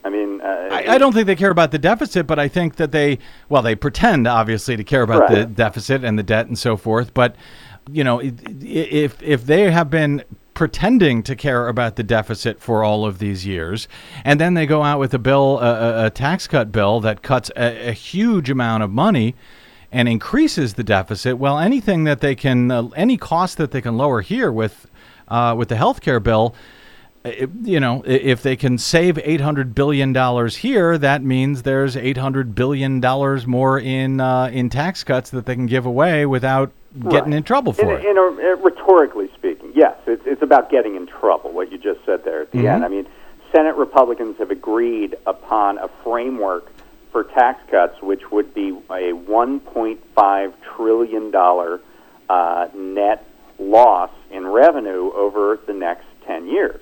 I 0.05 0.09
mean, 0.09 0.41
uh, 0.41 0.67
I, 0.69 0.95
I 0.95 0.97
don't 0.97 1.13
think 1.13 1.27
they 1.27 1.35
care 1.35 1.49
about 1.51 1.71
the 1.71 1.79
deficit, 1.79 2.27
but 2.27 2.37
I 2.37 2.49
think 2.49 2.75
that 2.75 2.91
they, 2.91 3.19
well, 3.47 3.61
they 3.61 3.73
pretend 3.73 4.27
obviously 4.27 4.75
to 4.75 4.83
care 4.83 5.01
about 5.01 5.29
the 5.29 5.45
deficit 5.45 6.03
and 6.03 6.19
the 6.19 6.23
debt 6.23 6.47
and 6.47 6.59
so 6.59 6.75
forth. 6.75 7.13
But 7.13 7.37
you 7.89 8.03
know, 8.03 8.19
if 8.21 9.21
if 9.23 9.45
they 9.45 9.71
have 9.71 9.89
been 9.89 10.23
pretending 10.53 11.23
to 11.23 11.35
care 11.35 11.67
about 11.67 11.95
the 11.95 12.03
deficit 12.03 12.59
for 12.61 12.83
all 12.83 13.05
of 13.05 13.19
these 13.19 13.45
years, 13.45 13.87
and 14.23 14.39
then 14.39 14.53
they 14.53 14.65
go 14.65 14.83
out 14.83 14.99
with 14.99 15.13
a 15.13 15.19
bill, 15.19 15.59
a, 15.59 16.03
a, 16.03 16.05
a 16.05 16.09
tax 16.09 16.47
cut 16.47 16.71
bill 16.71 16.99
that 16.99 17.21
cuts 17.23 17.49
a, 17.55 17.89
a 17.89 17.91
huge 17.91 18.49
amount 18.49 18.83
of 18.83 18.91
money 18.91 19.35
and 19.91 20.07
increases 20.09 20.73
the 20.73 20.83
deficit. 20.83 21.37
Well, 21.37 21.59
anything 21.59 22.03
that 22.05 22.19
they 22.19 22.35
can, 22.35 22.71
uh, 22.71 22.89
any 22.95 23.17
cost 23.17 23.57
that 23.57 23.71
they 23.71 23.81
can 23.81 23.97
lower 23.97 24.21
here 24.21 24.51
with 24.51 24.87
uh, 25.27 25.55
with 25.57 25.69
the 25.69 25.75
health 25.77 26.01
care 26.01 26.19
bill 26.19 26.53
i- 27.25 27.47
you 27.63 27.79
know, 27.79 28.03
if 28.05 28.43
they 28.43 28.55
can 28.57 28.77
save 28.77 29.17
eight 29.23 29.39
hundred 29.39 29.73
billion 29.73 30.11
dollars 30.13 30.57
here, 30.57 30.97
that 30.97 31.23
means 31.23 31.61
there's 31.63 31.95
eight 31.95 32.17
hundred 32.17 32.53
billion 32.53 32.99
dollars 32.99 33.47
more 33.47 33.79
in 33.79 34.19
uh, 34.19 34.49
in 34.51 34.69
tax 34.69 35.03
cuts 35.03 35.29
that 35.29 35.45
they 35.45 35.55
can 35.55 35.65
give 35.65 35.85
away 35.85 36.25
without 36.25 36.71
getting 37.09 37.31
Right. 37.31 37.33
in 37.37 37.43
trouble 37.43 37.71
in, 37.71 37.77
for 37.85 37.97
it. 37.97 38.05
in 38.05 38.17
a, 38.17 38.21
uh, 38.21 38.55
rhetorically 38.57 39.29
speaking, 39.35 39.62
yes, 39.83 39.97
it's, 40.07 40.23
it's 40.25 40.41
about 40.41 40.69
getting 40.69 40.95
in 40.95 41.07
trouble. 41.07 41.51
What 41.51 41.69
you 41.71 41.77
just 41.77 41.99
said 42.05 42.23
there 42.23 42.43
at 42.43 42.51
the 42.51 42.59
Mm-hmm. 42.59 42.67
end. 42.67 42.85
I 42.85 42.87
mean, 42.87 43.05
Senate 43.51 43.75
Republicans 43.75 44.37
have 44.39 44.49
agreed 44.49 45.15
upon 45.25 45.77
a 45.77 45.89
framework 46.05 46.71
for 47.11 47.25
tax 47.25 47.61
cuts, 47.69 48.01
which 48.01 48.31
would 48.31 48.53
be 48.53 48.69
a 48.69 49.11
1.5 49.11 50.53
trillion 50.75 51.31
dollar 51.31 51.81
uh, 52.29 52.67
net 52.73 53.27
loss 53.59 54.09
in 54.31 54.47
revenue 54.47 55.11
over 55.13 55.59
the 55.67 55.73
next 55.73 56.05
10 56.25 56.47
years. 56.47 56.81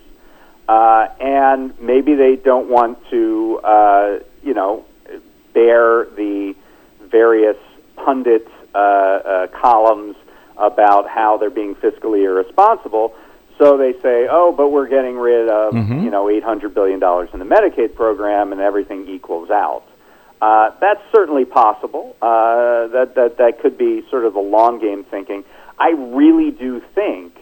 Uh, 0.70 1.08
and 1.20 1.78
maybe 1.82 2.14
they 2.14 2.36
don't 2.36 2.70
want 2.70 2.98
to, 3.10 3.60
uh, 3.64 4.20
you 4.44 4.54
know, 4.54 4.86
bear 5.54 6.06
the 6.16 6.56
various 7.02 7.58
pundit 7.98 8.48
uh, 8.74 8.78
uh, 8.78 9.48
columns 9.48 10.16
about 10.58 11.08
how 11.10 11.38
they're 11.38 11.50
being 11.50 11.76
fiscally 11.76 12.24
irresponsible. 12.24 13.14
So 13.58 13.78
they 13.78 13.94
say, 14.02 14.28
"Oh, 14.30 14.52
but 14.52 14.70
we're 14.70 14.88
getting 14.88 15.18
rid 15.18 15.48
of 15.50 15.74
you 15.76 16.10
know 16.10 16.30
800 16.30 16.74
billion 16.74 17.00
dollars 17.00 17.30
in 17.34 17.40
the 17.40 17.46
Medicaid 17.46 17.96
program, 17.96 18.52
and 18.52 18.62
everything 18.62 19.08
equals 19.08 19.50
out." 19.50 19.84
Uh, 20.42 20.72
that's 20.80 21.02
certainly 21.14 21.46
possible. 21.46 22.16
Uh, 22.22 22.88
that 22.88 23.14
that 23.16 23.38
that 23.38 23.60
could 23.62 23.78
be 23.78 24.04
sort 24.10 24.26
of 24.26 24.34
the 24.34 24.40
long 24.40 24.80
game 24.80 25.04
thinking. 25.04 25.44
I 25.80 25.90
really 25.92 26.52
do 26.52 26.82
think 26.96 27.36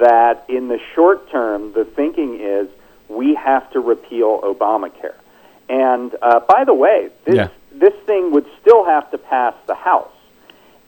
that 0.00 0.44
in 0.48 0.68
the 0.68 0.78
short 0.94 1.30
term, 1.30 1.72
the 1.72 1.84
thinking 1.84 2.40
is 2.40 2.68
we 3.08 3.34
have 3.34 3.70
to 3.72 3.80
repeal 3.80 4.40
Obamacare. 4.42 5.14
And 5.68 6.14
uh, 6.20 6.40
by 6.40 6.64
the 6.64 6.74
way, 6.74 7.10
this 7.24 7.36
Yeah. 7.36 7.48
this 7.72 7.94
thing 8.04 8.32
would 8.32 8.46
still 8.60 8.84
have 8.84 9.10
to 9.12 9.18
pass 9.18 9.54
the 9.66 9.74
House. 9.74 10.10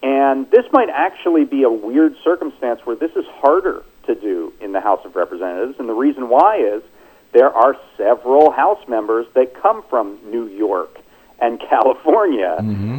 And 0.07 0.49
this 0.53 0.65
might 0.71 0.89
actually 0.89 1.45
be 1.45 1.65
a 1.65 1.69
weird 1.69 2.15
circumstance 2.23 2.81
where 2.85 2.95
this 2.95 3.11
is 3.17 3.25
harder 3.27 3.83
to 4.07 4.15
do 4.15 4.53
in 4.61 4.71
the 4.71 4.81
House 4.81 5.01
of 5.05 5.17
Representatives. 5.17 5.81
And 5.81 5.89
the 5.89 5.95
reason 5.95 6.29
why 6.29 6.59
is 6.59 6.85
there 7.33 7.51
are 7.51 7.77
several 7.97 8.53
House 8.53 8.79
members 8.87 9.27
that 9.35 9.61
come 9.61 9.83
from 9.91 10.21
New 10.31 10.47
York 10.47 10.97
and 11.41 11.59
California. 11.69 12.57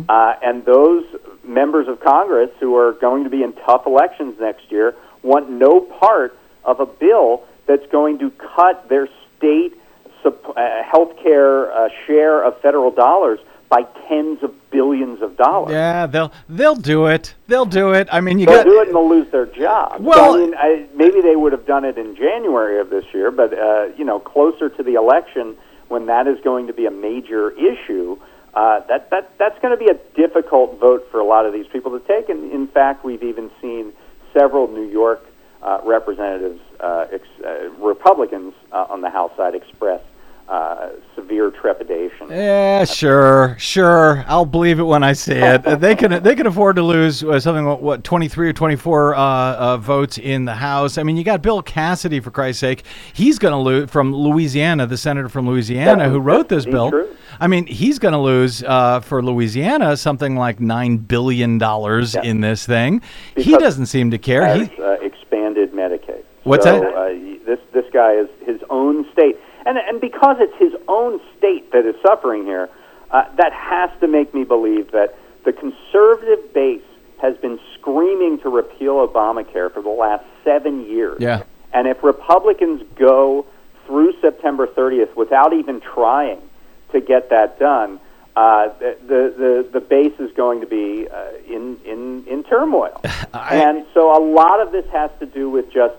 Uh, 0.09 0.35
and 0.43 0.65
those 0.65 1.05
members 1.45 1.87
of 1.87 2.01
Congress 2.01 2.49
who 2.59 2.75
are 2.75 2.91
going 2.91 3.23
to 3.23 3.29
be 3.29 3.41
in 3.41 3.53
tough 3.53 3.87
elections 3.87 4.35
next 4.37 4.69
year 4.69 4.93
want 5.23 5.49
no 5.49 5.79
part 5.79 6.37
of 6.65 6.81
a 6.81 6.85
bill 6.85 7.45
that's 7.67 7.89
going 7.89 8.19
to 8.19 8.31
cut 8.31 8.89
their 8.89 9.07
state 9.37 9.79
sup- 10.23 10.57
uh, 10.57 10.83
health 10.83 11.15
care 11.23 11.71
uh, 11.71 11.87
share 12.05 12.43
of 12.43 12.59
federal 12.59 12.91
dollars 12.91 13.39
by 13.69 13.83
tens 14.07 14.41
of 14.43 14.53
billions 14.71 15.21
of 15.21 15.35
dollars. 15.37 15.71
Yeah, 15.71 16.05
they'll 16.07 16.31
they'll 16.47 16.75
do 16.75 17.07
it. 17.07 17.35
They'll 17.47 17.65
do 17.65 17.91
it. 17.93 18.07
I 18.11 18.21
mean, 18.21 18.39
you 18.39 18.45
They'll 18.45 18.63
got 18.63 18.65
do 18.65 18.81
it 18.81 18.87
and 18.87 18.95
they'll 18.95 19.09
lose 19.09 19.29
their 19.31 19.45
job. 19.45 20.01
Well- 20.01 20.33
so, 20.33 20.35
I 20.35 20.45
mean, 20.45 20.55
I, 20.57 20.85
maybe 20.95 21.21
they 21.21 21.35
would 21.35 21.51
have 21.51 21.65
done 21.65 21.83
it 21.85 21.97
in 21.97 22.15
January 22.15 22.79
of 22.79 22.89
this 22.89 23.05
year, 23.13 23.31
but 23.31 23.53
uh, 23.57 23.87
you 23.97 24.05
know, 24.05 24.19
closer 24.19 24.69
to 24.69 24.83
the 24.83 24.93
election, 24.95 25.57
when 25.89 26.05
that 26.07 26.27
is 26.27 26.39
going 26.41 26.67
to 26.67 26.73
be 26.73 26.85
a 26.85 26.91
major 26.91 27.51
issue, 27.51 28.17
uh, 28.53 28.79
that 28.87 29.09
that 29.09 29.37
that's 29.37 29.59
going 29.61 29.77
to 29.77 29.83
be 29.83 29.91
a 29.91 29.97
difficult 30.15 30.79
vote 30.79 31.07
for 31.11 31.19
a 31.19 31.25
lot 31.25 31.45
of 31.45 31.53
these 31.53 31.67
people 31.67 31.97
to 31.99 32.05
take. 32.07 32.29
And 32.29 32.51
in 32.51 32.67
fact, 32.67 33.03
we've 33.03 33.23
even 33.23 33.51
seen 33.61 33.93
several 34.33 34.67
New 34.67 34.87
York 34.89 35.25
uh, 35.61 35.81
representatives, 35.83 36.61
uh, 36.79 37.07
ex- 37.11 37.27
uh, 37.45 37.69
Republicans 37.79 38.53
uh, 38.71 38.85
on 38.89 39.01
the 39.01 39.09
House 39.09 39.31
side, 39.35 39.55
express 39.55 40.01
uh, 40.49 40.89
severe 41.15 41.51
trepidation. 41.51 42.29
Yeah, 42.29 42.85
sure, 42.85 43.55
sure. 43.59 44.23
I'll 44.27 44.45
believe 44.45 44.79
it 44.79 44.83
when 44.83 45.03
I 45.03 45.13
see 45.13 45.33
it. 45.33 45.65
Uh, 45.65 45.75
they 45.75 45.95
can 45.95 46.23
they 46.23 46.35
can 46.35 46.47
afford 46.47 46.77
to 46.77 46.83
lose 46.83 47.23
uh, 47.23 47.39
something 47.39 47.65
what, 47.65 47.81
what 47.81 48.03
twenty 48.03 48.27
three 48.27 48.47
or 48.49 48.53
twenty 48.53 48.75
four 48.77 49.13
uh, 49.15 49.19
uh, 49.21 49.77
votes 49.77 50.17
in 50.17 50.45
the 50.45 50.55
House. 50.55 50.97
I 50.97 51.03
mean, 51.03 51.17
you 51.17 51.23
got 51.23 51.41
Bill 51.41 51.61
Cassidy 51.61 52.19
for 52.21 52.31
Christ's 52.31 52.61
sake. 52.61 52.83
He's 53.13 53.39
going 53.39 53.51
to 53.51 53.57
lose 53.57 53.89
from 53.89 54.13
Louisiana, 54.15 54.87
the 54.87 54.97
senator 54.97 55.29
from 55.29 55.47
Louisiana 55.47 56.03
That- 56.03 56.09
who 56.09 56.19
wrote 56.19 56.47
this 56.49 56.65
bill. 56.65 56.91
true. 56.91 57.09
I 57.39 57.47
mean, 57.47 57.67
he's 57.67 57.99
going 57.99 58.13
to 58.13 58.17
lose 58.19 58.63
uh, 58.63 58.99
for 59.01 59.21
Louisiana 59.23 59.95
something 59.97 60.35
like 60.37 60.59
nine 60.59 60.97
billion 60.97 61.57
dollars 61.59 62.15
Yeah. 62.15 62.23
in 62.23 62.41
this 62.41 62.65
thing. 62.65 63.01
he 63.35 63.55
doesn't 63.57 63.87
seem 63.87 64.09
to 64.11 64.17
care. 64.17 64.43
has 64.45 64.67
He, 64.69 64.81
uh, 64.81 64.93
expanded 64.93 65.71
Medicaid. 65.73 66.23
What's 66.43 66.63
so, 66.63 66.79
that? 66.79 66.93
Uh, 66.95 67.09
this 67.45 67.59
this 67.73 67.85
guy 67.93 68.13
is 68.13 68.27
his 68.45 68.61
own 68.69 69.05
state, 69.11 69.37
and 69.67 69.77
and 69.77 70.01
because 70.01 70.37
it's 70.39 70.55
his 70.57 70.73
own 70.87 71.19
state 71.37 71.71
that 71.73 71.85
is 71.85 71.95
suffering 72.01 72.45
here, 72.45 72.69
uh, 73.11 73.25
that 73.35 73.53
has 73.53 73.89
to 73.99 74.07
make 74.07 74.33
me 74.33 74.43
believe 74.45 74.91
that 74.91 75.15
the 75.43 75.51
conservative 75.53 76.53
base 76.53 76.81
has 77.21 77.35
been 77.37 77.59
screaming 77.73 78.39
to 78.39 78.49
repeal 78.49 79.05
Obamacare 79.07 79.71
for 79.71 79.81
the 79.81 79.89
last 79.89 80.23
seven 80.43 80.85
years. 80.85 81.17
Yeah. 81.19 81.43
And 81.73 81.87
if 81.87 82.03
Republicans 82.03 82.83
go 82.95 83.45
through 83.85 84.13
September 84.21 84.67
30th 84.67 85.15
without 85.15 85.53
even 85.53 85.81
trying 85.81 86.41
to 86.91 87.01
get 87.01 87.29
that 87.29 87.59
done, 87.59 87.99
uh, 88.35 88.69
the, 88.79 88.95
the 89.07 89.69
the 89.73 89.81
base 89.81 90.13
is 90.19 90.31
going 90.33 90.61
to 90.61 90.67
be 90.67 91.07
uh, 91.09 91.31
in 91.47 91.77
in 91.83 92.23
in 92.27 92.43
turmoil, 92.43 93.01
and 93.33 93.85
so 93.93 94.15
a 94.15 94.21
lot 94.23 94.61
of 94.61 94.71
this 94.71 94.85
has 94.91 95.09
to 95.19 95.25
do 95.25 95.49
with 95.49 95.73
just 95.73 95.95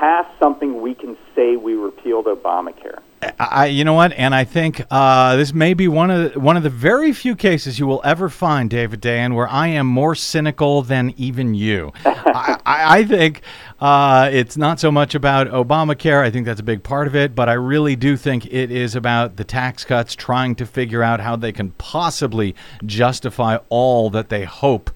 pass 0.00 0.24
something 0.38 0.80
we 0.80 0.94
can 0.94 1.14
say 1.36 1.56
we 1.56 1.74
repealed 1.74 2.24
Obamacare. 2.24 3.00
I, 3.38 3.66
you 3.66 3.84
know 3.84 3.92
what, 3.92 4.14
and 4.14 4.34
I 4.34 4.44
think 4.44 4.82
uh, 4.90 5.36
this 5.36 5.52
may 5.52 5.74
be 5.74 5.88
one 5.88 6.10
of 6.10 6.32
the, 6.32 6.40
one 6.40 6.56
of 6.56 6.62
the 6.62 6.70
very 6.70 7.12
few 7.12 7.36
cases 7.36 7.78
you 7.78 7.86
will 7.86 8.00
ever 8.02 8.30
find, 8.30 8.70
David 8.70 9.02
Dayen, 9.02 9.34
where 9.34 9.46
I 9.46 9.66
am 9.66 9.86
more 9.86 10.14
cynical 10.14 10.80
than 10.80 11.12
even 11.18 11.52
you. 11.52 11.92
I, 12.06 12.58
I, 12.64 12.98
I 12.98 13.04
think 13.04 13.42
uh, 13.78 14.30
it's 14.32 14.56
not 14.56 14.80
so 14.80 14.90
much 14.90 15.14
about 15.14 15.48
Obamacare. 15.48 16.24
I 16.24 16.30
think 16.30 16.46
that's 16.46 16.60
a 16.60 16.64
big 16.64 16.82
part 16.82 17.06
of 17.06 17.14
it, 17.14 17.34
but 17.34 17.50
I 17.50 17.52
really 17.52 17.94
do 17.94 18.16
think 18.16 18.46
it 18.46 18.70
is 18.70 18.96
about 18.96 19.36
the 19.36 19.44
tax 19.44 19.84
cuts, 19.84 20.14
trying 20.14 20.54
to 20.54 20.64
figure 20.64 21.02
out 21.02 21.20
how 21.20 21.36
they 21.36 21.52
can 21.52 21.72
possibly 21.72 22.54
justify 22.86 23.58
all 23.68 24.08
that 24.08 24.30
they 24.30 24.44
hope 24.44 24.90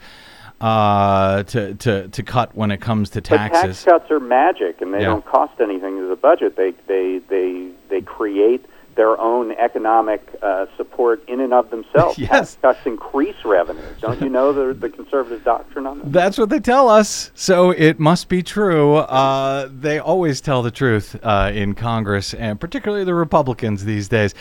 uh, 0.64 1.42
to, 1.44 1.74
to, 1.74 2.08
to 2.08 2.22
cut 2.22 2.54
when 2.54 2.70
it 2.70 2.80
comes 2.80 3.10
to 3.10 3.20
But 3.20 3.28
taxes. 3.36 3.82
tax 3.82 3.84
cuts 3.84 4.10
are 4.10 4.20
magic, 4.20 4.80
and 4.80 4.94
they 4.94 5.00
Yeah. 5.00 5.06
don't 5.06 5.26
cost 5.26 5.60
anything 5.60 5.98
to 5.98 6.06
the 6.06 6.16
budget. 6.16 6.56
They 6.56 6.70
they 6.86 7.18
they 7.28 7.68
they 7.90 8.00
create 8.00 8.64
their 8.96 9.20
own 9.20 9.50
economic 9.52 10.22
uh, 10.40 10.66
support 10.76 11.20
in 11.28 11.40
and 11.40 11.52
of 11.52 11.68
themselves. 11.70 12.16
Yes. 12.26 12.30
Tax 12.54 12.58
cuts 12.62 12.86
increase 12.86 13.34
revenue. 13.44 13.82
Don't 14.00 14.22
you 14.22 14.30
know 14.30 14.52
the 14.52 14.72
the 14.72 14.88
conservative 14.88 15.44
doctrine 15.44 15.86
on 15.86 15.98
that? 15.98 16.12
That's 16.12 16.38
what 16.38 16.48
they 16.48 16.60
tell 16.60 16.88
us, 16.88 17.30
so 17.34 17.70
it 17.70 17.98
must 18.00 18.28
be 18.30 18.42
true. 18.42 18.96
Uh, 18.96 19.68
they 19.70 19.98
always 19.98 20.40
tell 20.40 20.62
the 20.62 20.70
truth 20.70 21.14
uh, 21.22 21.50
in 21.52 21.74
Congress, 21.74 22.32
and 22.32 22.58
particularly 22.58 23.04
the 23.04 23.14
Republicans 23.14 23.84
these 23.84 24.08
days. 24.08 24.32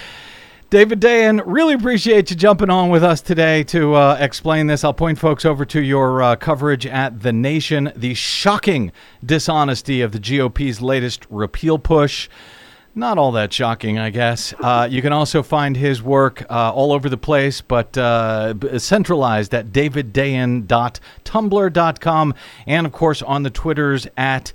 David 0.73 0.99
Dayen, 0.99 1.41
really 1.45 1.75
appreciate 1.75 2.31
you 2.31 2.35
jumping 2.35 2.71
on 2.71 2.89
with 2.89 3.03
us 3.03 3.21
today 3.21 3.63
to 3.65 3.93
uh, 3.93 4.17
explain 4.19 4.65
this. 4.65 4.83
I'll 4.83 4.91
point 4.91 5.19
folks 5.19 5.45
over 5.45 5.65
to 5.65 5.79
your 5.79 6.23
uh, 6.23 6.35
coverage 6.35 6.87
at 6.87 7.21
The 7.21 7.31
Nation, 7.31 7.93
the 7.95 8.15
shocking 8.15 8.91
dishonesty 9.23 10.01
of 10.01 10.13
the 10.13 10.17
GOP's 10.17 10.81
latest 10.81 11.27
repeal 11.29 11.77
push. 11.77 12.27
Not 12.95 13.19
all 13.19 13.31
that 13.33 13.53
shocking, 13.53 13.99
I 13.99 14.09
guess. 14.09 14.51
Uh, 14.59 14.87
you 14.89 15.03
can 15.03 15.13
also 15.13 15.43
find 15.43 15.77
his 15.77 16.01
work 16.01 16.43
uh, 16.49 16.73
all 16.73 16.91
over 16.91 17.07
the 17.07 17.17
place, 17.17 17.61
but 17.61 17.95
uh, 17.95 18.55
centralized 18.79 19.53
at 19.53 19.67
daviddayen.tumblr.com 19.67 22.33
and, 22.65 22.87
of 22.87 22.91
course, 22.91 23.21
on 23.21 23.43
the 23.43 23.51
Twitters 23.51 24.07
at 24.17 24.51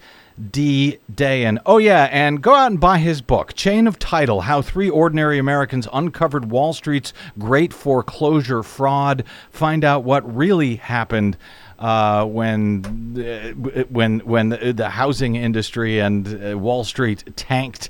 D. 0.51 0.99
Dayen. 1.13 1.59
Oh, 1.67 1.79
yeah, 1.79 2.05
and 2.13 2.41
go 2.43 2.55
out 2.55 2.71
and 2.71 2.79
buy 2.81 2.99
his 2.99 3.21
book, 3.21 3.55
Chain 3.55 3.87
of 3.87 3.99
Title 3.99 4.43
How 4.43 4.63
Three 4.63 4.89
Ordinary 4.89 5.39
Americans 5.39 5.89
Uncovered 5.93 6.51
Wall 6.51 6.73
Street's 6.73 7.13
Great 7.39 7.73
Foreclosure 7.73 8.63
Fraud. 8.63 9.25
Find 9.51 9.85
out 9.85 10.05
what 10.05 10.23
really 10.35 10.77
happened. 10.77 11.37
Uh, 11.79 12.25
when 12.25 13.17
uh, 13.17 13.53
when 13.85 14.19
when 14.21 14.49
the, 14.49 14.73
the 14.73 14.89
housing 14.91 15.37
industry 15.37 16.01
and 16.01 16.53
uh, 16.53 16.59
Wall 16.59 16.83
Street 16.83 17.23
tanked 17.37 17.89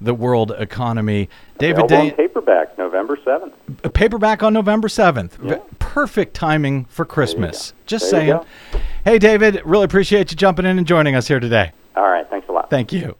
the 0.00 0.14
world 0.14 0.52
economy. 0.58 1.28
David 1.58 1.88
Day, 1.88 2.12
paperback, 2.12 2.76
November 2.78 3.18
seventh. 3.24 3.54
paperback 3.92 4.42
on 4.42 4.52
November 4.52 4.88
7th. 4.88 5.32
V- 5.32 5.54
Perfect 5.78 6.34
timing 6.34 6.84
for 6.86 7.04
Christmas. 7.04 7.72
Just 7.86 8.10
There 8.10 8.20
saying. 8.20 8.82
Hey, 9.04 9.18
David, 9.18 9.62
really 9.64 9.84
appreciate 9.84 10.30
you 10.30 10.36
jumping 10.36 10.66
in 10.66 10.78
and 10.78 10.86
joining 10.86 11.14
us 11.14 11.26
here 11.28 11.40
today. 11.40 11.72
All 11.96 12.08
right, 12.08 12.28
thanks 12.28 12.48
a 12.48 12.52
lot. 12.52 12.70
Thank 12.70 12.92
you. 12.92 13.16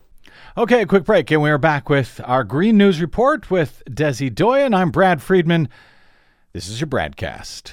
Okay, 0.57 0.83
a 0.83 0.87
quick 0.87 1.05
break, 1.05 1.31
and 1.31 1.43
we 1.43 1.51
are 1.51 1.59
back 1.59 1.89
with 1.89 2.21
our 2.25 2.45
Green 2.45 2.77
News 2.77 3.01
Report 3.01 3.51
with 3.51 3.83
Desi 3.89 4.33
Doyen. 4.33 4.73
I'm 4.73 4.91
Brad 4.91 5.21
Friedman. 5.21 5.69
This 6.53 6.69
is 6.69 6.81
your 6.81 6.89
BradCast. 6.89 7.73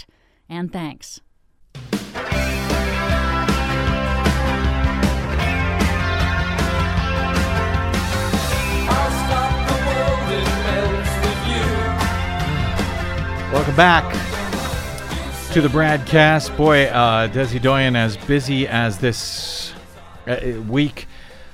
And 0.51 0.69
thanks. 0.69 1.21
Welcome 13.53 13.75
back 13.77 14.03
to 15.53 15.61
the 15.61 15.69
BradCast. 15.69 16.57
Boy, 16.57 16.87
uh, 16.87 17.29
Desi 17.29 17.61
Doyen, 17.61 17.95
as 17.95 18.17
busy 18.17 18.67
as 18.67 18.97
this 18.97 19.71
uh, 20.27 20.35
week, 20.67 21.07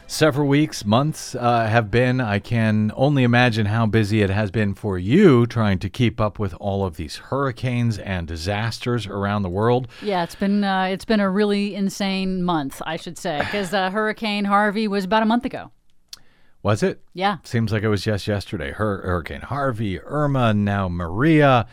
several 0.08 0.48
weeks, 0.48 0.86
months 0.86 1.36
uh, 1.36 1.68
have 1.68 1.92
been, 1.92 2.20
I 2.20 2.40
can 2.40 2.92
only 2.96 3.24
imagine 3.24 3.68
how 3.68 3.86
busy 3.86 4.22
it 4.22 4.30
has 4.30 4.50
been 4.50 4.74
for 4.74 4.98
you 4.98 5.46
trying 5.46 5.80
to 5.80 5.90
keep 5.90 6.20
up 6.20 6.40
with 6.40 6.54
all 6.56 6.86
of 6.86 6.96
these 6.96 7.18
hurricanes 7.18 8.00
and 8.00 8.28
disasters 8.28 9.06
around 9.06 9.44
the 9.44 9.50
world. 9.50 9.88
Yeah, 10.02 10.24
it's 10.24 10.36
been 10.36 10.64
uh, 10.64 10.84
it's 10.86 11.06
been 11.06 11.20
a 11.20 11.30
really 11.30 11.76
insane 11.76 12.42
month, 12.42 12.82
I 12.86 12.96
should 12.96 13.18
say, 13.18 13.40
because 13.40 13.74
uh, 13.74 13.92
Hurricane 13.92 14.46
Harvey 14.46 14.88
was 14.88 15.04
about 15.04 15.24
a 15.24 15.28
month 15.28 15.46
ago. 15.46 15.72
Was 16.64 16.82
it? 16.82 17.02
Yeah. 17.14 17.38
Seems 17.44 17.72
like 17.72 17.84
it 17.84 17.88
was 17.88 18.04
just 18.04 18.28
yesterday. 18.28 18.72
Hur- 18.72 19.02
Hurricane 19.04 19.42
Harvey, 19.42 20.00
Irma, 20.02 20.54
now 20.54 20.90
Maria. 20.90 21.68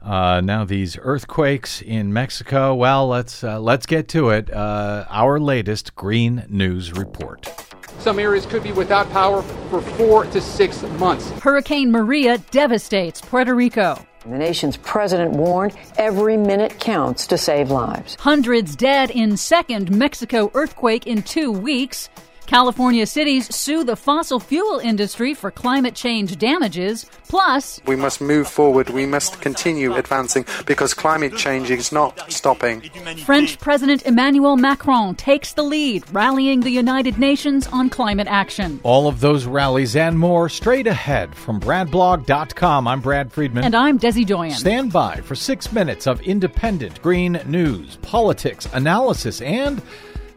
Uh, 0.00 0.40
now 0.40 0.64
these 0.64 0.98
earthquakes 1.00 1.80
in 1.80 2.12
Mexico. 2.12 2.74
Well, 2.74 3.06
let's 3.06 3.44
uh, 3.44 3.60
let's 3.60 3.86
get 3.86 4.08
to 4.08 4.30
it. 4.30 4.52
Uh, 4.52 5.04
our 5.08 5.38
latest 5.38 5.94
Green 5.94 6.44
News 6.48 6.92
report. 6.92 7.61
Some 8.02 8.18
areas 8.18 8.46
could 8.46 8.64
be 8.64 8.72
without 8.72 9.08
power 9.10 9.42
for 9.70 9.80
four 9.80 10.24
to 10.24 10.40
six 10.40 10.82
months. 10.98 11.30
Hurricane 11.38 11.92
Maria 11.92 12.38
devastates 12.50 13.20
Puerto 13.20 13.54
Rico. 13.54 13.96
The 14.26 14.38
nation's 14.38 14.76
president 14.76 15.30
warned 15.30 15.76
every 15.96 16.36
minute 16.36 16.80
counts 16.80 17.28
to 17.28 17.38
save 17.38 17.70
lives. 17.70 18.16
Hundreds 18.16 18.74
dead 18.74 19.12
in 19.12 19.36
second 19.36 19.96
Mexico 19.96 20.50
earthquake 20.52 21.06
in 21.06 21.22
two 21.22 21.52
weeks. 21.52 22.08
California 22.52 23.06
cities 23.06 23.54
sue 23.54 23.82
the 23.82 23.96
fossil 23.96 24.38
fuel 24.38 24.78
industry 24.78 25.32
for 25.32 25.50
climate 25.50 25.94
change 25.94 26.36
damages. 26.36 27.06
Plus, 27.26 27.80
We 27.86 27.96
must 27.96 28.20
move 28.20 28.46
forward. 28.46 28.90
We 28.90 29.06
must 29.06 29.40
continue 29.40 29.94
advancing 29.94 30.44
because 30.66 30.92
climate 30.92 31.34
change 31.34 31.70
is 31.70 31.92
not 31.92 32.30
stopping. 32.30 32.82
French 33.24 33.58
President 33.58 34.02
Emmanuel 34.02 34.58
Macron 34.58 35.14
takes 35.14 35.54
the 35.54 35.62
lead, 35.62 36.04
rallying 36.12 36.60
the 36.60 36.68
United 36.68 37.16
Nations 37.18 37.66
on 37.68 37.88
climate 37.88 38.28
action. 38.28 38.80
All 38.82 39.08
of 39.08 39.20
those 39.20 39.46
rallies 39.46 39.96
and 39.96 40.18
more 40.18 40.50
straight 40.50 40.86
ahead 40.86 41.34
from 41.34 41.58
BradBlog.com. 41.58 42.86
I'm 42.86 43.00
Brad 43.00 43.32
Friedman. 43.32 43.64
And 43.64 43.74
I'm 43.74 43.98
Desi 43.98 44.26
Doyen. 44.26 44.52
Stand 44.52 44.92
by 44.92 45.22
for 45.22 45.34
six 45.34 45.72
minutes 45.72 46.06
of 46.06 46.20
independent 46.20 47.00
green 47.00 47.40
news, 47.46 47.96
politics, 48.02 48.68
analysis, 48.74 49.40
and 49.40 49.80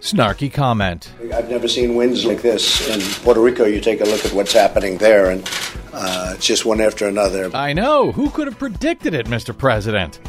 snarky 0.05 0.53
comment. 0.53 1.11
I've 1.33 1.49
never 1.49 1.67
seen 1.67 1.95
winds 1.95 2.25
like 2.25 2.43
this 2.43 2.87
in 2.87 3.01
Puerto 3.23 3.41
Rico. 3.41 3.65
You 3.65 3.81
take 3.81 4.01
a 4.01 4.05
look 4.05 4.23
at 4.23 4.33
what's 4.33 4.53
happening 4.53 4.97
there, 4.99 5.31
and 5.31 5.49
uh, 5.93 6.33
it's 6.35 6.45
just 6.45 6.63
one 6.63 6.79
after 6.79 7.07
another. 7.07 7.49
I 7.55 7.73
know. 7.73 8.11
Who 8.11 8.29
could 8.29 8.45
have 8.45 8.59
predicted 8.59 9.15
it, 9.15 9.25
Mr. 9.25 9.57
President? 9.57 10.19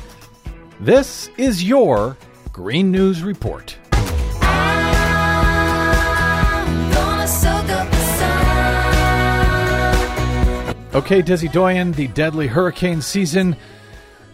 This 0.81 1.29
is 1.37 1.63
your 1.63 2.17
Green 2.53 2.91
News 2.91 3.23
Report. 3.23 3.77
Okay, 10.95 11.23
Desi 11.23 11.53
Doyen, 11.53 11.93
the 11.93 12.09
deadly 12.09 12.47
hurricane 12.47 13.03
season 13.03 13.55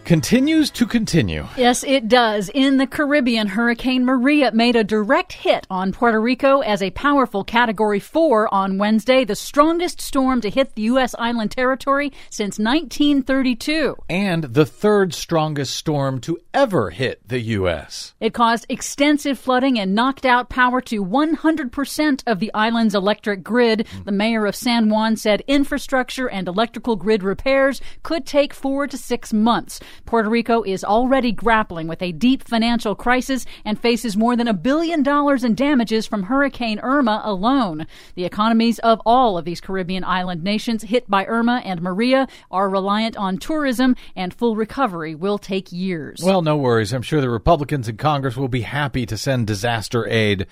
continues 0.04 0.70
to 0.70 0.86
continue. 0.86 1.46
Yes, 1.56 1.84
it 1.84 2.08
does. 2.08 2.50
In 2.54 2.76
the 2.76 2.86
Caribbean, 2.86 3.48
Hurricane 3.48 4.04
Maria 4.04 4.50
made 4.52 4.76
a 4.76 4.84
direct 4.84 5.32
hit 5.32 5.66
on 5.70 5.92
Puerto 5.92 6.20
Rico 6.20 6.60
as 6.60 6.82
a 6.82 6.90
powerful 6.90 7.44
Category 7.44 8.00
4 8.00 8.52
on 8.52 8.78
Wednesday, 8.78 9.24
the 9.24 9.36
strongest 9.36 10.00
storm 10.00 10.40
to 10.40 10.50
hit 10.50 10.74
the 10.74 10.82
U.S. 10.82 11.14
island 11.18 11.50
territory 11.50 12.12
since 12.30 12.58
1932. 12.58 13.96
And 14.08 14.44
the 14.44 14.66
third 14.66 15.14
strongest 15.14 15.76
storm 15.76 16.20
to 16.22 16.38
ever 16.52 16.90
hit 16.90 17.26
the 17.26 17.40
U.S. 17.40 18.14
It 18.20 18.34
caused 18.34 18.66
extensive 18.68 19.38
flooding 19.38 19.78
and 19.78 19.94
knocked 19.94 20.26
out 20.26 20.48
power 20.48 20.80
to 20.82 21.04
100% 21.04 22.22
of 22.26 22.38
the 22.40 22.52
island's 22.54 22.94
electric 22.94 23.42
grid. 23.42 23.86
The 24.04 24.12
mayor 24.12 24.46
of 24.46 24.56
San 24.56 24.88
Juan 24.88 25.16
said 25.16 25.42
infrastructure 25.46 26.28
and 26.28 26.48
electrical 26.48 26.96
grid 26.96 27.22
repairs 27.22 27.80
could 28.02 28.26
take 28.26 28.52
four 28.52 28.86
to 28.86 28.98
six 28.98 29.32
months. 29.32 29.80
Puerto 30.06 30.28
Rico 30.28 30.62
is 30.62 30.84
already 30.84 31.32
grappling 31.32 31.88
with 31.88 32.02
a 32.02 32.12
deep 32.12 32.42
financial 32.42 32.94
crisis 32.94 33.44
and 33.64 33.78
faces 33.78 34.16
more 34.16 34.36
than 34.36 34.48
a 34.48 34.54
billion 34.54 35.02
dollars 35.02 35.44
in 35.44 35.54
damages 35.54 36.06
from 36.06 36.24
Hurricane 36.24 36.78
Irma 36.80 37.22
alone. 37.24 37.86
The 38.14 38.24
economies 38.24 38.78
of 38.80 39.00
all 39.06 39.38
of 39.38 39.44
these 39.44 39.60
Caribbean 39.60 40.04
island 40.04 40.42
nations 40.42 40.82
hit 40.82 41.08
by 41.08 41.24
Irma 41.26 41.62
and 41.64 41.82
Maria 41.82 42.28
are 42.50 42.68
reliant 42.68 43.16
on 43.16 43.38
tourism, 43.38 43.96
and 44.16 44.34
full 44.34 44.56
recovery 44.56 45.14
will 45.14 45.38
take 45.38 45.72
years. 45.72 46.20
Well, 46.22 46.42
no 46.42 46.56
worries. 46.56 46.92
I'm 46.92 47.02
sure 47.02 47.20
the 47.20 47.30
Republicans 47.30 47.88
in 47.88 47.96
Congress 47.96 48.36
will 48.36 48.48
be 48.48 48.62
happy 48.62 49.06
to 49.06 49.16
send 49.16 49.46
disaster 49.46 50.06
aid 50.06 50.46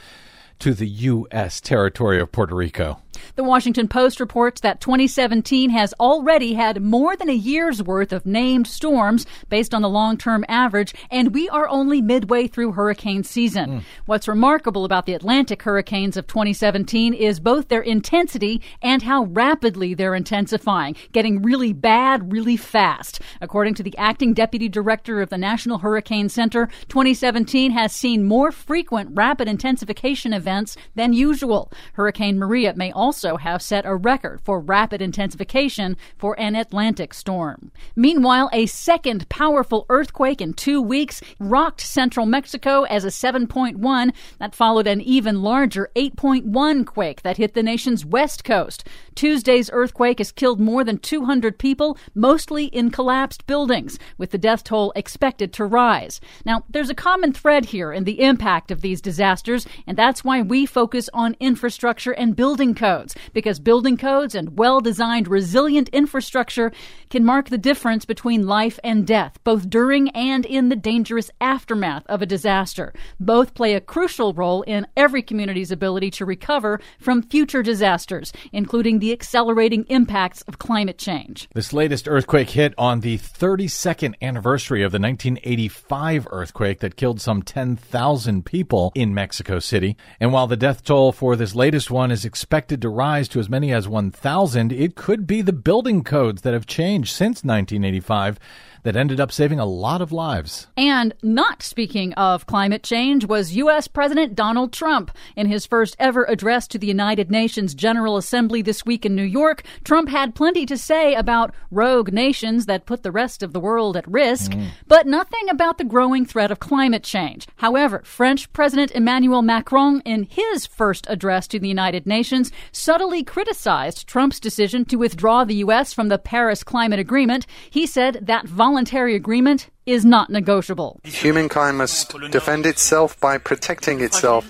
to 0.61 0.75
the 0.75 0.87
U.S. 0.87 1.61
territory 1.61 2.21
of 2.21 2.31
Puerto 2.33 2.55
Rico. 2.55 3.01
The 3.37 3.45
Washington 3.45 3.89
Post 3.89 4.21
reports 4.21 4.61
that 4.61 4.81
2017 4.81 5.71
has 5.71 5.93
already 6.01 6.55
had 6.55 6.83
more 6.83 7.17
than 7.17 7.29
a 7.29 7.35
year's 7.35 7.83
worth 7.83 8.13
of 8.13 8.27
named 8.27 8.67
storms 8.67 9.27
based 9.49 9.75
on 9.75 9.83
the 9.83 9.89
long 9.89 10.17
term 10.17 10.45
average, 10.49 10.95
and 11.11 11.35
we 11.35 11.49
are 11.49 11.69
only 11.69 12.01
midway 12.01 12.47
through 12.47 12.73
hurricane 12.73 13.25
season. 13.25 13.71
Hmm. 13.71 13.79
What's 14.07 14.29
remarkable 14.29 14.85
about 14.85 15.07
the 15.07 15.15
Atlantic 15.15 15.63
hurricanes 15.63 16.17
of 16.17 16.27
2017 16.27 17.15
is 17.15 17.41
both 17.41 17.69
their 17.69 17.83
intensity 17.83 18.63
and 18.83 19.03
how 19.03 19.25
rapidly 19.25 19.95
they're 19.95 20.15
intensifying, 20.15 20.97
getting 21.13 21.43
really 21.43 21.73
bad 21.73 22.33
really 22.33 22.57
fast. 22.57 23.21
According 23.41 23.75
to 23.75 23.83
the 23.83 23.97
acting 23.99 24.35
deputy 24.35 24.69
director 24.69 25.21
of 25.21 25.31
the 25.31 25.39
National 25.39 25.79
Hurricane 25.79 26.29
Center, 26.29 26.67
2017 26.89 27.73
has 27.73 27.93
seen 27.93 28.25
more 28.25 28.53
frequent 28.53 29.11
rapid 29.13 29.49
intensification 29.49 30.33
events 30.33 30.77
than 30.95 31.13
usual. 31.13 31.73
Hurricane 31.95 32.39
Maria 32.39 32.75
may 32.75 32.93
also 32.93 33.10
have 33.13 33.63
set 33.63 33.85
a 33.87 33.95
record 33.95 34.41
for 34.41 34.61
rapid 34.61 35.03
intensification 35.03 35.97
for 36.17 36.39
an 36.39 36.55
Atlantic 36.55 37.13
storm. 37.15 37.73
Meanwhile, 37.97 38.51
a 38.53 38.67
second 38.67 39.29
powerful 39.29 39.87
earthquake 39.89 40.41
in 40.41 40.55
two 40.55 40.81
weeks 40.81 41.21
rocked 41.39 41.81
central 41.81 42.27
Mexico 42.27 42.85
as 42.85 43.05
a 43.05 43.09
7.1 43.09 44.13
that 44.39 44.55
followed 44.55 44.87
an 44.87 45.01
even 45.01 45.43
larger 45.43 45.91
8.1 45.97 46.87
quake 46.87 47.23
that 47.23 47.37
hit 47.37 47.55
the 47.55 47.63
nation's 47.63 48.05
west 48.05 48.45
coast. 48.45 48.87
Tuesday's 49.15 49.71
earthquake 49.73 50.19
has 50.19 50.33
killed 50.33 50.61
more 50.61 50.85
than 50.85 50.99
200 50.99 51.59
people, 51.59 51.99
mostly 52.15 52.67
in 52.67 52.91
collapsed 52.91 53.47
buildings, 53.47 53.99
with 54.19 54.31
the 54.31 54.39
death 54.39 54.65
toll 54.65 54.93
expected 54.97 55.53
to 55.55 55.65
rise. 55.65 56.21
Now, 56.45 56.65
there's 56.69 56.91
a 56.91 56.95
common 56.95 57.33
thread 57.33 57.67
here 57.67 57.93
in 57.93 58.05
the 58.05 58.21
impact 58.21 58.71
of 58.71 58.81
these 58.81 59.01
disasters, 59.01 59.67
and 59.87 59.97
that's 59.97 60.25
why 60.25 60.43
we 60.43 60.67
focus 60.67 61.09
on 61.13 61.37
infrastructure 61.41 62.13
and 62.13 62.37
building 62.37 62.75
codes, 62.75 63.15
because 63.33 63.59
building 63.59 63.97
codes 63.97 64.35
and 64.35 64.59
well 64.59 64.81
designed, 64.81 65.29
resilient 65.29 65.89
infrastructure 65.91 66.73
can 67.09 67.25
mark 67.25 67.49
the 67.49 67.59
difference 67.59 68.05
between 68.05 68.47
life 68.47 68.79
and 68.85 69.07
death, 69.07 69.39
both 69.45 69.69
during 69.69 70.09
and 70.11 70.47
in 70.47 70.69
the 70.69 70.77
dangerous 70.77 71.31
aftermath 71.41 72.07
of 72.07 72.23
a 72.23 72.27
disaster. 72.27 72.93
Both 73.19 73.55
play 73.55 73.75
a 73.75 73.81
crucial 73.81 74.33
role 74.33 74.63
in 74.63 74.87
every 74.97 75.23
community's 75.23 75.71
ability 75.71 76.11
to 76.13 76.25
recover 76.25 76.81
from 76.99 77.23
future 77.23 77.63
disasters, 77.63 78.33
including 78.53 78.99
the 78.99 79.10
accelerating 79.13 79.85
impacts 79.89 80.43
of 80.43 80.59
climate 80.59 80.99
change. 80.99 81.49
This 81.55 81.73
latest 81.73 82.09
earthquake 82.09 82.51
hit 82.51 82.75
on 82.77 83.01
the 83.01 83.19
32nd 83.19 84.15
anniversary 84.23 84.83
of 84.83 84.93
the 84.93 84.99
1985 84.99 86.29
earthquake 86.31 86.81
that 86.81 86.97
killed 86.97 87.21
some 87.21 87.43
10,000 87.43 88.45
people 88.45 88.93
in 88.95 89.15
Mexico 89.15 89.59
City. 89.59 89.97
And 90.19 90.33
while 90.33 90.47
the 90.47 90.57
death 90.57 90.85
toll 90.85 91.13
for 91.13 91.37
this 91.37 91.55
latest 91.55 91.91
one 91.91 92.11
is 92.11 92.25
expected 92.25 92.83
to 92.83 92.89
rise 92.89 93.29
to 93.29 93.41
as 93.41 93.49
many 93.49 93.73
as 93.73 93.89
1,000, 93.89 94.73
it 94.73 94.95
could 94.95 95.27
be 95.27 95.43
the 95.43 95.53
building 95.53 96.05
codes 96.05 96.43
that 96.43 96.55
have 96.55 96.67
changed 96.67 97.13
since 97.13 97.45
1985 97.45 98.39
that 98.83 98.97
ended 98.97 99.21
up 99.21 99.33
saving 99.33 99.59
a 99.59 99.67
lot 99.67 100.01
of 100.01 100.13
lives. 100.13 100.67
And 100.77 101.15
not 101.23 101.63
speaking 101.63 102.13
of 102.15 102.47
climate 102.47 102.83
change 102.83 103.25
was 103.25 103.57
U.S. 103.57 103.89
President 103.89 104.35
Donald 104.35 104.73
Trump. 104.73 105.11
In 105.37 105.47
his 105.47 105.67
first 105.67 105.97
ever 105.99 106.25
address 106.25 106.67
to 106.69 106.79
the 106.79 106.87
United 106.87 107.31
Nations 107.31 107.75
General 107.75 108.17
Assembly 108.17 108.63
this 108.63 108.85
week 108.85 109.05
in 109.05 109.15
New 109.15 109.23
York, 109.23 109.63
Trump 109.85 110.09
had 110.09 110.35
plenty 110.35 110.67
to 110.67 110.79
say 110.79 111.15
about 111.15 111.55
rogue 111.71 112.13
nations 112.13 112.67
that 112.67 112.87
put 112.87 113.03
the 113.03 113.13
rest 113.13 113.43
of 113.43 113.53
the 113.53 113.61
world 113.61 113.97
at 113.97 114.09
risk, 114.09 114.53
mm. 114.53 114.69
but 114.87 115.07
nothing 115.07 115.49
about 115.49 115.79
the 115.79 115.85
growing 115.85 116.25
threat 116.25 116.51
of 116.51 116.61
climate 116.61 117.03
change. 117.03 117.47
However, 117.57 118.03
French 118.05 118.53
President 118.53 118.91
Emmanuel 118.93 119.43
Macron, 119.43 120.01
in 120.05 120.25
his 120.25 120.67
first 120.67 121.07
address 121.09 121.47
to 121.49 121.59
the 121.59 121.69
United 121.69 122.07
Nations, 122.07 122.51
subtly 122.73 123.23
criticized 123.23 124.07
Trump's 124.07 124.41
decision 124.41 124.85
to 124.87 124.97
withdraw 124.97 125.45
the 125.45 125.57
U.S. 125.57 125.93
from 125.93 126.09
the 126.09 126.19
Paris 126.19 126.63
Climate 126.63 126.99
Agreement. 126.99 127.47
He 127.71 127.87
said 127.87 128.19
that 128.23 128.47
voluntary 128.71 129.17
agreement 129.17 129.69
is 129.85 130.05
not 130.05 130.31
negotiable. 130.31 131.01
Humankind 131.03 131.77
must 131.77 132.15
defend 132.31 132.65
itself 132.67 133.19
by 133.19 133.37
protecting 133.37 134.01
itself. 134.01 134.49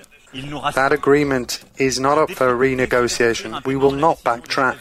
That 0.75 0.93
agreement 0.93 1.64
is 1.79 1.99
not 1.99 2.18
up 2.18 2.31
for 2.31 2.55
renegotiation. 2.55 3.64
We 3.64 3.77
will 3.77 3.93
not 3.93 4.18
backtrack. 4.18 4.77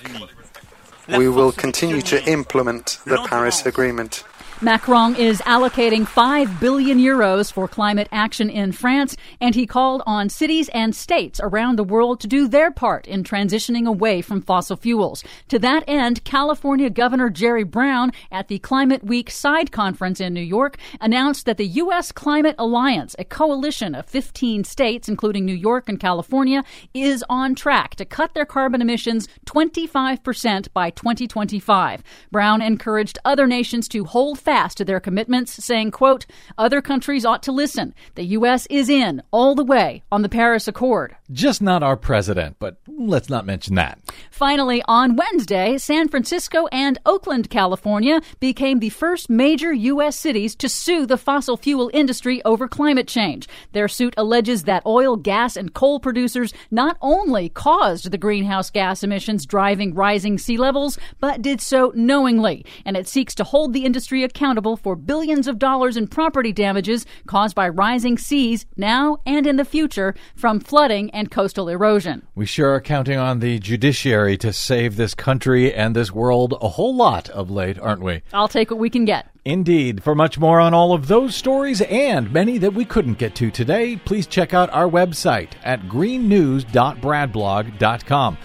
We 1.08 1.30
will 1.30 1.54
continue 1.54 2.02
to 2.02 2.22
implement 2.30 3.00
the 3.06 3.26
Paris 3.30 3.66
Agreement. 3.66 4.26
Macron 4.62 5.16
is 5.16 5.40
allocating 5.44 6.06
5 6.06 6.60
billion 6.60 7.00
euros 7.00 7.50
for 7.50 7.66
climate 7.66 8.10
action 8.12 8.50
in 8.50 8.74
France, 8.74 9.16
and 9.40 9.56
he 9.56 9.66
called 9.66 10.04
on 10.06 10.28
cities 10.28 10.68
and 10.74 10.94
states 10.94 11.40
around 11.42 11.78
the 11.78 11.84
world 11.86 12.20
to 12.20 12.28
do 12.28 12.46
their 12.46 12.70
part 12.70 13.08
in 13.08 13.24
transitioning 13.24 13.88
away 13.88 14.22
from 14.22 14.42
fossil 14.42 14.76
fuels. 14.76 15.24
To 15.48 15.60
that 15.60 15.86
end, 15.88 16.26
California 16.26 16.90
Governor 16.90 17.30
Jerry 17.30 17.64
Brown 17.64 18.12
at 18.34 18.50
the 18.50 18.60
Climate 18.60 19.02
Week 19.02 19.32
side 19.32 19.72
conference 19.72 20.20
in 20.20 20.34
New 20.34 20.42
York 20.42 20.78
announced 21.00 21.46
that 21.46 21.56
the 21.56 21.68
U.S. 21.68 22.12
Climate 22.12 22.56
Alliance, 22.60 23.16
a 23.18 23.24
coalition 23.24 23.96
of 23.96 24.08
15 24.08 24.66
states, 24.66 25.08
including 25.08 25.46
New 25.46 25.56
York 25.56 25.88
and 25.88 26.02
California, 26.02 26.66
is 26.94 27.24
on 27.30 27.56
track 27.56 27.96
to 27.96 28.04
cut 28.04 28.34
their 28.34 28.46
carbon 28.46 28.82
emissions 28.82 29.30
25% 29.46 30.74
by 30.74 30.90
2025. 30.90 32.04
Brown 32.30 32.62
encouraged 32.62 33.18
other 33.24 33.48
nations 33.48 33.88
to 33.88 34.04
hold 34.04 34.38
fast 34.50 34.78
to 34.78 34.84
their 34.84 35.00
commitments, 35.00 35.64
saying, 35.64 35.92
quote, 35.92 36.26
other 36.58 36.82
countries 36.82 37.24
ought 37.24 37.44
to 37.44 37.52
listen. 37.52 37.94
The 38.16 38.24
U.S. 38.38 38.66
is 38.72 38.90
in 38.90 39.22
all 39.30 39.54
the 39.54 39.64
way 39.64 40.02
on 40.12 40.24
the 40.24 40.28
Paris 40.28 40.68
Accord. 40.68 41.16
Just 41.32 41.62
not 41.62 41.84
our 41.84 41.96
president, 41.96 42.56
but 42.58 42.78
let's 42.88 43.30
not 43.30 43.46
mention 43.46 43.76
that. 43.76 44.00
Finally, 44.32 44.82
on 44.88 45.16
Wednesday, 45.16 45.78
San 45.78 46.08
Francisco 46.08 46.66
and 46.72 46.98
Oakland, 47.06 47.52
California 47.52 48.22
became 48.40 48.80
the 48.80 48.90
first 48.90 49.30
major 49.30 49.72
U.S. 49.72 50.18
cities 50.18 50.56
to 50.56 50.68
sue 50.68 51.06
the 51.06 51.16
fossil 51.16 51.56
fuel 51.56 51.92
industry 51.94 52.44
over 52.44 52.68
climate 52.68 53.08
change. 53.08 53.48
Their 53.74 53.88
suit 53.88 54.16
alleges 54.18 54.64
that 54.64 54.84
oil, 54.84 55.16
gas, 55.16 55.58
and 55.58 55.76
coal 55.76 56.00
producers 56.00 56.56
not 56.72 56.98
only 57.04 57.50
caused 57.50 58.10
the 58.10 58.18
greenhouse 58.18 58.72
gas 58.72 59.04
emissions 59.04 59.46
driving 59.46 59.94
rising 59.94 60.40
sea 60.40 60.58
levels, 60.58 60.98
but 61.20 61.44
did 61.44 61.62
so 61.62 61.92
knowingly. 61.94 62.66
And 62.84 62.98
it 62.98 63.08
seeks 63.08 63.36
to 63.36 63.44
hold 63.44 63.74
the 63.74 63.86
industry 63.86 64.24
accountable 64.24 64.39
for 64.82 64.96
billions 64.96 65.48
of 65.48 65.60
dollars 65.60 65.98
in 65.98 66.08
property 66.08 66.54
damages 66.54 67.06
caused 67.28 67.54
by 67.56 67.68
rising 67.68 68.18
seas 68.18 68.66
now 68.78 69.18
and 69.26 69.46
in 69.46 69.58
the 69.58 69.66
future 69.66 70.16
from 70.34 70.62
flooding 70.62 71.10
and 71.12 71.30
coastal 71.30 71.68
erosion. 71.68 72.26
We 72.36 72.46
sure 72.46 72.74
are 72.74 72.80
counting 72.80 73.18
on 73.18 73.40
the 73.40 73.60
judiciary 73.60 74.38
to 74.38 74.54
save 74.54 74.96
this 74.96 75.14
country 75.14 75.74
and 75.74 75.94
this 75.96 76.14
world 76.14 76.58
a 76.62 76.70
whole 76.70 76.96
lot 76.96 77.28
of 77.30 77.52
late, 77.52 77.78
aren't 77.80 78.02
we? 78.02 78.22
I'll 78.32 78.48
take 78.48 78.72
what 78.72 78.80
we 78.80 78.90
can 78.90 79.04
get. 79.04 79.28
Indeed. 79.44 80.02
For 80.04 80.16
much 80.16 80.40
more 80.40 80.62
on 80.62 80.74
all 80.74 80.94
of 80.94 81.08
those 81.08 81.36
stories 81.36 81.82
and 81.82 82.32
many 82.32 82.58
that 82.60 82.74
we 82.74 82.86
couldn't 82.86 83.18
get 83.18 83.36
to 83.36 83.52
today, 83.52 83.98
please 83.98 84.26
check 84.26 84.54
out 84.54 84.70
our 84.72 84.88
website 84.88 85.50
at 85.64 85.82
greennews.bradblog.com. 85.90 88.38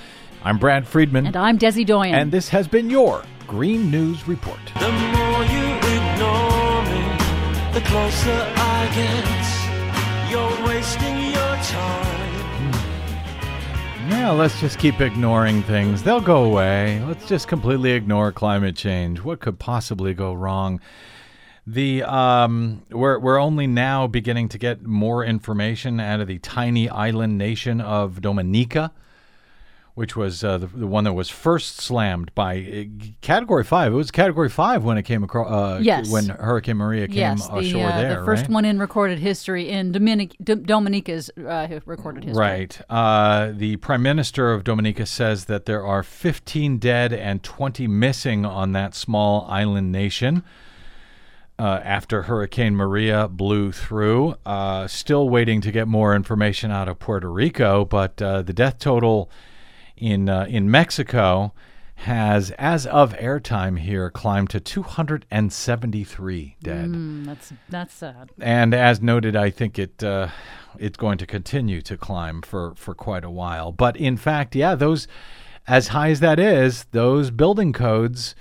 I'm 0.42 0.58
Brad 0.58 0.88
Friedman. 0.88 1.26
And 1.26 1.36
I'm 1.36 1.56
Desi 1.58 1.86
Doyen. 1.86 2.14
And 2.14 2.32
this 2.32 2.48
has 2.48 2.66
been 2.66 2.90
your 2.90 3.22
Green 3.46 3.90
News 3.90 4.26
Report. 4.26 4.58
The 7.74 7.80
closer 7.80 8.52
I 8.54 8.88
get. 8.94 10.30
You're 10.30 10.64
wasting 10.64 11.16
your 11.32 11.56
time. 11.56 12.34
Yeah, 14.08 14.30
let's 14.30 14.60
just 14.60 14.78
keep 14.78 15.00
ignoring 15.00 15.64
things. 15.64 16.04
They'll 16.04 16.20
go 16.20 16.44
away. 16.44 17.02
Let's 17.04 17.26
just 17.26 17.48
completely 17.48 17.90
ignore 17.90 18.30
climate 18.30 18.76
change. 18.76 19.24
What 19.24 19.40
could 19.40 19.58
possibly 19.58 20.14
go 20.14 20.32
wrong? 20.32 20.80
The 21.66 22.04
um, 22.04 22.84
we're 22.90 23.18
we're 23.18 23.40
only 23.40 23.66
now 23.66 24.06
beginning 24.06 24.50
to 24.50 24.58
get 24.58 24.84
more 24.84 25.24
information 25.24 25.98
out 25.98 26.20
of 26.20 26.28
the 26.28 26.38
tiny 26.38 26.88
island 26.88 27.38
nation 27.38 27.80
of 27.80 28.20
Dominica, 28.20 28.92
which 29.94 30.16
was 30.16 30.42
uh, 30.42 30.58
the, 30.58 30.66
the 30.66 30.86
one 30.88 31.04
that 31.04 31.12
was 31.12 31.30
first 31.30 31.80
slammed 31.80 32.34
by 32.34 32.58
uh, 32.58 33.04
Category 33.20 33.62
Five. 33.62 33.92
It 33.92 33.96
was 33.96 34.10
Category 34.10 34.48
Five 34.48 34.82
when 34.82 34.98
it 34.98 35.04
came 35.04 35.22
across. 35.22 35.50
Uh, 35.50 35.78
Yes. 35.80 36.10
when 36.10 36.28
Hurricane 36.30 36.76
Maria 36.78 37.06
came 37.06 37.16
yes, 37.16 37.46
ashore 37.46 37.62
the, 37.62 37.82
uh, 37.82 37.96
there. 38.00 38.20
the 38.20 38.26
first 38.26 38.42
right? 38.42 38.50
one 38.50 38.64
in 38.64 38.78
recorded 38.78 39.18
history 39.20 39.68
in 39.68 39.92
Dominic, 39.92 40.34
D- 40.42 40.56
Dominica's 40.56 41.30
uh, 41.38 41.68
recorded 41.86 42.24
history. 42.24 42.40
Right. 42.40 42.80
Uh, 42.90 43.52
the 43.54 43.76
Prime 43.76 44.02
Minister 44.02 44.52
of 44.52 44.64
Dominica 44.64 45.06
says 45.06 45.44
that 45.44 45.66
there 45.66 45.86
are 45.86 46.02
15 46.02 46.78
dead 46.78 47.12
and 47.12 47.42
20 47.42 47.86
missing 47.86 48.44
on 48.44 48.72
that 48.72 48.94
small 48.94 49.46
island 49.48 49.92
nation 49.92 50.42
uh, 51.58 51.80
after 51.84 52.22
Hurricane 52.22 52.74
Maria 52.74 53.28
blew 53.28 53.70
through. 53.70 54.34
Uh, 54.44 54.88
still 54.88 55.28
waiting 55.28 55.60
to 55.60 55.70
get 55.70 55.86
more 55.86 56.16
information 56.16 56.72
out 56.72 56.88
of 56.88 56.98
Puerto 56.98 57.30
Rico, 57.30 57.84
but 57.84 58.20
uh, 58.20 58.42
the 58.42 58.52
death 58.52 58.78
total 58.80 59.30
in 59.96 60.28
uh, 60.28 60.46
in 60.48 60.70
Mexico 60.70 61.52
has, 61.96 62.50
as 62.52 62.86
of 62.86 63.14
airtime 63.14 63.78
here, 63.78 64.10
climbed 64.10 64.50
to 64.50 64.60
273 64.60 66.56
dead. 66.62 66.88
Mm, 66.88 67.24
that's 67.24 67.52
that's 67.68 67.94
sad. 67.94 68.30
And 68.40 68.74
as 68.74 69.00
noted, 69.00 69.36
I 69.36 69.50
think 69.50 69.78
it 69.78 70.02
uh, 70.02 70.28
it's 70.78 70.96
going 70.96 71.18
to 71.18 71.26
continue 71.26 71.80
to 71.82 71.96
climb 71.96 72.42
for, 72.42 72.74
for 72.76 72.94
quite 72.94 73.24
a 73.24 73.30
while. 73.30 73.72
But 73.72 73.96
in 73.96 74.16
fact, 74.16 74.54
yeah, 74.54 74.74
those 74.74 75.06
as 75.66 75.88
high 75.88 76.10
as 76.10 76.20
that 76.20 76.38
is, 76.38 76.84
those 76.90 77.30
building 77.30 77.72
codes 77.72 78.34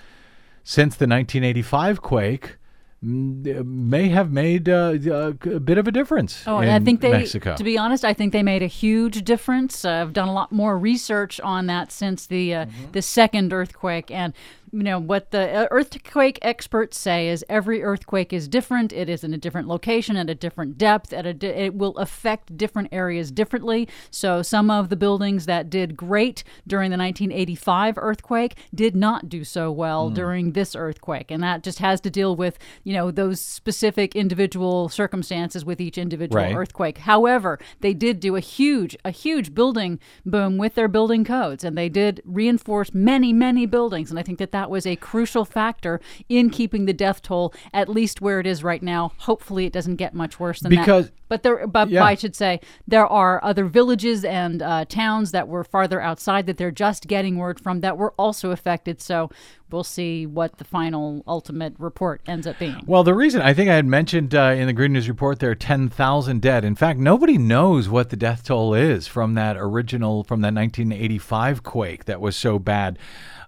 since 0.63 0.95
the 0.95 1.07
1985 1.07 2.01
quake 2.01 2.57
may 3.03 4.07
have 4.09 4.31
made 4.31 4.69
uh, 4.69 4.93
a 5.11 5.33
bit 5.59 5.77
of 5.77 5.87
a 5.87 5.91
difference. 5.91 6.43
Oh, 6.47 6.57
I 6.57 6.79
think 6.79 7.01
they, 7.01 7.11
Mexico. 7.11 7.55
to 7.55 7.63
be 7.63 7.77
honest, 7.77 8.05
I 8.05 8.13
think 8.13 8.31
they 8.31 8.43
made 8.43 8.63
a 8.63 8.67
huge 8.67 9.23
difference. 9.25 9.83
Uh, 9.83 9.91
I've 9.91 10.13
done 10.13 10.29
a 10.29 10.33
lot 10.33 10.51
more 10.53 10.77
research 10.77 11.39
on 11.41 11.67
that 11.67 11.91
since 11.91 12.25
the 12.27 12.55
uh, 12.55 12.63
Mm-hmm. 12.63 12.91
the 12.93 13.01
second 13.01 13.51
earthquake, 13.51 14.09
and 14.09 14.33
you 14.73 14.83
know 14.83 14.99
what 14.99 15.31
the 15.31 15.49
uh, 15.55 15.67
earthquake 15.71 16.39
experts 16.41 16.97
say 16.97 17.27
is 17.29 17.45
every 17.47 17.83
earthquake 17.83 18.33
is 18.33 18.47
different. 18.47 18.91
It 18.91 19.07
is 19.07 19.23
in 19.23 19.33
a 19.33 19.37
different 19.37 19.67
location 19.67 20.17
at 20.17 20.29
a 20.29 20.35
different 20.35 20.77
depth. 20.77 21.13
At 21.13 21.25
a 21.25 21.33
di- 21.33 21.47
it 21.47 21.75
will 21.75 21.95
affect 21.97 22.57
different 22.57 22.89
areas 22.91 23.31
differently. 23.31 23.87
So 24.09 24.41
some 24.41 24.71
of 24.71 24.89
the 24.89 24.95
buildings 24.95 25.45
that 25.45 25.69
did 25.69 25.95
great 25.95 26.43
during 26.67 26.89
the 26.91 26.97
1985 26.97 27.97
earthquake 27.97 28.55
did 28.73 28.95
not 28.95 29.29
do 29.29 29.43
so 29.43 29.71
well 29.71 30.09
Hmm. 30.09 30.15
during 30.15 30.51
this 30.53 30.75
earthquake, 30.75 31.29
and 31.29 31.43
that 31.43 31.63
just 31.63 31.79
has 31.79 32.01
to 32.01 32.09
deal 32.09 32.35
with 32.35 32.57
you 32.83 32.93
know 32.93 33.11
those 33.11 33.39
specific 33.39 34.15
individual 34.15 34.89
circumstances 34.89 35.63
with 35.63 35.79
each 35.79 35.97
individual 35.97 36.43
Right. 36.43 36.55
earthquake. 36.55 36.97
However, 36.99 37.59
they 37.81 37.93
did 37.93 38.19
do 38.19 38.35
a 38.35 38.39
huge, 38.39 38.97
a 39.05 39.11
huge 39.11 39.53
building 39.53 39.99
boom 40.25 40.57
with 40.57 40.75
their 40.75 40.87
building 40.87 41.23
codes, 41.23 41.63
and 41.63 41.77
they 41.77 41.89
did 41.89 42.21
reinforce 42.25 42.91
many, 42.93 43.31
many 43.33 43.65
buildings. 43.65 44.09
And 44.09 44.19
I 44.19 44.23
think 44.23 44.39
that 44.39 44.51
that 44.51 44.62
was 44.69 44.85
a 44.85 44.95
crucial 44.95 45.45
factor 45.45 45.99
in 46.29 46.49
keeping 46.49 46.85
the 46.85 46.93
death 46.93 47.21
toll 47.21 47.53
at 47.73 47.89
least 47.89 48.21
where 48.21 48.39
it 48.39 48.47
is 48.47 48.63
right 48.63 48.81
now. 48.83 49.11
Hopefully, 49.19 49.65
it 49.65 49.73
doesn't 49.73 49.95
get 49.97 50.13
much 50.13 50.39
worse 50.39 50.59
than 50.59 50.69
Because- 50.69 51.05
that. 51.07 51.13
But 51.29 51.41
there, 51.41 51.65
but 51.65 51.89
Yeah. 51.89 52.03
I 52.03 52.13
should 52.13 52.35
say 52.35 52.59
there 52.87 53.07
are 53.07 53.43
other 53.43 53.65
villages 53.65 54.23
and 54.23 54.61
uh, 54.61 54.85
towns 54.85 55.31
that 55.31 55.47
were 55.47 55.63
farther 55.63 55.99
outside 55.99 56.45
that 56.45 56.57
they're 56.57 56.69
just 56.69 57.07
getting 57.07 57.37
word 57.37 57.59
from 57.59 57.79
that 57.79 57.97
were 57.97 58.13
also 58.19 58.51
affected. 58.51 59.01
So 59.01 59.31
we'll 59.71 59.83
see 59.83 60.27
what 60.27 60.59
the 60.59 60.63
final 60.63 61.23
ultimate 61.25 61.73
report 61.79 62.21
ends 62.27 62.45
up 62.45 62.59
being. 62.59 62.83
Well, 62.85 63.03
the 63.03 63.15
reason 63.15 63.41
I 63.41 63.51
think 63.55 63.67
I 63.67 63.73
had 63.75 63.87
mentioned 63.87 64.35
uh, 64.35 64.53
in 64.55 64.67
the 64.67 64.73
Green 64.73 64.93
News 64.93 65.09
report 65.09 65.39
there 65.39 65.49
are 65.49 65.55
10,000 65.55 66.39
dead. 66.39 66.63
In 66.63 66.75
fact, 66.75 66.99
nobody 66.99 67.39
knows 67.39 67.89
what 67.89 68.11
the 68.11 68.15
death 68.15 68.43
toll 68.43 68.75
is 68.75 69.07
from 69.07 69.33
that 69.33 69.57
original, 69.57 70.23
from 70.25 70.41
that 70.41 70.53
1985 70.53 71.63
quake 71.63 72.05
that 72.05 72.21
was 72.21 72.35
so 72.35 72.59
bad. 72.59 72.99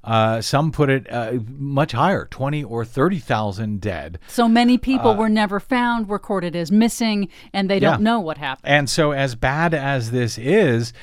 Uh, 0.05 0.39
some 0.39 0.71
put 0.71 0.89
it 0.89 1.11
uh, 1.11 1.33
much 1.57 1.91
higher, 1.91 2.27
20 2.29 2.63
or 2.63 2.85
30,000 2.85 3.81
dead. 3.81 4.19
So 4.27 4.47
many 4.47 4.77
people 4.77 5.11
Uh, 5.11 5.15
were 5.15 5.29
never 5.29 5.59
found, 5.59 6.09
recorded 6.09 6.55
as 6.55 6.71
missing, 6.71 7.27
and 7.51 7.67
they 7.69 7.79
don't 7.79 7.99
Yeah. 7.99 8.03
know 8.03 8.19
what 8.19 8.37
happened. 8.37 8.71
And 8.71 8.89
so, 8.89 9.11
as 9.11 9.33
bad 9.33 9.73
as 9.73 10.11
this 10.11 10.37
is, 10.37 10.93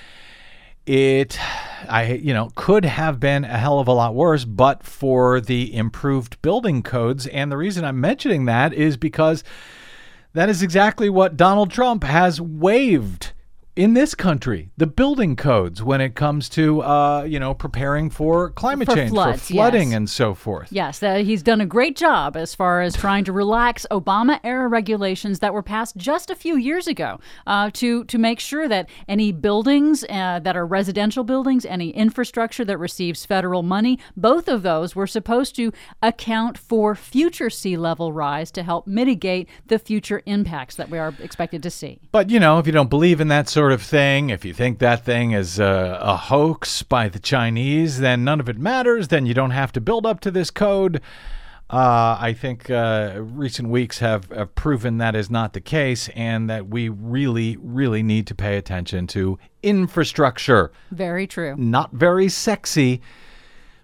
it, 0.86 1.38
I, 1.88 2.12
you 2.14 2.32
know, 2.32 2.50
could 2.54 2.84
have 2.84 3.18
been 3.20 3.44
a 3.44 3.58
hell 3.58 3.78
of 3.80 3.88
a 3.88 3.92
lot 3.92 4.14
worse, 4.14 4.44
but 4.44 4.82
for 4.84 5.40
the 5.40 5.74
improved 5.74 6.40
building 6.42 6.82
codes. 6.82 7.26
And 7.28 7.50
the 7.52 7.56
reason 7.56 7.84
I'm 7.84 8.00
mentioning 8.00 8.44
that 8.46 8.72
is 8.72 8.96
because 8.96 9.44
that 10.34 10.48
is 10.48 10.62
exactly 10.62 11.08
what 11.10 11.36
Donald 11.36 11.70
Trump 11.70 12.04
has 12.04 12.40
waived 12.40 13.32
in 13.74 13.94
this 13.94 14.14
country 14.14 14.70
the 14.76 14.86
building 14.86 15.34
codes 15.34 15.82
when 15.82 15.98
it 15.98 16.14
comes 16.14 16.50
to 16.50 16.82
uh, 16.82 17.22
you 17.22 17.40
know 17.40 17.54
preparing 17.54 18.10
for 18.10 18.50
climate 18.50 18.86
For 18.86 18.94
change 18.94 19.10
floods, 19.10 19.46
for 19.46 19.54
flooding 19.54 19.90
yes. 19.90 19.96
and 19.96 20.10
so 20.10 20.34
forth 20.34 20.68
Yes, 20.70 20.98
that 20.98 21.22
he's 21.22 21.42
done 21.42 21.60
a 21.60 21.66
great 21.66 21.96
job 21.96 22.36
as 22.36 22.54
far 22.54 22.82
as 22.82 22.94
trying 22.94 23.24
to 23.24 23.32
relax 23.32 23.86
Obama 23.90 24.40
era 24.44 24.68
regulations 24.68 25.38
that 25.38 25.54
were 25.54 25.62
passed 25.62 25.96
just 25.96 26.30
a 26.30 26.34
few 26.34 26.56
years 26.56 26.86
ago 26.86 27.18
uh, 27.46 27.70
to 27.74 28.04
to 28.04 28.18
make 28.18 28.40
sure 28.40 28.68
that 28.68 28.90
any 29.08 29.32
buildings 29.32 30.04
uh, 30.10 30.38
that 30.40 30.56
are 30.56 30.66
residential 30.66 31.24
buildings, 31.24 31.64
any 31.64 31.90
infrastructure 31.90 32.64
that 32.64 32.76
receives 32.78 33.24
federal 33.24 33.62
money, 33.62 33.98
both 34.16 34.48
of 34.48 34.62
those 34.62 34.94
were 34.94 35.06
supposed 35.06 35.56
to 35.56 35.72
account 36.02 36.58
for 36.58 36.94
future 36.94 37.48
sea 37.48 37.76
level 37.76 38.12
rise 38.12 38.50
to 38.50 38.62
help 38.62 38.86
mitigate 38.86 39.48
the 39.66 39.78
future 39.78 40.22
impacts 40.26 40.76
that 40.76 40.90
we 40.90 40.98
are 40.98 41.14
expected 41.20 41.62
to 41.62 41.70
see. 41.70 41.98
But 42.10 42.28
you 42.28 42.38
know, 42.38 42.58
if 42.58 42.66
you 42.66 42.72
don't 42.72 42.90
believe 42.90 43.20
in 43.20 43.28
that 43.28 43.48
sort 43.48 43.61
of 43.70 43.82
thing, 43.82 44.30
if 44.30 44.44
you 44.44 44.52
think 44.52 44.80
that 44.80 45.04
thing 45.04 45.30
is 45.30 45.60
a, 45.60 45.98
a 46.00 46.16
hoax 46.16 46.82
by 46.82 47.08
the 47.08 47.20
Chinese, 47.20 48.00
then 48.00 48.24
none 48.24 48.40
of 48.40 48.48
it 48.48 48.58
matters. 48.58 49.08
Then 49.08 49.26
you 49.26 49.34
don't 49.34 49.52
have 49.52 49.70
to 49.72 49.80
build 49.80 50.06
up 50.06 50.18
to 50.20 50.30
this 50.30 50.50
code. 50.50 51.00
Uh, 51.70 52.18
I 52.20 52.34
think 52.34 52.68
uh, 52.68 53.14
recent 53.18 53.68
weeks 53.68 54.00
have, 54.00 54.30
have 54.30 54.54
proven 54.54 54.98
that 54.98 55.14
is 55.14 55.30
not 55.30 55.52
the 55.52 55.60
case, 55.60 56.10
and 56.14 56.50
that 56.50 56.68
we 56.68 56.88
really, 56.88 57.56
really 57.60 58.02
need 58.02 58.26
to 58.26 58.34
pay 58.34 58.56
attention 58.58 59.06
to 59.08 59.38
infrastructure. 59.62 60.70
Very 60.90 61.26
true. 61.26 61.54
Not 61.56 61.92
very 61.92 62.28
sexy, 62.28 63.00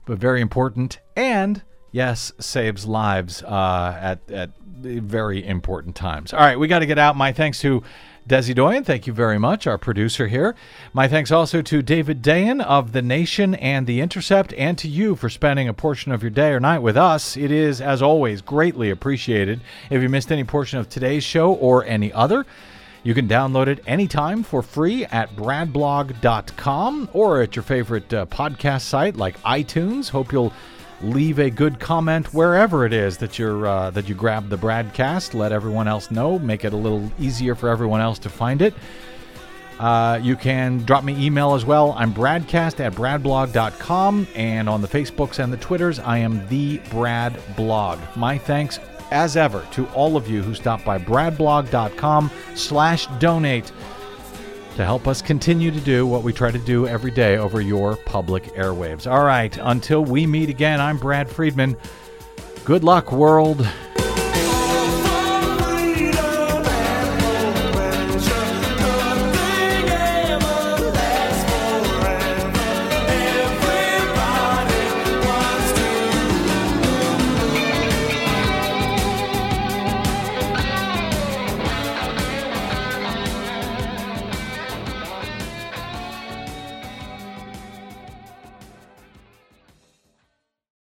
but 0.04 0.18
very 0.18 0.40
important, 0.40 0.98
and 1.16 1.62
yes, 1.92 2.32
saves 2.38 2.86
lives 2.86 3.42
uh, 3.42 3.98
at 4.00 4.30
at 4.30 4.50
very 4.80 5.44
important 5.44 5.96
times. 5.96 6.32
All 6.32 6.40
right, 6.40 6.58
we 6.58 6.68
got 6.68 6.80
to 6.80 6.86
get 6.86 6.98
out. 6.98 7.16
My 7.16 7.32
thanks 7.32 7.60
to 7.60 7.82
Desi 8.28 8.54
Doyen, 8.54 8.84
thank 8.84 9.06
you 9.06 9.12
very 9.14 9.38
much, 9.38 9.66
our 9.66 9.78
producer 9.78 10.28
here. 10.28 10.54
My 10.92 11.08
thanks 11.08 11.32
also 11.32 11.62
to 11.62 11.80
David 11.80 12.22
Dayen 12.22 12.62
of 12.62 12.92
The 12.92 13.00
Nation 13.00 13.54
and 13.54 13.86
The 13.86 14.02
Intercept, 14.02 14.52
and 14.54 14.76
to 14.78 14.86
you 14.86 15.16
for 15.16 15.30
spending 15.30 15.66
a 15.66 15.72
portion 15.72 16.12
of 16.12 16.22
your 16.22 16.30
day 16.30 16.50
or 16.50 16.60
night 16.60 16.80
with 16.80 16.96
us. 16.96 17.38
It 17.38 17.50
is, 17.50 17.80
as 17.80 18.02
always, 18.02 18.42
greatly 18.42 18.90
appreciated. 18.90 19.62
If 19.88 20.02
you 20.02 20.10
missed 20.10 20.30
any 20.30 20.44
portion 20.44 20.78
of 20.78 20.90
today's 20.90 21.24
show 21.24 21.54
or 21.54 21.86
any 21.86 22.12
other, 22.12 22.44
you 23.02 23.14
can 23.14 23.28
download 23.28 23.68
it 23.68 23.82
anytime 23.86 24.42
for 24.42 24.60
free 24.60 25.06
at 25.06 25.34
bradblog.com 25.34 27.08
or 27.14 27.40
at 27.40 27.56
your 27.56 27.62
favorite 27.62 28.12
uh, 28.12 28.26
podcast 28.26 28.82
site 28.82 29.16
like 29.16 29.40
iTunes. 29.42 30.10
Hope 30.10 30.32
you'll 30.32 30.52
leave 31.02 31.38
a 31.38 31.50
good 31.50 31.78
comment 31.78 32.32
wherever 32.34 32.84
it 32.84 32.92
is 32.92 33.18
that 33.18 33.38
you're 33.38 33.66
uh, 33.66 33.90
that 33.90 34.08
you 34.08 34.14
grab 34.14 34.48
the 34.48 34.56
broadcast. 34.56 35.34
Let 35.34 35.52
everyone 35.52 35.88
else 35.88 36.10
know. 36.10 36.38
Make 36.38 36.64
it 36.64 36.72
a 36.72 36.76
little 36.76 37.10
easier 37.18 37.54
for 37.54 37.68
everyone 37.68 38.00
else 38.00 38.18
to 38.20 38.28
find 38.28 38.62
it. 38.62 38.74
Uh, 39.78 40.18
you 40.22 40.34
can 40.34 40.78
drop 40.78 41.04
me 41.04 41.24
email 41.24 41.54
as 41.54 41.64
well. 41.64 41.94
I'm 41.96 42.12
bradcast 42.12 42.80
at 42.80 42.92
bradblog.com. 42.94 44.26
And 44.34 44.68
on 44.68 44.82
the 44.82 44.88
Facebooks 44.88 45.42
and 45.42 45.52
the 45.52 45.56
Twitters, 45.56 46.00
I 46.00 46.18
am 46.18 46.46
the 46.48 46.78
Brad 46.90 47.40
Blog. 47.56 48.00
My 48.16 48.38
thanks, 48.38 48.80
as 49.12 49.36
ever, 49.36 49.64
to 49.72 49.86
all 49.88 50.16
of 50.16 50.28
you 50.28 50.42
who 50.42 50.54
stopped 50.54 50.84
by 50.84 50.98
bradblog.com 50.98 52.30
slash 52.54 53.06
donate 53.18 53.70
to 54.78 54.84
help 54.84 55.08
us 55.08 55.20
continue 55.20 55.72
to 55.72 55.80
do 55.80 56.06
what 56.06 56.22
we 56.22 56.32
try 56.32 56.52
to 56.52 56.58
do 56.60 56.86
every 56.86 57.10
day 57.10 57.36
over 57.36 57.60
your 57.60 57.96
public 57.96 58.44
airwaves. 58.54 59.10
All 59.10 59.24
right, 59.24 59.58
until 59.60 60.04
we 60.04 60.24
meet 60.24 60.48
again, 60.48 60.80
I'm 60.80 60.98
Brad 60.98 61.28
Friedman. 61.28 61.76
Good 62.64 62.84
luck, 62.84 63.10
world. 63.10 63.68